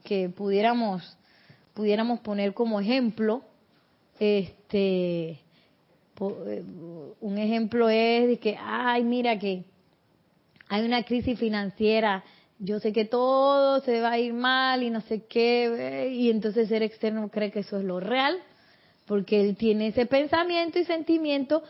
que 0.03 0.29
pudiéramos, 0.31 1.17
pudiéramos 1.75 2.19
poner 2.21 2.55
como 2.55 2.81
ejemplo, 2.81 3.43
este, 4.19 5.39
un 6.19 7.39
ejemplo 7.39 7.89
es 7.89 8.29
de 8.29 8.39
que, 8.39 8.57
ay, 8.59 9.05
mira 9.05 9.39
que 9.39 9.64
hay 10.69 10.85
una 10.85 11.03
crisis 11.05 11.39
financiera, 11.39 12.25
yo 12.59 12.81
sé 12.81 12.93
que 12.93 13.05
todo 13.05 13.81
se 13.81 14.01
va 14.01 14.12
a 14.12 14.19
ir 14.19 14.33
mal 14.33 14.83
y 14.83 14.91
no 14.91 15.01
sé 15.03 15.25
qué, 15.27 16.11
y 16.12 16.31
entonces 16.31 16.71
el 16.71 16.83
externo 16.83 17.29
cree 17.29 17.51
que 17.51 17.61
eso 17.61 17.79
es 17.79 17.85
lo 17.85 18.01
real, 18.01 18.39
porque 19.07 19.41
él 19.41 19.57
tiene 19.57 19.89
ese 19.89 20.07
pensamiento 20.07 20.79
y 20.79 20.85
sentimiento 20.85 21.62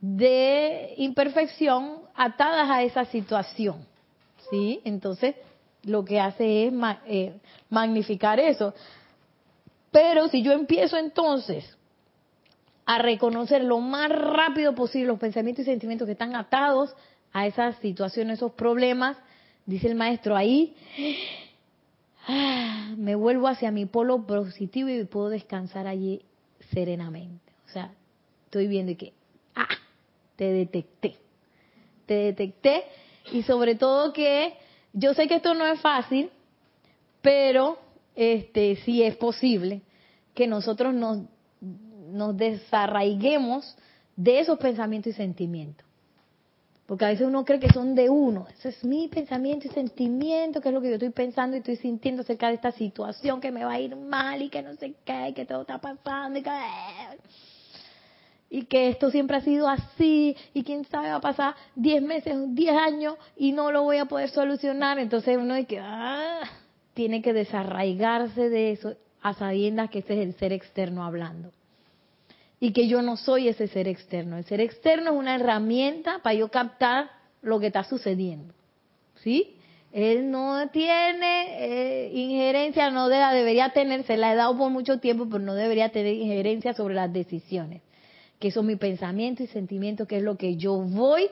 de 0.00 0.94
imperfección 0.98 2.00
atadas 2.14 2.70
a 2.70 2.82
esa 2.82 3.06
situación, 3.06 3.84
¿sí? 4.50 4.80
Entonces, 4.84 5.34
lo 5.84 6.04
que 6.04 6.20
hace 6.20 6.66
es 6.66 6.72
eh, 7.06 7.32
magnificar 7.70 8.38
eso. 8.38 8.74
Pero 9.90 10.28
si 10.28 10.42
yo 10.42 10.52
empiezo 10.52 10.96
entonces 10.96 11.76
a 12.86 12.98
reconocer 12.98 13.64
lo 13.64 13.80
más 13.80 14.08
rápido 14.10 14.74
posible 14.74 15.08
los 15.08 15.18
pensamientos 15.18 15.64
y 15.64 15.66
sentimientos 15.66 16.06
que 16.06 16.12
están 16.12 16.36
atados 16.36 16.94
a 17.32 17.46
esas 17.46 17.76
situaciones, 17.78 18.38
esos 18.38 18.52
problemas, 18.52 19.16
dice 19.66 19.88
el 19.88 19.96
maestro, 19.96 20.36
ahí 20.36 20.74
ah, 22.28 22.94
me 22.96 23.16
vuelvo 23.16 23.48
hacia 23.48 23.72
mi 23.72 23.86
polo 23.86 24.24
positivo 24.24 24.88
y 24.88 25.04
puedo 25.04 25.28
descansar 25.28 25.88
allí 25.88 26.22
serenamente. 26.72 27.52
O 27.66 27.72
sea, 27.72 27.92
estoy 28.44 28.68
viendo 28.68 28.96
que, 28.96 29.12
ah, 29.56 29.68
te 30.36 30.44
detecté, 30.44 31.16
te 32.06 32.14
detecté 32.14 32.84
y 33.32 33.42
sobre 33.42 33.74
todo 33.74 34.12
que 34.12 34.54
yo 34.92 35.12
sé 35.12 35.26
que 35.26 35.34
esto 35.34 35.54
no 35.54 35.66
es 35.66 35.80
fácil, 35.80 36.30
pero 37.20 37.80
este 38.14 38.76
sí 38.76 39.02
es 39.02 39.16
posible 39.16 39.82
que 40.34 40.46
nosotros 40.46 40.94
nos 40.94 41.22
nos 42.16 42.36
desarraiguemos 42.36 43.76
de 44.16 44.40
esos 44.40 44.58
pensamientos 44.58 45.12
y 45.12 45.16
sentimientos. 45.16 45.86
Porque 46.86 47.04
a 47.04 47.08
veces 47.08 47.26
uno 47.26 47.44
cree 47.44 47.58
que 47.58 47.72
son 47.72 47.96
de 47.96 48.08
uno. 48.08 48.46
Ese 48.56 48.68
es 48.68 48.84
mi 48.84 49.08
pensamiento 49.08 49.66
y 49.66 49.70
sentimiento, 49.70 50.60
que 50.60 50.68
es 50.68 50.74
lo 50.74 50.80
que 50.80 50.88
yo 50.88 50.94
estoy 50.94 51.10
pensando 51.10 51.56
y 51.56 51.58
estoy 51.58 51.76
sintiendo 51.76 52.22
acerca 52.22 52.48
de 52.48 52.54
esta 52.54 52.70
situación 52.70 53.40
que 53.40 53.50
me 53.50 53.64
va 53.64 53.72
a 53.72 53.80
ir 53.80 53.96
mal 53.96 54.40
y 54.40 54.48
que 54.48 54.62
no 54.62 54.74
sé 54.74 54.94
qué, 55.04 55.32
que 55.34 55.44
todo 55.44 55.62
está 55.62 55.78
pasando 55.78 56.38
y 56.38 56.42
que, 56.42 56.50
y 58.50 58.64
que 58.66 58.88
esto 58.88 59.10
siempre 59.10 59.36
ha 59.36 59.40
sido 59.40 59.68
así 59.68 60.36
y 60.54 60.62
quién 60.62 60.84
sabe 60.84 61.08
va 61.08 61.16
a 61.16 61.20
pasar 61.20 61.56
10 61.74 62.02
meses, 62.02 62.36
10 62.54 62.76
años 62.76 63.16
y 63.36 63.50
no 63.50 63.72
lo 63.72 63.82
voy 63.82 63.96
a 63.96 64.04
poder 64.04 64.30
solucionar. 64.30 65.00
Entonces 65.00 65.36
uno 65.36 65.54
que, 65.66 65.80
ah, 65.80 66.42
tiene 66.94 67.20
que 67.20 67.32
desarraigarse 67.32 68.48
de 68.48 68.70
eso 68.70 68.94
a 69.22 69.34
sabiendas 69.34 69.90
que 69.90 69.98
ese 69.98 70.14
es 70.14 70.20
el 70.20 70.34
ser 70.34 70.52
externo 70.52 71.04
hablando 71.04 71.50
y 72.58 72.72
que 72.72 72.88
yo 72.88 73.02
no 73.02 73.16
soy 73.16 73.48
ese 73.48 73.68
ser 73.68 73.88
externo. 73.88 74.38
El 74.38 74.44
ser 74.44 74.60
externo 74.60 75.12
es 75.12 75.16
una 75.16 75.34
herramienta 75.34 76.20
para 76.22 76.34
yo 76.34 76.48
captar 76.48 77.10
lo 77.42 77.60
que 77.60 77.68
está 77.68 77.84
sucediendo. 77.84 78.54
¿Sí? 79.22 79.56
Él 79.92 80.30
no 80.30 80.68
tiene 80.70 81.56
eh, 81.58 82.10
injerencia, 82.12 82.90
no 82.90 83.08
debería 83.08 83.70
tener, 83.70 84.04
se 84.04 84.16
la 84.16 84.32
he 84.32 84.36
dado 84.36 84.56
por 84.56 84.70
mucho 84.70 84.98
tiempo, 84.98 85.26
pero 85.26 85.38
no 85.38 85.54
debería 85.54 85.90
tener 85.90 86.14
injerencia 86.14 86.74
sobre 86.74 86.94
las 86.94 87.12
decisiones, 87.12 87.80
que 88.38 88.50
son 88.50 88.66
mi 88.66 88.76
pensamiento 88.76 89.42
y 89.42 89.46
sentimiento, 89.46 90.06
que 90.06 90.18
es 90.18 90.22
lo 90.22 90.36
que 90.36 90.56
yo 90.56 90.74
voy 90.74 91.30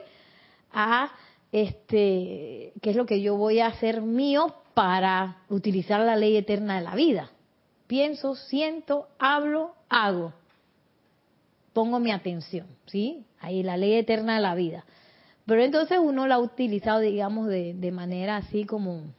a, 0.71 1.11
este, 1.51 2.73
que 2.81 2.89
es 2.89 2.95
lo 2.95 3.05
que 3.05 3.21
yo 3.21 3.35
voy 3.35 3.59
a 3.59 3.67
hacer 3.67 4.01
mío 4.01 4.55
para 4.73 5.43
utilizar 5.49 6.01
la 6.01 6.15
ley 6.15 6.35
eterna 6.35 6.77
de 6.77 6.83
la 6.83 6.95
vida. 6.95 7.29
Pienso, 7.85 8.35
siento, 8.35 9.07
hablo, 9.19 9.75
hago. 9.89 10.33
Pongo 11.75 11.99
mi 11.99 12.13
atención, 12.13 12.67
¿sí? 12.85 13.25
Ahí 13.41 13.61
la 13.61 13.75
ley 13.75 13.95
eterna 13.95 14.35
de 14.35 14.41
la 14.41 14.55
vida. 14.55 14.85
Pero 15.45 15.61
entonces 15.61 15.99
uno 16.01 16.25
la 16.25 16.35
ha 16.35 16.39
utilizado, 16.39 17.01
digamos, 17.01 17.47
de, 17.47 17.73
de 17.73 17.91
manera 17.91 18.37
así 18.37 18.63
como, 18.63 19.13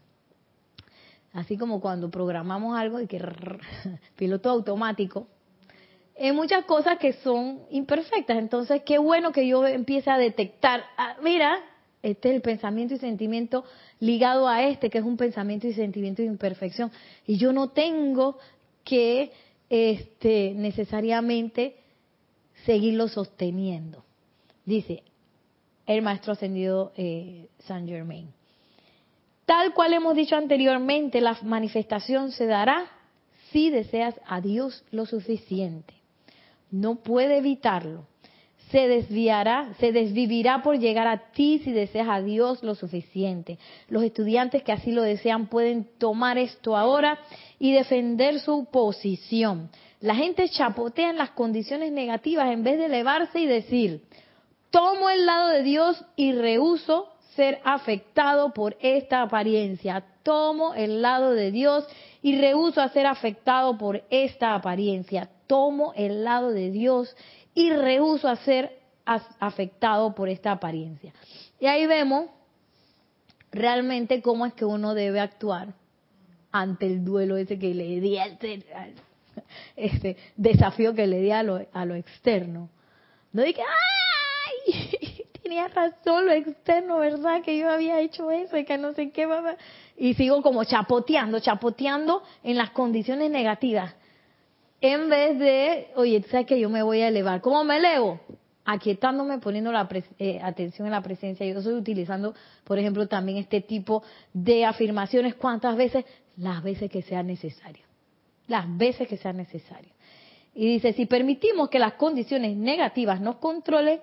así 1.35 1.59
como 1.59 1.83
cuando 1.83 2.11
programamos 2.11 2.75
algo 2.75 2.99
y 2.99 3.07
que 3.07 3.23
piloto 4.17 4.49
automático, 4.49 5.27
en 6.15 6.35
muchas 6.35 6.65
cosas 6.65 6.97
que 6.97 7.13
son 7.13 7.61
imperfectas. 7.69 8.39
Entonces, 8.39 8.81
qué 8.87 8.97
bueno 8.97 9.33
que 9.33 9.47
yo 9.47 9.67
empiece 9.67 10.09
a 10.11 10.17
detectar, 10.17 10.83
ah, 10.97 11.17
mira, 11.23 11.59
este 12.03 12.31
es 12.31 12.37
el 12.37 12.41
pensamiento 12.41 12.95
y 12.95 12.99
sentimiento 12.99 13.67
ligado 14.01 14.49
a 14.49 14.63
este, 14.63 14.89
que 14.89 14.97
es 14.97 15.05
un 15.05 15.19
pensamiento 15.19 15.67
y 15.67 15.75
sentimiento 15.75 16.23
de 16.23 16.29
imperfección. 16.29 16.91
Y 17.27 17.37
yo 17.37 17.53
no 17.53 17.69
tengo 17.69 18.39
que 18.83 19.31
este, 19.69 20.55
necesariamente 20.57 21.85
seguirlo 22.65 23.09
sosteniendo. 23.09 24.05
Dice 24.65 25.03
el 25.87 26.03
maestro 26.03 26.33
ascendido 26.33 26.93
eh, 26.97 27.49
San 27.61 27.87
Germain. 27.87 28.33
Tal 29.45 29.73
cual 29.75 29.93
hemos 29.93 30.17
dicho 30.17 30.35
anteriormente, 30.35 31.21
la 31.21 31.39
manifestación 31.43 32.33
se 32.33 32.47
dará 32.47 32.91
si 33.53 33.71
deseas 33.71 34.15
a 34.27 34.41
Dios 34.41 34.85
lo 34.91 35.07
suficiente. 35.07 35.95
No 36.73 36.97
puede 36.97 37.39
evitarlo 37.39 38.07
se 38.71 38.89
desviará, 38.89 39.75
se 39.79 39.93
desvivirá 39.93 40.63
por 40.63 40.79
llegar 40.79 41.07
a 41.07 41.31
ti 41.33 41.61
si 41.63 41.73
deseas 41.73 42.09
a 42.09 42.21
Dios 42.21 42.63
lo 42.63 42.75
suficiente. 42.75 43.59
Los 43.89 44.03
estudiantes 44.03 44.63
que 44.63 44.73
así 44.73 44.91
lo 44.91 45.03
desean 45.03 45.47
pueden 45.47 45.87
tomar 45.99 46.37
esto 46.37 46.77
ahora 46.77 47.19
y 47.59 47.73
defender 47.73 48.41
su 48.41 48.67
posición. 48.71 49.71
La 50.01 50.15
gente 50.15 50.49
chapotea 50.49 51.11
en 51.11 51.19
las 51.19 51.31
condiciones 51.31 51.93
negativas 51.93 52.51
en 52.51 52.65
vez 52.65 52.79
de 52.79 52.87
elevarse 52.87 53.39
y 53.41 53.47
decir, 53.47 54.03
tomo 54.71 55.11
el 55.11 55.27
lado 55.27 55.49
de 55.49 55.63
Dios 55.63 56.05
y 56.17 56.33
rehuso 56.33 57.09
ser 57.37 57.61
afectado 57.65 58.53
por 58.53 58.77
esta 58.81 59.23
apariencia. 59.23 60.05
Tomo 60.23 60.75
el 60.75 61.03
lado 61.03 61.31
de 61.31 61.53
Dios 61.53 61.87
y 62.21 62.37
rehuso 62.37 62.81
a 62.81 62.89
ser 62.89 63.07
afectado 63.07 63.79
por 63.79 64.03
esta 64.11 64.55
apariencia. 64.55 65.31
Tomo 65.47 65.93
el 65.95 66.25
lado 66.25 66.51
de 66.51 66.73
Dios 66.73 67.15
y 67.57 67.71
rehuso 67.71 68.29
a 68.29 68.37
ser 68.37 68.79
afectado 69.07 70.15
por 70.15 70.29
esta 70.29 70.53
apariencia. 70.53 71.15
Y 71.59 71.67
ahí 71.67 71.87
vemos 71.87 72.27
realmente 73.51 74.21
cómo 74.21 74.45
es 74.45 74.53
que 74.53 74.67
uno 74.67 74.93
debe 74.93 75.21
actuar 75.21 75.73
ante 76.53 76.87
el 76.87 77.03
duelo 77.03 77.39
ese 77.39 77.59
que 77.59 77.75
le 77.75 78.01
di 78.01 78.19
al 78.19 78.39
este 79.77 80.19
desafío 80.37 80.95
que 80.95 81.07
le 81.07 81.21
di 81.21 81.31
a 81.31 81.43
lo, 81.43 81.67
a 81.73 81.87
lo 81.87 81.95
externo. 81.95 82.69
No 83.33 83.43
dije, 83.43 83.63
¡ay! 83.63 85.25
Tenía 85.43 85.69
razón 85.69 86.27
lo 86.27 86.33
externo, 86.33 86.99
¿verdad? 86.99 87.41
Que 87.43 87.57
yo 87.57 87.71
había 87.71 88.01
hecho 88.01 88.31
eso 88.31 88.59
y 88.59 88.67
que 88.67 88.77
no 88.77 88.93
sé 88.93 89.13
qué. 89.13 89.27
Y 89.97 90.13
sigo 90.13 90.43
como 90.43 90.65
chapoteando, 90.65 91.41
chapoteando 91.41 92.23
en 92.43 92.59
las 92.59 92.71
condiciones 92.71 93.31
negativas 93.31 93.95
en 94.81 95.09
vez 95.09 95.39
de, 95.39 95.89
oye, 95.97 96.23
¿sabes 96.31 96.47
que 96.47 96.61
yo 96.61 96.69
me 96.69 96.83
voy 96.83 97.01
a 97.01 97.09
elevar? 97.09 97.41
¿Cómo 97.41 97.65
me 97.65 97.77
elevo? 97.77 98.21
Aquietándome, 98.65 99.39
poniendo 99.39 99.73
la 99.73 99.89
eh, 100.19 100.41
atención 100.43 100.87
en 100.87 100.93
la 100.93 101.03
presencia. 101.03 101.47
Yo 101.47 101.59
estoy 101.59 101.75
utilizando, 101.75 102.35
por 102.65 102.79
ejemplo, 102.79 103.07
también 103.07 103.39
este 103.39 103.61
tipo 103.61 104.03
de 104.33 104.65
afirmaciones. 104.65 105.35
¿Cuántas 105.37 105.77
veces? 105.77 106.05
Las 106.37 106.63
veces 106.63 106.91
que 106.91 107.03
sea 107.03 107.23
necesario. 107.23 107.85
Las 108.49 108.65
veces 108.77 109.09
que 109.09 109.17
sea 109.17 109.33
necesario. 109.33 109.91
Y 110.55 110.67
dice, 110.67 110.93
si 110.93 111.07
permitimos 111.07 111.69
que 111.69 111.79
las 111.79 111.95
condiciones 111.95 112.57
negativas 112.57 113.21
nos 113.21 113.37
controlen, 113.37 114.01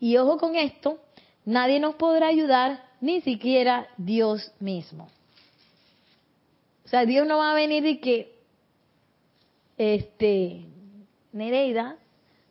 y 0.00 0.16
ojo 0.16 0.38
con 0.38 0.56
esto, 0.56 0.98
nadie 1.44 1.80
nos 1.80 1.94
podrá 1.94 2.28
ayudar, 2.28 2.82
ni 3.00 3.20
siquiera 3.20 3.86
Dios 3.96 4.52
mismo. 4.60 5.08
O 6.84 6.88
sea, 6.88 7.04
Dios 7.04 7.26
no 7.26 7.38
va 7.38 7.52
a 7.52 7.54
venir 7.54 7.84
y 7.86 7.98
que 7.98 8.35
este, 9.76 10.66
Nereida, 11.32 11.96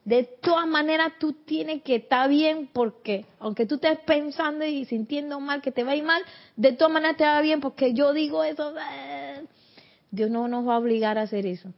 de 0.05 0.23
todas 0.23 0.67
maneras 0.67 1.13
tú 1.19 1.33
tienes 1.33 1.81
que 1.81 1.95
estar 1.95 2.29
bien 2.29 2.69
porque 2.71 3.25
aunque 3.39 3.65
tú 3.65 3.75
estés 3.75 3.99
pensando 4.05 4.63
y 4.63 4.85
sintiendo 4.85 5.39
mal 5.39 5.61
que 5.63 5.71
te 5.71 5.83
va 5.83 5.93
a 5.93 5.95
ir 5.95 6.03
mal, 6.03 6.21
de 6.55 6.73
todas 6.73 6.93
maneras 6.93 7.17
te 7.17 7.23
va 7.23 7.41
bien 7.41 7.59
porque 7.59 7.93
yo 7.93 8.13
digo 8.13 8.43
eso. 8.43 8.75
Eh, 8.77 9.43
Dios 10.11 10.29
no 10.29 10.47
nos 10.47 10.67
va 10.67 10.75
a 10.75 10.79
obligar 10.79 11.17
a 11.17 11.23
hacer 11.23 11.47
eso. 11.47 11.73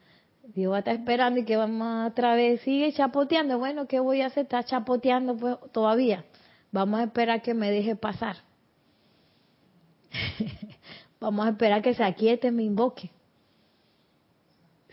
Dios 0.54 0.72
va 0.72 0.78
a 0.78 0.80
estar 0.80 0.95
esperando 0.95 1.39
y 1.39 1.45
que 1.45 1.56
vamos 1.56 2.12
otra 2.12 2.36
vez, 2.36 2.62
sigue 2.62 2.91
chapoteando. 2.91 3.58
Bueno, 3.58 3.88
¿qué 3.88 4.00
voy 4.00 4.22
a 4.22 4.28
hacer? 4.28 4.43
Está 4.43 4.64
chapoteando 4.64 5.38
pues 5.38 5.56
todavía. 5.72 6.26
Vamos 6.72 7.00
a 7.00 7.04
esperar 7.04 7.41
que 7.41 7.54
me 7.54 7.72
deje 7.72 7.95
pasar. 7.95 8.38
vamos 11.22 11.45
a 11.45 11.50
esperar 11.52 11.82
que 11.82 11.93
se 11.93 12.04
aquiete, 12.04 12.52
me 12.52 12.64
invoque. 12.64 13.10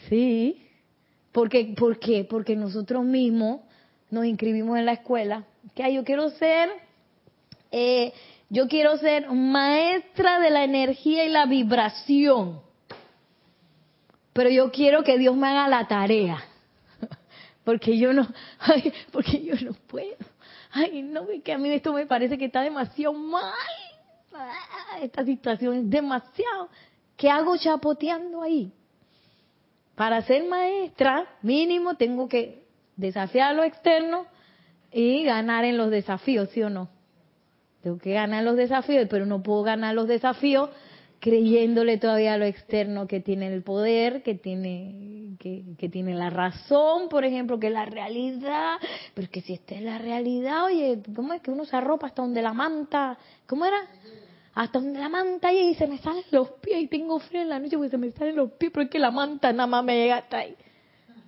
Sí. 0.09 0.64
Porque, 1.32 1.74
¿Por 1.76 1.98
qué? 1.98 2.24
Porque 2.24 2.55
nosotros 2.55 3.05
mismos 3.05 3.61
nos 4.11 4.24
inscribimos 4.24 4.78
en 4.78 4.86
la 4.86 4.92
escuela. 4.92 5.44
Que 5.74 5.92
yo 5.92 6.05
quiero 6.05 6.30
ser, 6.30 6.70
eh, 7.72 8.12
yo 8.48 8.68
quiero 8.68 8.96
ser 8.98 9.28
maestra 9.30 10.38
de 10.38 10.50
la 10.50 10.64
energía 10.64 11.24
y 11.24 11.30
la 11.30 11.46
vibración. 11.46 12.61
Pero 14.32 14.50
yo 14.50 14.70
quiero 14.70 15.02
que 15.02 15.18
Dios 15.18 15.36
me 15.36 15.48
haga 15.48 15.68
la 15.68 15.88
tarea. 15.88 16.42
Porque 17.64 17.98
yo 17.98 18.12
no, 18.12 18.28
ay, 18.61 18.92
porque 19.11 19.42
yo 19.42 19.55
no 19.64 19.72
puedo. 19.86 20.16
Ay, 20.70 21.02
no, 21.02 21.26
que 21.42 21.52
a 21.52 21.59
mí 21.59 21.70
esto 21.70 21.92
me 21.92 22.05
parece 22.05 22.36
que 22.36 22.44
está 22.44 22.62
demasiado 22.62 23.14
mal. 23.14 23.55
Ah, 24.34 24.98
esta 25.00 25.24
situación 25.24 25.74
es 25.74 25.90
demasiado. 25.90 26.68
¿Qué 27.16 27.30
hago 27.30 27.57
chapoteando 27.57 28.42
ahí? 28.42 28.72
Para 29.95 30.22
ser 30.22 30.45
maestra, 30.45 31.26
mínimo 31.42 31.97
tengo 31.97 32.28
que 32.28 32.64
desafiar 32.97 33.55
lo 33.55 33.62
externo 33.64 34.26
y 34.92 35.24
ganar 35.24 35.64
en 35.64 35.76
los 35.76 35.90
desafíos, 35.90 36.49
¿sí 36.51 36.62
o 36.62 36.70
no? 36.70 36.88
Tengo 37.82 37.99
que 37.99 38.12
ganar 38.12 38.45
los 38.45 38.57
desafíos, 38.57 39.07
pero 39.11 39.26
no 39.26 39.42
puedo 39.42 39.62
ganar 39.62 39.95
los 39.95 40.09
desafíos 40.09 40.70
creyéndole 41.20 41.97
todavía 41.97 42.34
a 42.34 42.38
lo 42.38 42.45
externo 42.45 43.07
que 43.07 43.20
tiene 43.20 43.53
el 43.53 43.62
poder, 43.62 44.22
que 44.22 44.34
tiene, 44.34 45.36
que, 45.38 45.64
que 45.78 45.88
tiene 45.88 46.14
la 46.14 46.28
razón, 46.28 47.09
por 47.09 47.24
ejemplo, 47.24 47.59
que 47.59 47.70
la 47.70 47.86
realidad, 47.86 48.76
pero 49.14 49.28
que 49.30 49.40
si 49.40 49.55
esta 49.55 49.74
es 49.74 49.82
la 49.82 49.99
realidad, 49.99 50.64
oye, 50.66 51.01
¿cómo 51.14 51.32
es 51.32 51.40
que 51.40 51.51
uno 51.51 51.64
se 51.64 51.76
arropa 51.76 52.09
hasta 52.09 52.22
donde 52.22 52.42
la 52.42 52.53
manta? 52.53 53.16
¿Cómo 53.47 53.64
era? 53.64 53.78
Hasta 54.55 54.78
donde 54.78 55.00
la 55.00 55.09
manta 55.09 55.52
y 55.52 55.74
se 55.74 55.86
me 55.86 55.98
salen 55.98 56.22
los 56.30 56.48
pies 56.61 56.82
y 56.82 56.86
tengo 56.86 57.18
frío 57.18 57.42
en 57.42 57.48
la 57.48 57.59
noche 57.59 57.76
porque 57.76 57.90
se 57.90 57.98
me 57.98 58.12
salen 58.12 58.36
los 58.36 58.52
pies, 58.52 58.70
pero 58.72 58.84
es 58.84 58.90
que 58.90 59.00
la 59.00 59.11
manta 59.11 59.52
nada 59.52 59.66
más 59.66 59.84
me 59.84 59.96
llega 59.96 60.18
hasta 60.18 60.38
ahí. 60.38 60.55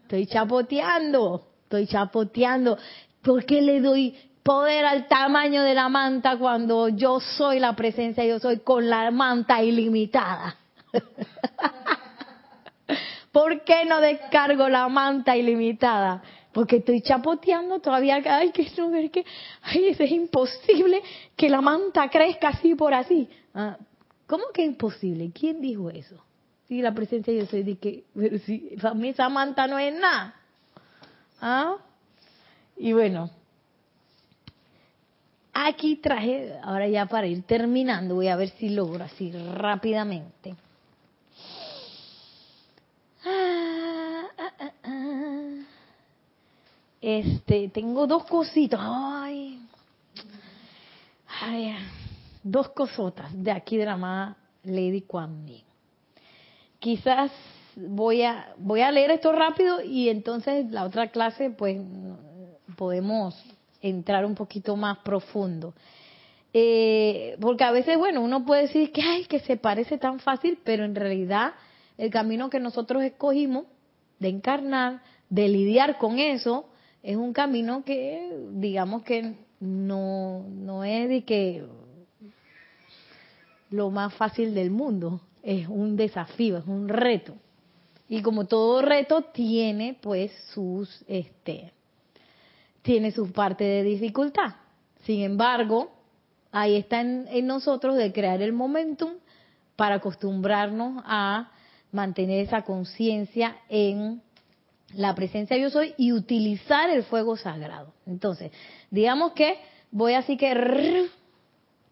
Estoy 0.02 0.26
chapoteando, 0.26 1.44
estoy 1.64 1.88
chapoteando. 1.88 2.78
¿Por 3.22 3.44
qué 3.44 3.62
le 3.62 3.80
doy 3.80 4.16
poder 4.44 4.84
al 4.84 5.08
tamaño 5.08 5.64
de 5.64 5.74
la 5.74 5.88
manta 5.88 6.38
cuando 6.38 6.88
yo 6.88 7.18
soy 7.18 7.58
la 7.58 7.74
presencia, 7.74 8.24
yo 8.24 8.38
soy 8.38 8.60
con 8.60 8.88
la 8.88 9.10
manta 9.10 9.60
ilimitada? 9.62 10.56
¿Por 13.32 13.64
qué 13.64 13.84
no 13.84 14.00
descargo 14.00 14.68
la 14.68 14.88
manta 14.88 15.36
ilimitada? 15.36 16.22
Porque 16.56 16.76
estoy 16.76 17.02
chapoteando 17.02 17.80
todavía, 17.80 18.14
ay, 18.24 18.50
que 18.50 18.66
no, 18.78 18.88
ver 18.88 19.10
que, 19.10 19.26
ay, 19.60 19.88
es 19.88 20.10
imposible 20.10 21.02
que 21.36 21.50
la 21.50 21.60
manta 21.60 22.08
crezca 22.08 22.48
así 22.48 22.74
por 22.74 22.94
así. 22.94 23.28
Ah, 23.52 23.76
¿Cómo 24.26 24.44
que 24.54 24.62
es 24.62 24.68
imposible? 24.68 25.30
¿Quién 25.38 25.60
dijo 25.60 25.90
eso? 25.90 26.16
Sí, 26.66 26.80
la 26.80 26.94
presencia 26.94 27.34
yo 27.34 27.44
soy 27.44 27.62
de 27.62 27.76
que, 27.76 28.04
pero 28.14 28.38
si, 28.38 28.74
para 28.80 28.94
mí 28.94 29.10
esa 29.10 29.28
manta 29.28 29.66
no 29.66 29.78
es 29.78 29.92
nada. 30.00 30.34
¿Ah? 31.42 31.76
Y 32.78 32.94
bueno, 32.94 33.28
aquí 35.52 35.96
traje, 35.96 36.54
ahora 36.62 36.88
ya 36.88 37.04
para 37.04 37.26
ir 37.26 37.42
terminando, 37.42 38.14
voy 38.14 38.28
a 38.28 38.36
ver 38.36 38.48
si 38.48 38.70
logro 38.70 39.04
así 39.04 39.30
rápidamente. 39.30 40.54
Ah, 43.26 44.22
ah, 44.38 44.52
ah, 44.58 44.72
ah. 44.84 45.16
Este, 47.06 47.68
tengo 47.68 48.08
dos 48.08 48.24
cositas. 48.24 48.80
Ay. 48.82 49.60
Ay. 51.40 51.76
dos 52.42 52.70
cosotas 52.70 53.30
de 53.32 53.52
aquí 53.52 53.76
de 53.76 53.84
la 53.84 53.92
amada 53.92 54.36
Lady 54.64 55.02
Kuan 55.02 55.46
Yin. 55.46 55.62
Quizás 56.80 57.30
voy 57.76 58.22
a 58.22 58.52
voy 58.56 58.80
a 58.80 58.90
leer 58.90 59.12
esto 59.12 59.30
rápido 59.30 59.84
y 59.84 60.08
entonces 60.08 60.68
la 60.72 60.82
otra 60.82 61.12
clase 61.12 61.50
pues 61.50 61.80
podemos 62.76 63.40
entrar 63.80 64.26
un 64.26 64.34
poquito 64.34 64.74
más 64.74 64.98
profundo. 64.98 65.74
Eh, 66.52 67.36
porque 67.40 67.62
a 67.62 67.70
veces, 67.70 67.98
bueno, 67.98 68.20
uno 68.20 68.44
puede 68.44 68.62
decir 68.62 68.90
que, 68.90 69.02
ay, 69.02 69.26
que 69.26 69.38
se 69.38 69.56
parece 69.56 69.96
tan 69.96 70.18
fácil, 70.18 70.58
pero 70.64 70.84
en 70.84 70.96
realidad 70.96 71.52
el 71.98 72.10
camino 72.10 72.50
que 72.50 72.58
nosotros 72.58 73.04
escogimos 73.04 73.66
de 74.18 74.28
encarnar, 74.28 75.02
de 75.30 75.46
lidiar 75.46 75.98
con 75.98 76.18
eso, 76.18 76.66
es 77.06 77.16
un 77.16 77.32
camino 77.32 77.84
que, 77.84 78.36
digamos 78.50 79.04
que 79.04 79.34
no, 79.60 80.44
no 80.48 80.82
es 80.82 81.08
de 81.08 81.22
que 81.22 81.64
lo 83.70 83.90
más 83.90 84.12
fácil 84.14 84.54
del 84.54 84.72
mundo, 84.72 85.20
es 85.44 85.68
un 85.68 85.96
desafío, 85.96 86.58
es 86.58 86.66
un 86.66 86.88
reto. 86.88 87.34
Y 88.08 88.22
como 88.22 88.46
todo 88.46 88.82
reto 88.82 89.22
tiene 89.22 89.96
pues 90.00 90.32
sus 90.52 91.04
este 91.06 91.72
tiene 92.82 93.12
su 93.12 93.30
parte 93.30 93.62
de 93.62 93.84
dificultad. 93.84 94.54
Sin 95.04 95.22
embargo, 95.22 95.92
ahí 96.50 96.74
está 96.74 97.00
en, 97.00 97.46
nosotros 97.46 97.96
de 97.96 98.12
crear 98.12 98.42
el 98.42 98.52
momentum 98.52 99.12
para 99.76 99.96
acostumbrarnos 99.96 101.04
a 101.06 101.52
mantener 101.92 102.40
esa 102.40 102.62
conciencia 102.62 103.56
en 103.68 104.22
la 104.96 105.14
presencia 105.14 105.56
yo 105.56 105.70
soy 105.70 105.94
y 105.96 106.12
utilizar 106.12 106.90
el 106.90 107.02
fuego 107.04 107.36
sagrado. 107.36 107.92
Entonces, 108.06 108.50
digamos 108.90 109.32
que 109.32 109.58
voy 109.90 110.14
así 110.14 110.36
que 110.36 111.08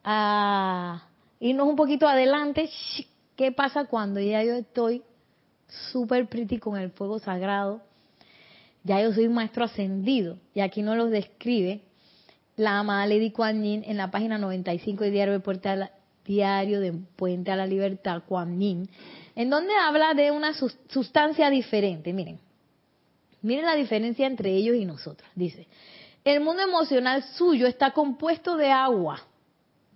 a 0.02 1.06
irnos 1.40 1.68
un 1.68 1.76
poquito 1.76 2.08
adelante. 2.08 2.70
¿Qué 3.36 3.52
pasa 3.52 3.84
cuando 3.84 4.20
ya 4.20 4.42
yo 4.42 4.54
estoy 4.54 5.02
súper 5.92 6.28
pretty 6.28 6.58
con 6.58 6.78
el 6.78 6.90
fuego 6.90 7.18
sagrado? 7.18 7.82
Ya 8.84 9.00
yo 9.02 9.12
soy 9.12 9.28
maestro 9.28 9.64
ascendido. 9.64 10.38
Y 10.54 10.60
aquí 10.60 10.82
nos 10.82 10.96
lo 10.96 11.06
describe 11.06 11.82
la 12.56 12.78
amada 12.78 13.06
Lady 13.06 13.30
Kuan 13.30 13.62
Yin 13.62 13.82
en 13.86 13.96
la 13.96 14.10
página 14.10 14.38
95 14.38 15.04
del 15.04 15.12
diario 15.12 15.32
de 15.32 15.40
Puente 15.40 15.68
a 15.68 15.76
la, 15.76 15.90
diario 16.24 16.80
de 16.80 16.92
Puente 16.92 17.50
a 17.50 17.56
la 17.56 17.66
Libertad, 17.66 18.22
Kuan 18.26 18.60
Yin, 18.60 18.88
en 19.34 19.50
donde 19.50 19.72
habla 19.74 20.14
de 20.14 20.30
una 20.30 20.52
sustancia 20.88 21.50
diferente. 21.50 22.12
Miren, 22.12 22.38
miren 23.44 23.66
la 23.66 23.74
diferencia 23.74 24.26
entre 24.26 24.50
ellos 24.54 24.76
y 24.76 24.84
nosotros. 24.86 25.28
Dice, 25.34 25.68
el 26.24 26.40
mundo 26.40 26.62
emocional 26.62 27.22
suyo 27.22 27.66
está 27.66 27.92
compuesto 27.92 28.56
de 28.56 28.70
agua. 28.70 29.22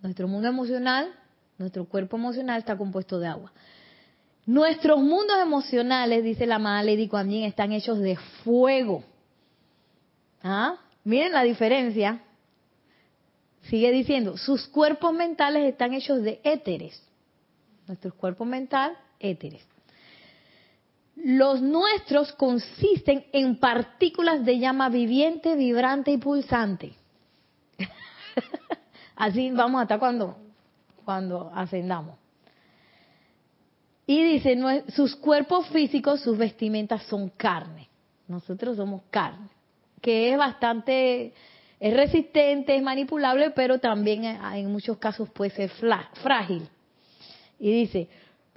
Nuestro 0.01 0.27
mundo 0.27 0.47
emocional, 0.47 1.13
nuestro 1.57 1.85
cuerpo 1.85 2.17
emocional 2.17 2.59
está 2.59 2.77
compuesto 2.77 3.19
de 3.19 3.27
agua. 3.27 3.51
Nuestros 4.45 4.99
mundos 4.99 5.37
emocionales, 5.41 6.23
dice 6.23 6.45
la 6.45 6.55
amada 6.55 6.83
Lady 6.83 7.07
Kuan 7.07 7.29
Yin, 7.29 7.43
están 7.43 7.71
hechos 7.71 7.99
de 7.99 8.15
fuego. 8.43 9.03
¿Ah? 10.43 10.75
Miren 11.03 11.33
la 11.33 11.43
diferencia. 11.43 12.21
Sigue 13.63 13.91
diciendo, 13.91 14.37
sus 14.37 14.67
cuerpos 14.67 15.13
mentales 15.13 15.65
están 15.65 15.93
hechos 15.93 16.21
de 16.21 16.39
éteres. 16.43 17.01
Nuestro 17.87 18.13
cuerpo 18.13 18.45
mental, 18.45 18.95
éteres. 19.19 19.65
Los 21.23 21.61
nuestros 21.61 22.31
consisten 22.33 23.25
en 23.33 23.57
partículas 23.59 24.45
de 24.45 24.59
llama 24.59 24.89
viviente, 24.89 25.55
vibrante 25.55 26.11
y 26.11 26.17
pulsante. 26.17 26.93
Así 29.15 29.51
vamos 29.51 29.81
hasta 29.81 29.99
cuando, 29.99 30.37
cuando 31.03 31.51
ascendamos. 31.53 32.15
Y 34.05 34.23
dice, 34.23 34.57
sus 34.95 35.15
cuerpos 35.15 35.67
físicos, 35.67 36.21
sus 36.21 36.37
vestimentas 36.37 37.03
son 37.03 37.29
carne. 37.29 37.89
Nosotros 38.27 38.77
somos 38.77 39.01
carne, 39.11 39.49
que 40.01 40.31
es 40.31 40.37
bastante, 40.37 41.33
es 41.79 41.93
resistente, 41.93 42.75
es 42.75 42.81
manipulable, 42.81 43.51
pero 43.51 43.77
también 43.79 44.23
en 44.23 44.71
muchos 44.71 44.97
casos 44.97 45.29
puede 45.29 45.51
ser 45.51 45.69
frágil. 46.23 46.67
Y 47.59 47.71
dice, 47.71 48.07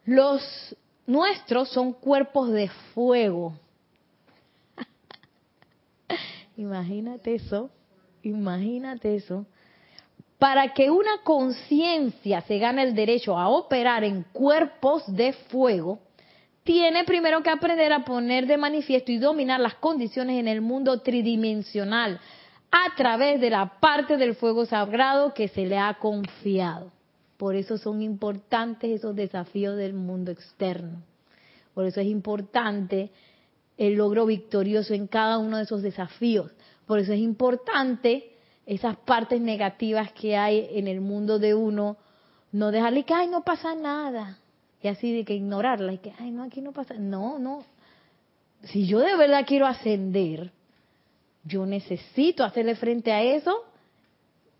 los 0.04 0.76
nuestros 1.12 1.68
son 1.68 1.92
cuerpos 1.92 2.50
de 2.50 2.68
fuego. 2.94 3.52
imagínate 6.56 7.34
eso, 7.34 7.70
imagínate 8.22 9.16
eso 9.16 9.46
para 10.42 10.74
que 10.74 10.90
una 10.90 11.18
conciencia 11.22 12.40
se 12.40 12.58
gane 12.58 12.82
el 12.82 12.96
derecho 12.96 13.38
a 13.38 13.48
operar 13.48 14.02
en 14.02 14.24
cuerpos 14.32 15.04
de 15.06 15.34
fuego, 15.34 16.00
tiene 16.64 17.04
primero 17.04 17.44
que 17.44 17.50
aprender 17.50 17.92
a 17.92 18.04
poner 18.04 18.48
de 18.48 18.56
manifiesto 18.56 19.12
y 19.12 19.18
dominar 19.18 19.60
las 19.60 19.76
condiciones 19.76 20.40
en 20.40 20.48
el 20.48 20.60
mundo 20.60 21.00
tridimensional 21.00 22.18
a 22.72 22.96
través 22.96 23.40
de 23.40 23.50
la 23.50 23.78
parte 23.78 24.16
del 24.16 24.34
fuego 24.34 24.66
sagrado 24.66 25.32
que 25.32 25.46
se 25.46 25.64
le 25.64 25.78
ha 25.78 25.94
confiado. 25.94 26.90
Por 27.42 27.56
eso 27.56 27.76
son 27.76 28.02
importantes 28.02 28.88
esos 28.88 29.16
desafíos 29.16 29.76
del 29.76 29.94
mundo 29.94 30.30
externo. 30.30 31.02
Por 31.74 31.86
eso 31.86 32.00
es 32.00 32.06
importante 32.06 33.10
el 33.76 33.94
logro 33.94 34.26
victorioso 34.26 34.94
en 34.94 35.08
cada 35.08 35.38
uno 35.38 35.56
de 35.56 35.64
esos 35.64 35.82
desafíos. 35.82 36.52
Por 36.86 37.00
eso 37.00 37.12
es 37.12 37.18
importante 37.18 38.36
esas 38.64 38.96
partes 38.98 39.40
negativas 39.40 40.12
que 40.12 40.36
hay 40.36 40.68
en 40.70 40.86
el 40.86 41.00
mundo 41.00 41.40
de 41.40 41.52
uno, 41.52 41.96
no 42.52 42.70
dejarle 42.70 43.02
que, 43.02 43.12
ay, 43.12 43.26
no 43.26 43.42
pasa 43.42 43.74
nada. 43.74 44.38
Y 44.80 44.86
así 44.86 45.12
de 45.12 45.24
que 45.24 45.34
ignorarla 45.34 45.94
y 45.94 45.98
que, 45.98 46.12
ay, 46.20 46.30
no, 46.30 46.44
aquí 46.44 46.60
no 46.60 46.70
pasa. 46.70 46.94
No, 46.94 47.40
no. 47.40 47.64
Si 48.66 48.86
yo 48.86 49.00
de 49.00 49.16
verdad 49.16 49.44
quiero 49.48 49.66
ascender, 49.66 50.52
yo 51.42 51.66
necesito 51.66 52.44
hacerle 52.44 52.76
frente 52.76 53.10
a 53.10 53.20
eso 53.20 53.64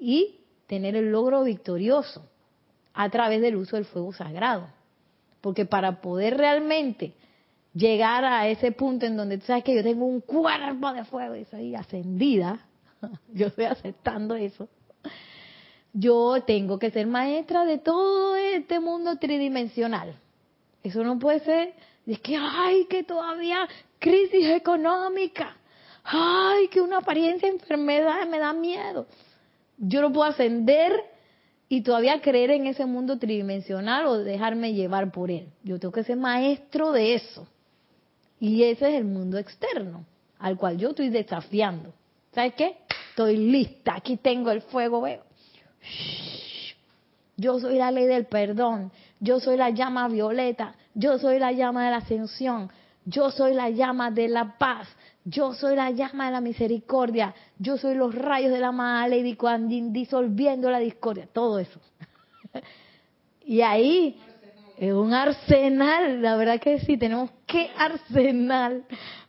y 0.00 0.40
tener 0.66 0.96
el 0.96 1.12
logro 1.12 1.44
victorioso 1.44 2.28
a 2.94 3.08
través 3.10 3.40
del 3.40 3.56
uso 3.56 3.76
del 3.76 3.84
fuego 3.84 4.12
sagrado. 4.12 4.68
Porque 5.40 5.64
para 5.64 6.00
poder 6.00 6.36
realmente 6.36 7.14
llegar 7.74 8.24
a 8.24 8.48
ese 8.48 8.72
punto 8.72 9.06
en 9.06 9.16
donde 9.16 9.38
tú 9.38 9.46
sabes 9.46 9.64
que 9.64 9.74
yo 9.74 9.82
tengo 9.82 10.04
un 10.04 10.20
cuerpo 10.20 10.92
de 10.92 11.04
fuego 11.04 11.34
y 11.36 11.44
soy 11.46 11.74
ascendida, 11.74 12.60
yo 13.32 13.48
estoy 13.48 13.64
aceptando 13.64 14.34
eso. 14.34 14.68
Yo 15.92 16.42
tengo 16.46 16.78
que 16.78 16.90
ser 16.90 17.06
maestra 17.06 17.64
de 17.64 17.78
todo 17.78 18.36
este 18.36 18.80
mundo 18.80 19.16
tridimensional. 19.16 20.14
Eso 20.82 21.04
no 21.04 21.18
puede 21.18 21.40
ser, 21.40 21.74
es 22.06 22.18
que, 22.20 22.36
ay, 22.36 22.86
que 22.86 23.04
todavía 23.04 23.68
crisis 23.98 24.46
económica, 24.48 25.56
ay, 26.02 26.68
que 26.68 26.80
una 26.80 26.98
apariencia 26.98 27.48
de 27.48 27.56
enfermedad 27.56 28.26
me 28.26 28.38
da 28.38 28.52
miedo. 28.52 29.06
Yo 29.76 30.00
no 30.00 30.12
puedo 30.12 30.30
ascender 30.30 30.92
y 31.72 31.80
todavía 31.80 32.20
creer 32.20 32.50
en 32.50 32.66
ese 32.66 32.84
mundo 32.84 33.18
tridimensional 33.18 34.04
o 34.04 34.18
dejarme 34.18 34.74
llevar 34.74 35.10
por 35.10 35.30
él. 35.30 35.48
Yo 35.62 35.80
tengo 35.80 35.90
que 35.90 36.04
ser 36.04 36.18
maestro 36.18 36.92
de 36.92 37.14
eso. 37.14 37.46
Y 38.38 38.64
ese 38.64 38.90
es 38.90 38.94
el 38.96 39.06
mundo 39.06 39.38
externo, 39.38 40.04
al 40.38 40.58
cual 40.58 40.76
yo 40.76 40.90
estoy 40.90 41.08
desafiando. 41.08 41.94
¿Sabes 42.34 42.52
qué? 42.58 42.76
Estoy 43.08 43.38
lista, 43.38 43.94
aquí 43.96 44.18
tengo 44.18 44.50
el 44.50 44.60
fuego, 44.60 45.00
veo. 45.00 45.22
Yo 47.38 47.58
soy 47.58 47.78
la 47.78 47.90
ley 47.90 48.04
del 48.04 48.26
perdón, 48.26 48.92
yo 49.18 49.40
soy 49.40 49.56
la 49.56 49.70
llama 49.70 50.08
violeta, 50.08 50.74
yo 50.92 51.18
soy 51.18 51.38
la 51.38 51.52
llama 51.52 51.86
de 51.86 51.90
la 51.92 51.96
ascensión, 51.96 52.70
yo 53.06 53.30
soy 53.30 53.54
la 53.54 53.70
llama 53.70 54.10
de 54.10 54.28
la 54.28 54.58
paz, 54.58 54.88
yo 55.24 55.54
soy 55.54 55.76
la 55.76 55.90
llama 55.90 56.26
de 56.26 56.32
la 56.32 56.40
misericordia, 56.40 57.34
yo 57.58 57.76
soy 57.76 57.94
los 57.94 58.14
rayos 58.14 58.52
de 58.52 58.60
la 58.60 58.72
mala 58.72 59.08
Lady 59.08 59.34
Kuan 59.34 59.68
disolviendo 59.92 60.70
la 60.70 60.78
discordia, 60.78 61.28
todo 61.32 61.58
eso. 61.58 61.80
y 63.44 63.60
ahí 63.60 64.20
es 64.78 64.92
un 64.92 65.14
arsenal, 65.14 66.20
la 66.22 66.36
verdad 66.36 66.60
que 66.60 66.80
sí, 66.80 66.96
tenemos 66.96 67.30
que 67.46 67.70
arsenal 67.76 68.84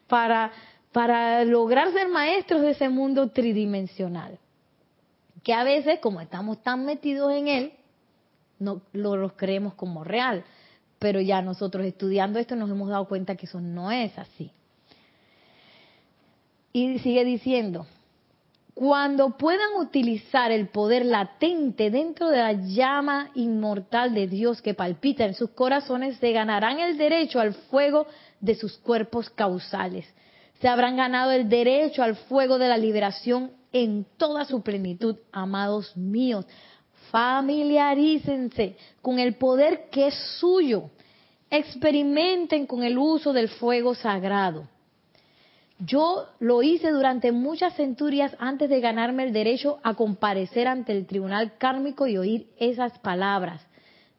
para 0.07 0.51
para 0.93 1.43
lograr 1.43 1.91
ser 1.91 2.07
maestros 2.07 2.61
de 2.61 2.69
ese 2.69 2.87
mundo 2.87 3.31
tridimensional. 3.31 4.39
Que 5.43 5.53
a 5.53 5.65
veces, 5.65 5.99
como 5.99 6.21
estamos 6.21 6.61
tan 6.63 6.85
metidos 6.85 7.33
en 7.33 7.47
él, 7.49 7.73
no 8.59 8.81
lo, 8.93 9.17
los 9.17 9.33
creemos 9.33 9.73
como 9.73 10.05
real. 10.05 10.45
Pero 10.99 11.19
ya 11.19 11.41
nosotros 11.41 11.85
estudiando 11.85 12.39
esto 12.39 12.55
nos 12.55 12.69
hemos 12.69 12.87
dado 12.87 13.07
cuenta 13.07 13.35
que 13.35 13.47
eso 13.47 13.59
no 13.59 13.91
es 13.91 14.17
así. 14.17 14.51
Y 16.73 16.99
sigue 16.99 17.23
diciendo, 17.23 17.85
cuando 18.73 19.37
puedan 19.37 19.75
utilizar 19.79 20.51
el 20.51 20.67
poder 20.67 21.05
latente 21.05 21.91
dentro 21.91 22.29
de 22.29 22.37
la 22.37 22.53
llama 22.53 23.29
inmortal 23.35 24.13
de 24.13 24.27
Dios 24.27 24.61
que 24.61 24.73
palpita 24.73 25.23
en 25.23 25.35
sus 25.35 25.51
corazones, 25.51 26.17
se 26.17 26.31
ganarán 26.31 26.79
el 26.79 26.97
derecho 26.97 27.39
al 27.39 27.53
fuego 27.53 28.07
de 28.41 28.55
sus 28.55 28.77
cuerpos 28.79 29.29
causales 29.29 30.05
se 30.63 30.69
habrán 30.69 30.95
ganado 30.95 31.31
el 31.31 31.49
derecho 31.49 32.03
al 32.03 32.15
fuego 32.15 32.57
de 32.57 32.69
la 32.69 32.77
liberación 32.77 33.51
en 33.73 34.05
toda 34.15 34.45
su 34.45 34.61
plenitud, 34.61 35.17
amados 35.33 35.95
míos. 35.97 36.45
familiarícense 37.11 38.77
con 39.01 39.19
el 39.19 39.35
poder 39.35 39.89
que 39.91 40.07
es 40.07 40.15
suyo. 40.39 40.89
Experimenten 41.49 42.65
con 42.65 42.81
el 42.81 42.97
uso 42.97 43.33
del 43.33 43.49
fuego 43.49 43.93
sagrado. 43.93 44.69
Yo 45.85 46.27
lo 46.39 46.63
hice 46.63 46.91
durante 46.91 47.31
muchas 47.33 47.75
centurias 47.75 48.35
antes 48.39 48.69
de 48.69 48.79
ganarme 48.79 49.23
el 49.23 49.33
derecho 49.33 49.79
a 49.83 49.95
comparecer 49.95 50.67
ante 50.67 50.93
el 50.93 51.05
tribunal 51.05 51.57
kármico 51.57 52.07
y 52.07 52.17
oír 52.17 52.47
esas 52.57 52.97
palabras. 52.99 53.65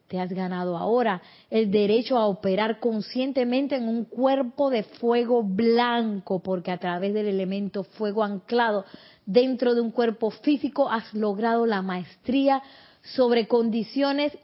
Te 0.09 0.21
has 0.21 0.31
ganado 0.31 0.77
ahora 0.77 1.23
el 1.49 1.71
derecho 1.71 2.19
a 2.19 2.27
operar 2.27 2.81
conscientemente 2.81 3.77
en 3.77 3.89
un 3.89 4.05
cuerpo 4.05 4.69
de 4.69 4.83
fuego 4.83 5.43
blanco, 5.43 6.41
porque 6.41 6.71
a 6.71 6.79
través 6.79 7.15
del 7.15 7.29
elemento 7.29 7.85
fuego 7.85 8.23
anclado 8.23 8.85
dentro 9.25 9.75
de 9.75 9.81
un 9.81 9.91
cuerpo 9.91 10.31
físico 10.31 10.91
has 10.91 11.15
logrado 11.15 11.65
la 11.65 11.81
maestría 11.81 12.63
sobre 13.01 13.49
condiciones 13.49 14.37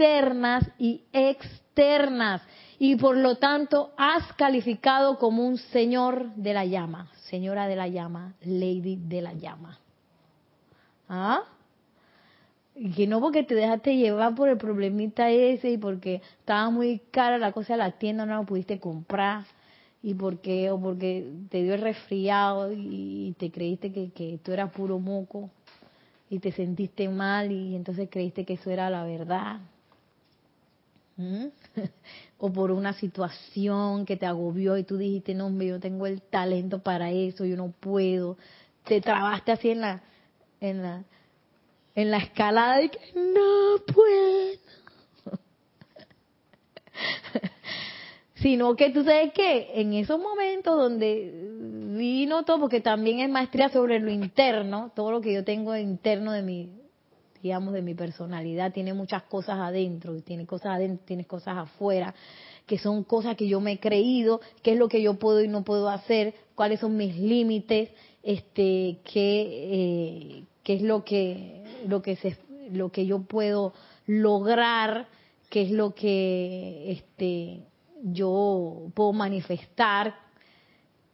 internas 0.00 0.66
y 0.78 1.02
externas 1.12 2.40
y 2.78 2.96
por 2.96 3.18
lo 3.18 3.36
tanto 3.36 3.92
has 3.98 4.32
calificado 4.32 5.18
como 5.18 5.46
un 5.46 5.58
señor 5.58 6.34
de 6.36 6.54
la 6.54 6.64
llama, 6.64 7.10
señora 7.28 7.66
de 7.66 7.76
la 7.76 7.86
llama, 7.86 8.32
lady 8.40 8.96
de 8.96 9.20
la 9.20 9.34
llama. 9.34 9.78
¿Ah? 11.06 11.42
Y 12.74 12.92
que 12.92 13.06
no 13.06 13.20
porque 13.20 13.42
te 13.42 13.54
dejaste 13.54 13.94
llevar 13.94 14.34
por 14.34 14.48
el 14.48 14.56
problemita 14.56 15.28
ese 15.28 15.72
y 15.72 15.76
porque 15.76 16.22
estaba 16.38 16.70
muy 16.70 17.02
cara 17.10 17.36
la 17.36 17.52
cosa 17.52 17.74
de 17.74 17.78
la 17.80 17.90
tienda, 17.90 18.24
no 18.24 18.36
lo 18.36 18.46
pudiste 18.46 18.80
comprar 18.80 19.44
y 20.02 20.14
porque 20.14 20.70
o 20.70 20.80
porque 20.80 21.30
te 21.50 21.62
dio 21.62 21.74
el 21.74 21.82
resfriado 21.82 22.72
y 22.72 23.34
te 23.38 23.50
creíste 23.50 23.92
que, 23.92 24.12
que 24.12 24.38
tú 24.42 24.52
eras 24.52 24.72
puro 24.72 24.98
moco 24.98 25.50
y 26.30 26.38
te 26.38 26.52
sentiste 26.52 27.10
mal 27.10 27.52
y 27.52 27.76
entonces 27.76 28.08
creíste 28.10 28.46
que 28.46 28.54
eso 28.54 28.70
era 28.70 28.88
la 28.88 29.04
verdad. 29.04 29.60
O 32.42 32.50
por 32.50 32.70
una 32.70 32.94
situación 32.94 34.06
que 34.06 34.16
te 34.16 34.24
agobió 34.24 34.78
y 34.78 34.84
tú 34.84 34.96
dijiste, 34.96 35.34
no, 35.34 35.48
hombre, 35.48 35.66
yo 35.66 35.78
tengo 35.78 36.06
el 36.06 36.22
talento 36.22 36.78
para 36.78 37.10
eso, 37.10 37.44
yo 37.44 37.54
no 37.54 37.70
puedo. 37.80 38.38
Te 38.84 39.02
trabaste 39.02 39.52
así 39.52 39.68
en 39.70 39.82
la, 39.82 40.02
en 40.58 40.82
la, 40.82 41.04
en 41.94 42.10
la 42.10 42.16
escalada 42.16 42.80
y 42.80 42.88
que 42.88 42.98
no 43.14 43.84
puedo. 43.92 44.58
Sino 48.36 48.74
que 48.74 48.88
tú 48.88 49.04
sabes 49.04 49.34
que 49.34 49.72
en 49.74 49.92
esos 49.92 50.18
momentos 50.18 50.78
donde 50.78 51.30
vino 51.98 52.42
todo, 52.44 52.58
porque 52.58 52.80
también 52.80 53.20
es 53.20 53.28
maestría 53.28 53.68
sobre 53.68 54.00
lo 54.00 54.10
interno, 54.10 54.92
todo 54.96 55.10
lo 55.10 55.20
que 55.20 55.34
yo 55.34 55.44
tengo 55.44 55.76
interno 55.76 56.32
de 56.32 56.40
mi, 56.40 56.79
digamos, 57.42 57.72
de 57.72 57.82
mi 57.82 57.94
personalidad, 57.94 58.72
tiene 58.72 58.94
muchas 58.94 59.22
cosas 59.24 59.58
adentro, 59.58 60.20
tiene 60.22 60.46
cosas 60.46 60.76
adentro, 60.76 61.04
tiene 61.06 61.24
cosas 61.24 61.56
afuera, 61.58 62.14
que 62.66 62.78
son 62.78 63.04
cosas 63.04 63.36
que 63.36 63.48
yo 63.48 63.60
me 63.60 63.72
he 63.72 63.80
creído, 63.80 64.40
qué 64.62 64.72
es 64.72 64.78
lo 64.78 64.88
que 64.88 65.02
yo 65.02 65.14
puedo 65.14 65.42
y 65.42 65.48
no 65.48 65.64
puedo 65.64 65.88
hacer, 65.88 66.34
cuáles 66.54 66.80
son 66.80 66.96
mis 66.96 67.16
límites, 67.16 67.90
este, 68.22 68.98
qué, 69.04 69.48
eh, 69.72 70.44
qué 70.62 70.74
es 70.74 70.82
lo 70.82 71.04
que, 71.04 71.64
lo 71.86 72.02
que 72.02 72.16
se, 72.16 72.36
lo 72.70 72.90
que 72.90 73.06
yo 73.06 73.22
puedo 73.22 73.72
lograr, 74.06 75.08
qué 75.48 75.62
es 75.62 75.70
lo 75.70 75.94
que, 75.94 76.92
este, 76.92 77.60
yo 78.02 78.90
puedo 78.94 79.12
manifestar, 79.12 80.14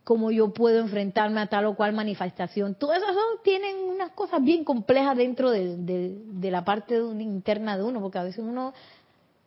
cómo 0.06 0.30
yo 0.30 0.52
puedo 0.52 0.78
enfrentarme 0.78 1.40
a 1.40 1.48
tal 1.48 1.66
o 1.66 1.74
cual 1.74 1.92
manifestación. 1.92 2.76
Todo 2.76 2.92
eso 2.92 3.04
tienen 3.42 3.76
unas 3.88 4.12
cosas 4.12 4.40
bien 4.40 4.62
complejas 4.62 5.16
dentro 5.16 5.50
de, 5.50 6.22
la 6.42 6.64
parte 6.64 6.96
interna 6.96 7.76
de 7.76 7.82
uno, 7.82 8.00
porque 8.00 8.18
a 8.18 8.22
veces 8.22 8.44
uno 8.44 8.72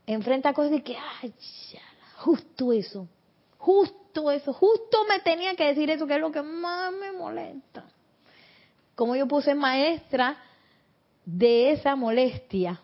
enfrenta 0.06 0.52
cosas 0.52 0.72
de 0.72 0.84
que, 0.84 0.98
ay, 1.22 1.34
justo 2.18 2.74
eso, 2.74 3.08
justo 3.58 4.32
eso, 4.32 4.52
justo 4.52 4.98
me 5.08 5.22
tenía 5.22 5.56
que 5.56 5.64
decir 5.64 5.90
eso, 5.92 6.06
que 6.06 6.16
es 6.16 6.20
lo 6.20 6.30
que 6.30 6.42
más 6.42 6.92
me 6.92 7.14
molesta. 7.14 7.86
Como 8.96 9.16
yo 9.16 9.30
puse 9.30 9.56
maestra 9.56 10.40
de 11.24 11.72
esa 11.72 11.96
molestia, 11.96 12.82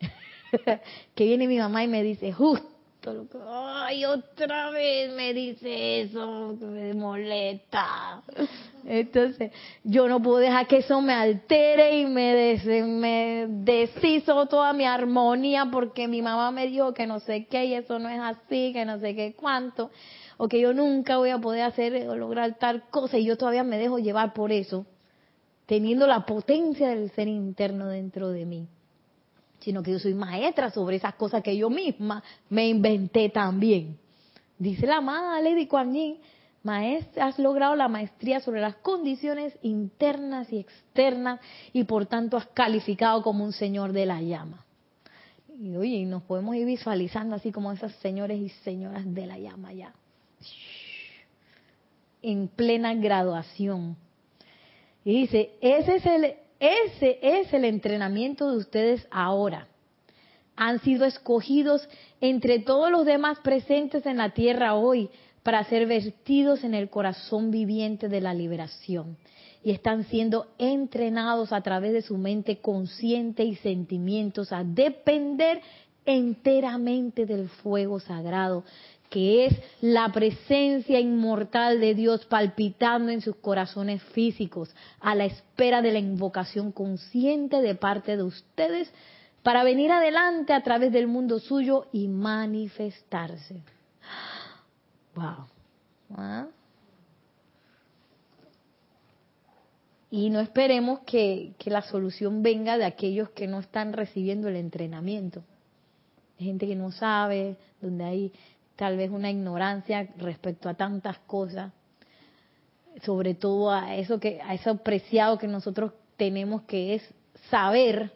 que 1.14 1.24
viene 1.24 1.46
mi 1.48 1.58
mamá 1.58 1.84
y 1.84 1.88
me 1.88 2.02
dice, 2.02 2.32
justo 2.32 2.73
ay, 3.46 4.04
otra 4.04 4.70
vez 4.70 5.12
me 5.12 5.34
dice 5.34 6.02
eso, 6.02 6.56
me 6.60 6.94
molesta. 6.94 8.22
Entonces, 8.84 9.52
yo 9.82 10.08
no 10.08 10.20
puedo 10.20 10.38
dejar 10.38 10.66
que 10.66 10.78
eso 10.78 11.00
me 11.00 11.12
altere 11.12 12.00
y 12.00 12.06
me, 12.06 12.34
des, 12.34 12.64
me 12.86 13.46
deshizo 13.48 14.46
toda 14.46 14.72
mi 14.72 14.84
armonía 14.84 15.68
porque 15.70 16.06
mi 16.08 16.22
mamá 16.22 16.50
me 16.50 16.66
dijo 16.66 16.92
que 16.92 17.06
no 17.06 17.20
sé 17.20 17.46
qué 17.46 17.66
y 17.66 17.74
eso 17.74 17.98
no 17.98 18.08
es 18.08 18.20
así, 18.20 18.72
que 18.72 18.84
no 18.84 18.98
sé 18.98 19.14
qué 19.14 19.34
cuánto, 19.34 19.90
o 20.36 20.48
que 20.48 20.60
yo 20.60 20.74
nunca 20.74 21.16
voy 21.16 21.30
a 21.30 21.38
poder 21.38 21.62
hacer 21.62 22.08
o 22.08 22.16
lograr 22.16 22.58
tal 22.58 22.88
cosa 22.90 23.18
y 23.18 23.24
yo 23.24 23.36
todavía 23.36 23.64
me 23.64 23.78
dejo 23.78 23.98
llevar 23.98 24.34
por 24.34 24.52
eso, 24.52 24.86
teniendo 25.66 26.06
la 26.06 26.26
potencia 26.26 26.88
del 26.88 27.10
ser 27.12 27.28
interno 27.28 27.86
dentro 27.88 28.30
de 28.30 28.44
mí 28.44 28.68
sino 29.64 29.82
que 29.82 29.92
yo 29.92 29.98
soy 29.98 30.12
maestra 30.12 30.70
sobre 30.70 30.96
esas 30.96 31.14
cosas 31.14 31.42
que 31.42 31.56
yo 31.56 31.70
misma 31.70 32.22
me 32.50 32.68
inventé 32.68 33.30
también. 33.30 33.98
Dice 34.58 34.86
la 34.86 34.98
amada 34.98 35.40
Lady 35.40 35.66
Kuan 35.66 35.94
Yin, 35.94 36.18
maestra, 36.62 37.26
has 37.26 37.38
logrado 37.38 37.74
la 37.74 37.88
maestría 37.88 38.40
sobre 38.40 38.60
las 38.60 38.76
condiciones 38.76 39.56
internas 39.62 40.52
y 40.52 40.58
externas 40.58 41.40
y 41.72 41.84
por 41.84 42.04
tanto 42.04 42.36
has 42.36 42.46
calificado 42.48 43.22
como 43.22 43.42
un 43.42 43.52
señor 43.52 43.92
de 43.92 44.04
la 44.04 44.20
llama. 44.20 44.64
Y 45.58 45.76
oye, 45.76 46.04
nos 46.04 46.22
podemos 46.24 46.56
ir 46.56 46.66
visualizando 46.66 47.36
así 47.36 47.50
como 47.50 47.72
esos 47.72 47.92
señores 47.96 48.38
y 48.38 48.50
señoras 48.64 49.02
de 49.14 49.26
la 49.26 49.38
llama 49.38 49.72
ya. 49.72 49.94
En 52.20 52.48
plena 52.48 52.92
graduación. 52.94 53.96
Y 55.04 55.20
dice, 55.22 55.52
ese 55.60 55.96
es 55.96 56.06
el 56.06 56.34
ese 56.60 57.18
es 57.20 57.52
el 57.52 57.64
entrenamiento 57.64 58.50
de 58.50 58.56
ustedes 58.58 59.06
ahora. 59.10 59.68
Han 60.56 60.80
sido 60.80 61.04
escogidos 61.04 61.88
entre 62.20 62.60
todos 62.60 62.90
los 62.90 63.04
demás 63.04 63.38
presentes 63.40 64.06
en 64.06 64.18
la 64.18 64.30
tierra 64.30 64.74
hoy 64.74 65.10
para 65.42 65.64
ser 65.64 65.86
vertidos 65.86 66.64
en 66.64 66.74
el 66.74 66.88
corazón 66.88 67.50
viviente 67.50 68.08
de 68.08 68.20
la 68.20 68.34
liberación. 68.34 69.16
Y 69.62 69.72
están 69.72 70.04
siendo 70.04 70.48
entrenados 70.58 71.52
a 71.52 71.62
través 71.62 71.92
de 71.92 72.02
su 72.02 72.16
mente 72.16 72.58
consciente 72.58 73.44
y 73.44 73.56
sentimientos 73.56 74.52
a 74.52 74.62
depender 74.62 75.60
enteramente 76.06 77.26
del 77.26 77.48
fuego 77.48 77.98
sagrado 77.98 78.64
que 79.10 79.46
es 79.46 79.54
la 79.80 80.10
presencia 80.10 80.98
inmortal 80.98 81.80
de 81.80 81.94
Dios 81.94 82.26
palpitando 82.26 83.12
en 83.12 83.20
sus 83.20 83.36
corazones 83.36 84.02
físicos, 84.02 84.74
a 85.00 85.14
la 85.14 85.24
espera 85.24 85.82
de 85.82 85.92
la 85.92 85.98
invocación 85.98 86.72
consciente 86.72 87.60
de 87.60 87.74
parte 87.74 88.16
de 88.16 88.24
ustedes 88.24 88.90
para 89.44 89.62
venir 89.62 89.92
adelante 89.92 90.52
a 90.52 90.62
través 90.62 90.90
del 90.90 91.06
mundo 91.06 91.38
suyo 91.38 91.86
y 91.92 92.08
manifestarse. 92.08 93.62
Wow. 95.14 95.46
¿Ah? 96.16 96.46
Y 100.10 100.30
no 100.30 100.40
esperemos 100.40 101.00
que, 101.00 101.54
que, 101.58 101.70
la 101.70 101.82
solución 101.82 102.42
venga 102.42 102.78
de 102.78 102.84
aquellos 102.84 103.30
que 103.30 103.46
no 103.46 103.58
están 103.58 103.92
recibiendo 103.92 104.48
el 104.48 104.56
entrenamiento. 104.56 105.42
Hay 106.38 106.46
gente 106.46 106.66
que 106.66 106.76
no 106.76 106.90
sabe, 106.90 107.56
donde 107.80 108.04
hay 108.04 108.32
tal 108.76 108.96
vez 108.96 109.10
una 109.10 109.30
ignorancia 109.30 110.08
respecto 110.16 110.68
a 110.68 110.74
tantas 110.74 111.18
cosas, 111.20 111.72
sobre 113.02 113.34
todo 113.34 113.70
a 113.70 113.96
eso 113.96 114.20
que 114.20 114.40
a 114.40 114.54
eso 114.54 114.76
preciado 114.78 115.38
que 115.38 115.48
nosotros 115.48 115.92
tenemos 116.16 116.62
que 116.62 116.94
es 116.94 117.14
saber 117.50 118.12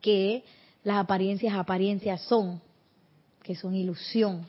que 0.00 0.44
las 0.82 0.98
apariencias 0.98 1.54
apariencias 1.54 2.20
son, 2.22 2.60
que 3.42 3.54
son 3.54 3.74
ilusión 3.74 4.46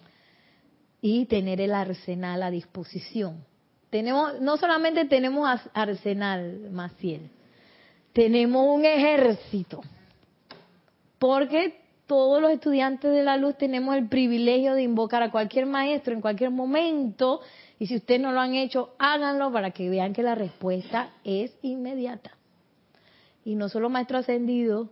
y 1.01 1.25
tener 1.25 1.61
el 1.61 1.73
arsenal 1.73 2.43
a 2.43 2.51
disposición. 2.51 3.45
Tenemos 3.89 4.41
no 4.41 4.57
solamente 4.57 5.05
tenemos 5.05 5.47
arsenal, 5.73 6.69
Maciel, 6.71 7.29
tenemos 8.11 8.65
un 8.67 8.85
ejército. 8.85 9.81
Porque 11.19 11.84
todos 12.07 12.41
los 12.41 12.51
estudiantes 12.51 13.11
de 13.11 13.23
la 13.23 13.37
luz 13.37 13.57
tenemos 13.57 13.95
el 13.95 14.07
privilegio 14.07 14.73
de 14.73 14.83
invocar 14.83 15.23
a 15.23 15.31
cualquier 15.31 15.65
maestro 15.65 16.13
en 16.13 16.21
cualquier 16.21 16.51
momento 16.51 17.41
y 17.79 17.87
si 17.87 17.95
ustedes 17.95 18.21
no 18.21 18.31
lo 18.31 18.39
han 18.39 18.55
hecho, 18.55 18.93
háganlo 18.99 19.51
para 19.51 19.71
que 19.71 19.89
vean 19.89 20.13
que 20.13 20.23
la 20.23 20.35
respuesta 20.35 21.09
es 21.23 21.57
inmediata. 21.61 22.31
Y 23.43 23.55
no 23.55 23.69
solo 23.69 23.89
maestro 23.89 24.19
ascendido, 24.19 24.89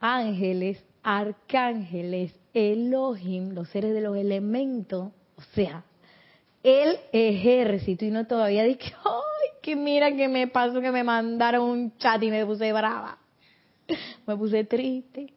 ángeles, 0.00 0.82
arcángeles, 1.02 2.32
Elohim, 2.54 3.50
los 3.50 3.68
seres 3.68 3.92
de 3.92 4.00
los 4.00 4.16
elementos, 4.16 5.10
o 5.36 5.42
sea, 5.54 5.84
el 6.62 6.98
ejército. 7.12 8.04
Y 8.04 8.10
no 8.10 8.26
todavía 8.26 8.62
dije, 8.64 8.94
ay, 9.04 9.50
que 9.62 9.76
mira 9.76 10.14
que 10.14 10.28
me 10.28 10.46
pasó 10.46 10.80
que 10.80 10.92
me 10.92 11.04
mandaron 11.04 11.68
un 11.68 11.96
chat 11.98 12.22
y 12.22 12.30
me 12.30 12.46
puse 12.46 12.72
brava. 12.72 13.18
me 14.26 14.36
puse 14.36 14.64
triste. 14.64 15.32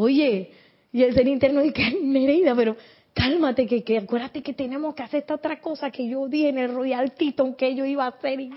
Oye, 0.00 0.50
y 0.92 1.02
el 1.02 1.12
ser 1.12 1.28
interno 1.28 1.60
dice, 1.60 1.94
Nereida, 2.02 2.54
pero 2.54 2.74
cálmate, 3.12 3.66
que, 3.66 3.84
que 3.84 3.98
acuérdate 3.98 4.42
que 4.42 4.54
tenemos 4.54 4.94
que 4.94 5.02
hacer 5.02 5.20
esta 5.20 5.34
otra 5.34 5.60
cosa 5.60 5.90
que 5.90 6.08
yo 6.08 6.26
di 6.26 6.46
en 6.46 6.56
el 6.56 6.72
Royal 6.72 7.12
Teton 7.12 7.54
que 7.54 7.74
yo 7.74 7.84
iba 7.84 8.06
a 8.06 8.08
hacer. 8.08 8.40
Y, 8.40 8.50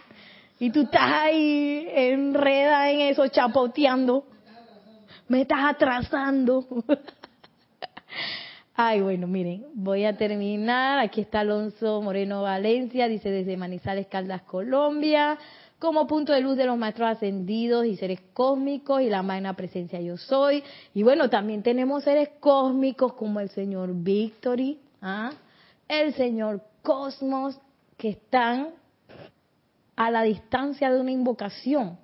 y 0.59 0.69
tú 0.69 0.83
estás 0.83 1.11
ahí 1.11 1.85
enreda 1.93 2.89
en 2.89 3.01
eso, 3.01 3.27
chapoteando. 3.27 4.25
Me 5.27 5.41
estás 5.41 5.65
atrasando. 5.65 6.65
Ay, 8.75 9.01
bueno, 9.01 9.27
miren, 9.27 9.65
voy 9.73 10.05
a 10.05 10.15
terminar. 10.15 10.99
Aquí 10.99 11.19
está 11.19 11.41
Alonso 11.41 12.01
Moreno 12.01 12.41
Valencia, 12.41 13.09
dice 13.09 13.29
desde 13.29 13.57
Manizales, 13.57 14.07
Caldas, 14.07 14.43
Colombia 14.43 15.37
como 15.83 16.07
punto 16.07 16.31
de 16.31 16.39
luz 16.39 16.55
de 16.55 16.65
los 16.65 16.77
maestros 16.77 17.09
ascendidos 17.09 17.85
y 17.85 17.97
seres 17.97 18.21
cósmicos 18.31 19.01
y 19.01 19.09
la 19.09 19.21
magna 19.21 19.53
presencia 19.53 19.99
yo 19.99 20.15
soy. 20.15 20.63
Y 20.93 21.03
bueno, 21.03 21.29
también 21.29 21.61
tenemos 21.61 22.05
seres 22.05 22.29
cósmicos 22.39 23.15
como 23.15 23.41
el 23.41 23.49
señor 23.49 23.89
Victory, 23.93 24.79
¿ah? 25.01 25.33
el 25.89 26.13
señor 26.13 26.61
Cosmos, 26.81 27.59
que 27.97 28.11
están 28.11 28.69
a 29.97 30.09
la 30.09 30.23
distancia 30.23 30.89
de 30.89 31.01
una 31.01 31.11
invocación. 31.11 31.99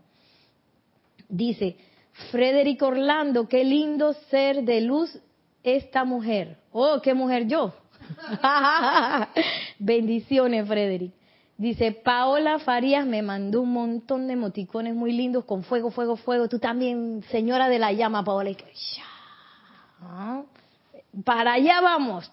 Dice, 1.30 1.78
Frederick 2.32 2.82
Orlando, 2.84 3.48
qué 3.48 3.64
lindo 3.64 4.12
ser 4.30 4.64
de 4.64 4.82
luz 4.82 5.18
esta 5.64 6.04
mujer. 6.04 6.58
Oh, 6.74 7.00
qué 7.02 7.14
mujer 7.14 7.48
yo. 7.48 7.74
Bendiciones, 9.80 10.68
Frederick. 10.68 11.19
Dice, 11.60 11.92
Paola 11.92 12.58
Farías 12.60 13.06
me 13.06 13.22
mandó 13.22 13.64
un 13.64 13.74
montón 13.74 14.28
de 14.28 14.34
emoticones 14.34 14.96
muy 14.96 15.12
lindos 15.12 15.44
con 15.44 15.64
fuego, 15.64 15.92
fuego, 15.92 16.16
fuego. 16.16 16.48
Tú 16.48 16.58
también, 16.58 17.22
señora 17.32 17.68
de 17.68 17.78
la 17.78 17.92
llama, 17.92 18.24
Paola. 18.24 18.52
¿Ah? 20.02 20.44
Para 21.26 21.52
allá 21.52 21.82
vamos. 21.82 22.32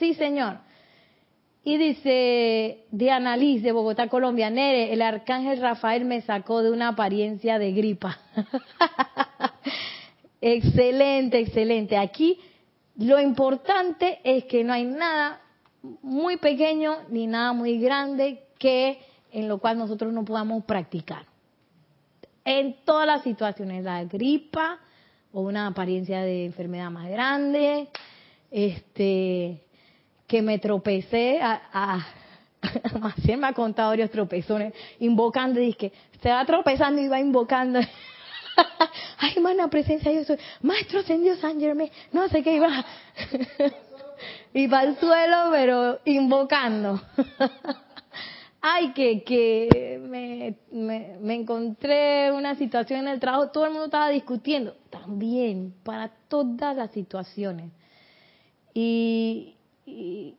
Sí, 0.00 0.14
señor. 0.14 0.58
Y 1.62 1.76
dice 1.76 2.86
Diana 2.90 3.36
Liz 3.36 3.62
de 3.62 3.70
Bogotá, 3.70 4.08
Colombia, 4.08 4.50
Nere, 4.50 4.92
el 4.92 5.02
arcángel 5.02 5.60
Rafael 5.60 6.04
me 6.04 6.20
sacó 6.22 6.64
de 6.64 6.72
una 6.72 6.88
apariencia 6.88 7.60
de 7.60 7.70
gripa. 7.70 8.18
excelente, 10.40 11.38
excelente. 11.38 11.96
Aquí 11.96 12.40
lo 12.96 13.20
importante 13.20 14.18
es 14.24 14.46
que 14.46 14.64
no 14.64 14.72
hay 14.72 14.86
nada 14.86 15.40
muy 15.82 16.36
pequeño 16.36 16.98
ni 17.08 17.26
nada 17.26 17.52
muy 17.52 17.78
grande 17.78 18.44
que 18.58 19.00
en 19.32 19.48
lo 19.48 19.58
cual 19.58 19.78
nosotros 19.78 20.12
no 20.12 20.24
podamos 20.24 20.64
practicar. 20.64 21.24
En 22.44 22.84
todas 22.84 23.06
las 23.06 23.22
situaciones, 23.22 23.84
la 23.84 24.04
gripa 24.04 24.78
o 25.32 25.42
una 25.42 25.68
apariencia 25.68 26.22
de 26.22 26.46
enfermedad 26.46 26.90
más 26.90 27.08
grande, 27.08 27.88
este, 28.50 29.62
que 30.26 30.42
me 30.42 30.58
tropecé, 30.58 31.40
a, 31.40 31.60
a, 31.72 32.06
me 33.38 33.46
ha 33.46 33.52
contado 33.52 33.90
varios 33.90 34.10
tropezones, 34.10 34.74
invocando, 34.98 35.60
y 35.60 35.74
que 35.74 35.92
se 36.20 36.28
va 36.28 36.44
tropezando 36.44 37.00
y 37.00 37.08
va 37.08 37.20
invocando. 37.20 37.78
Ay, 39.18 39.32
hermana, 39.36 39.68
presencia, 39.68 40.12
yo 40.12 40.24
soy 40.24 40.38
maestro 40.62 41.00
ascendido 41.00 41.36
San 41.36 41.60
Germán, 41.60 41.90
no 42.12 42.28
sé 42.28 42.42
qué 42.42 42.56
iba. 42.56 42.68
y 44.52 44.68
para 44.68 44.88
el 44.88 44.96
suelo, 44.96 45.36
pero 45.50 46.00
invocando. 46.04 47.00
Ay, 48.62 48.92
que, 48.92 49.22
que 49.22 49.98
me, 50.02 50.56
me, 50.70 51.16
me, 51.18 51.34
encontré 51.34 52.30
una 52.30 52.56
situación 52.56 53.00
en 53.00 53.08
el 53.08 53.20
trabajo, 53.20 53.48
todo 53.50 53.64
el 53.64 53.70
mundo 53.70 53.86
estaba 53.86 54.10
discutiendo. 54.10 54.76
También, 54.90 55.74
para 55.82 56.10
todas 56.28 56.76
las 56.76 56.90
situaciones. 56.90 57.72
Y, 58.74 59.54
y, 59.86 60.36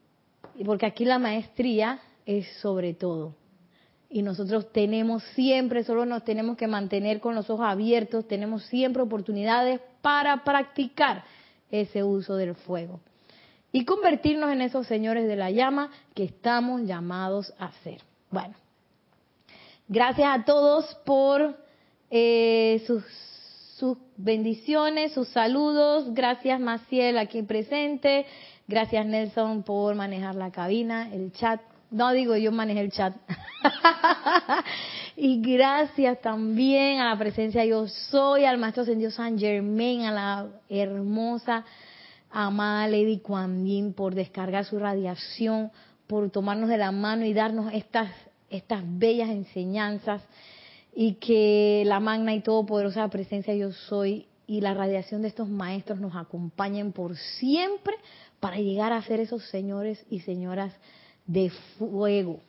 porque 0.66 0.86
aquí 0.86 1.04
la 1.04 1.18
maestría 1.18 2.00
es 2.26 2.48
sobre 2.62 2.94
todo. 2.94 3.36
Y 4.08 4.22
nosotros 4.22 4.72
tenemos 4.72 5.24
siempre, 5.34 5.84
solo 5.84 6.06
nos 6.06 6.24
tenemos 6.24 6.58
que 6.58 6.68
mantener 6.68 7.22
con 7.22 7.34
los 7.34 7.50
ojos 7.50 7.66
abiertos, 7.66 8.28
tenemos 8.28 8.64
siempre 8.66 9.02
oportunidades 9.02 9.80
para 10.02 10.44
practicar 10.44 11.24
ese 11.72 12.04
uso 12.04 12.36
del 12.36 12.54
fuego 12.54 13.00
y 13.72 13.86
convertirnos 13.86 14.52
en 14.52 14.62
esos 14.62 14.88
señores 14.88 15.28
de 15.28 15.36
la 15.36 15.52
llama 15.52 15.92
que 16.14 16.24
estamos 16.26 16.82
llamados 16.82 17.54
a 17.58 17.72
ser. 17.84 18.02
Bueno, 18.30 18.56
gracias 19.88 20.28
a 20.28 20.44
todos 20.44 20.86
por 21.06 21.56
eh, 22.10 22.84
sus, 22.86 23.04
bendiciones, 24.18 25.14
sus 25.14 25.28
saludos. 25.30 26.14
Gracias 26.14 26.60
Maciel 26.60 27.18
aquí 27.18 27.42
presente. 27.42 28.26
Gracias 28.68 29.06
Nelson 29.06 29.64
por 29.64 29.96
manejar 29.96 30.36
la 30.36 30.52
cabina, 30.52 31.10
el 31.12 31.32
chat. 31.32 31.62
No 31.90 32.12
digo 32.12 32.36
yo 32.36 32.52
manejé 32.52 32.82
el 32.82 32.92
chat. 32.92 33.16
y 35.16 35.42
gracias 35.42 36.22
también 36.22 37.00
a 37.00 37.10
la 37.10 37.18
presencia 37.18 37.66
yo 37.66 37.88
soy, 37.88 38.46
al 38.46 38.58
Maestro 38.60 38.84
Ascendido 38.84 39.12
San 39.12 39.40
Germain, 39.40 40.02
a 40.02 40.12
la 40.12 40.48
hermosa 40.70 41.66
amada 42.32 42.88
Lady 42.88 43.20
Kuan 43.20 43.66
Yin 43.66 43.94
por 43.94 44.16
descargar 44.16 44.66
su 44.66 44.80
radiación, 44.80 45.72
por 46.08 46.30
tomarnos 46.30 46.70
de 46.70 46.78
la 46.78 46.92
mano 46.92 47.26
y 47.26 47.34
darnos 47.34 47.74
estas, 47.74 48.12
estas 48.50 48.84
bellas 48.86 49.30
enseñanzas 49.30 50.22
y 50.96 51.14
que 51.16 51.84
la 51.86 52.00
magna 52.00 52.34
y 52.34 52.42
todopoderosa 52.42 53.08
presencia 53.10 53.56
yo 53.56 53.72
soy 53.72 54.28
y 54.48 54.62
la 54.62 54.74
radiación 54.74 55.22
de 55.22 55.30
estos 55.30 55.48
maestros 55.48 56.00
nos 56.00 56.16
acompañen 56.16 56.92
por 56.92 57.16
siempre 57.16 57.96
para 58.40 58.58
llegar 58.58 58.92
a 58.92 59.02
ser 59.04 59.20
esos 59.20 59.44
señores 59.50 60.06
y 60.10 60.20
señoras 60.20 60.74
de 61.26 61.50
fuego, 61.78 62.42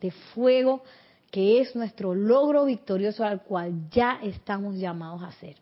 de 0.00 0.10
fuego 0.10 0.82
que 1.30 1.60
es 1.60 1.74
nuestro 1.74 2.14
logro 2.14 2.64
victorioso 2.64 3.24
al 3.24 3.42
cual 3.42 3.90
ya 3.90 4.18
estamos 4.22 4.76
llamados 4.76 5.22
a 5.22 5.32
ser. 5.32 5.56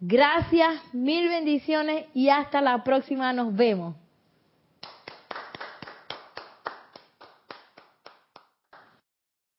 Gracias, 0.00 0.94
mil 0.94 1.28
bendiciones 1.28 2.06
y 2.14 2.28
hasta 2.28 2.60
la 2.60 2.84
próxima. 2.84 3.32
Nos 3.32 3.54
vemos. 3.54 3.96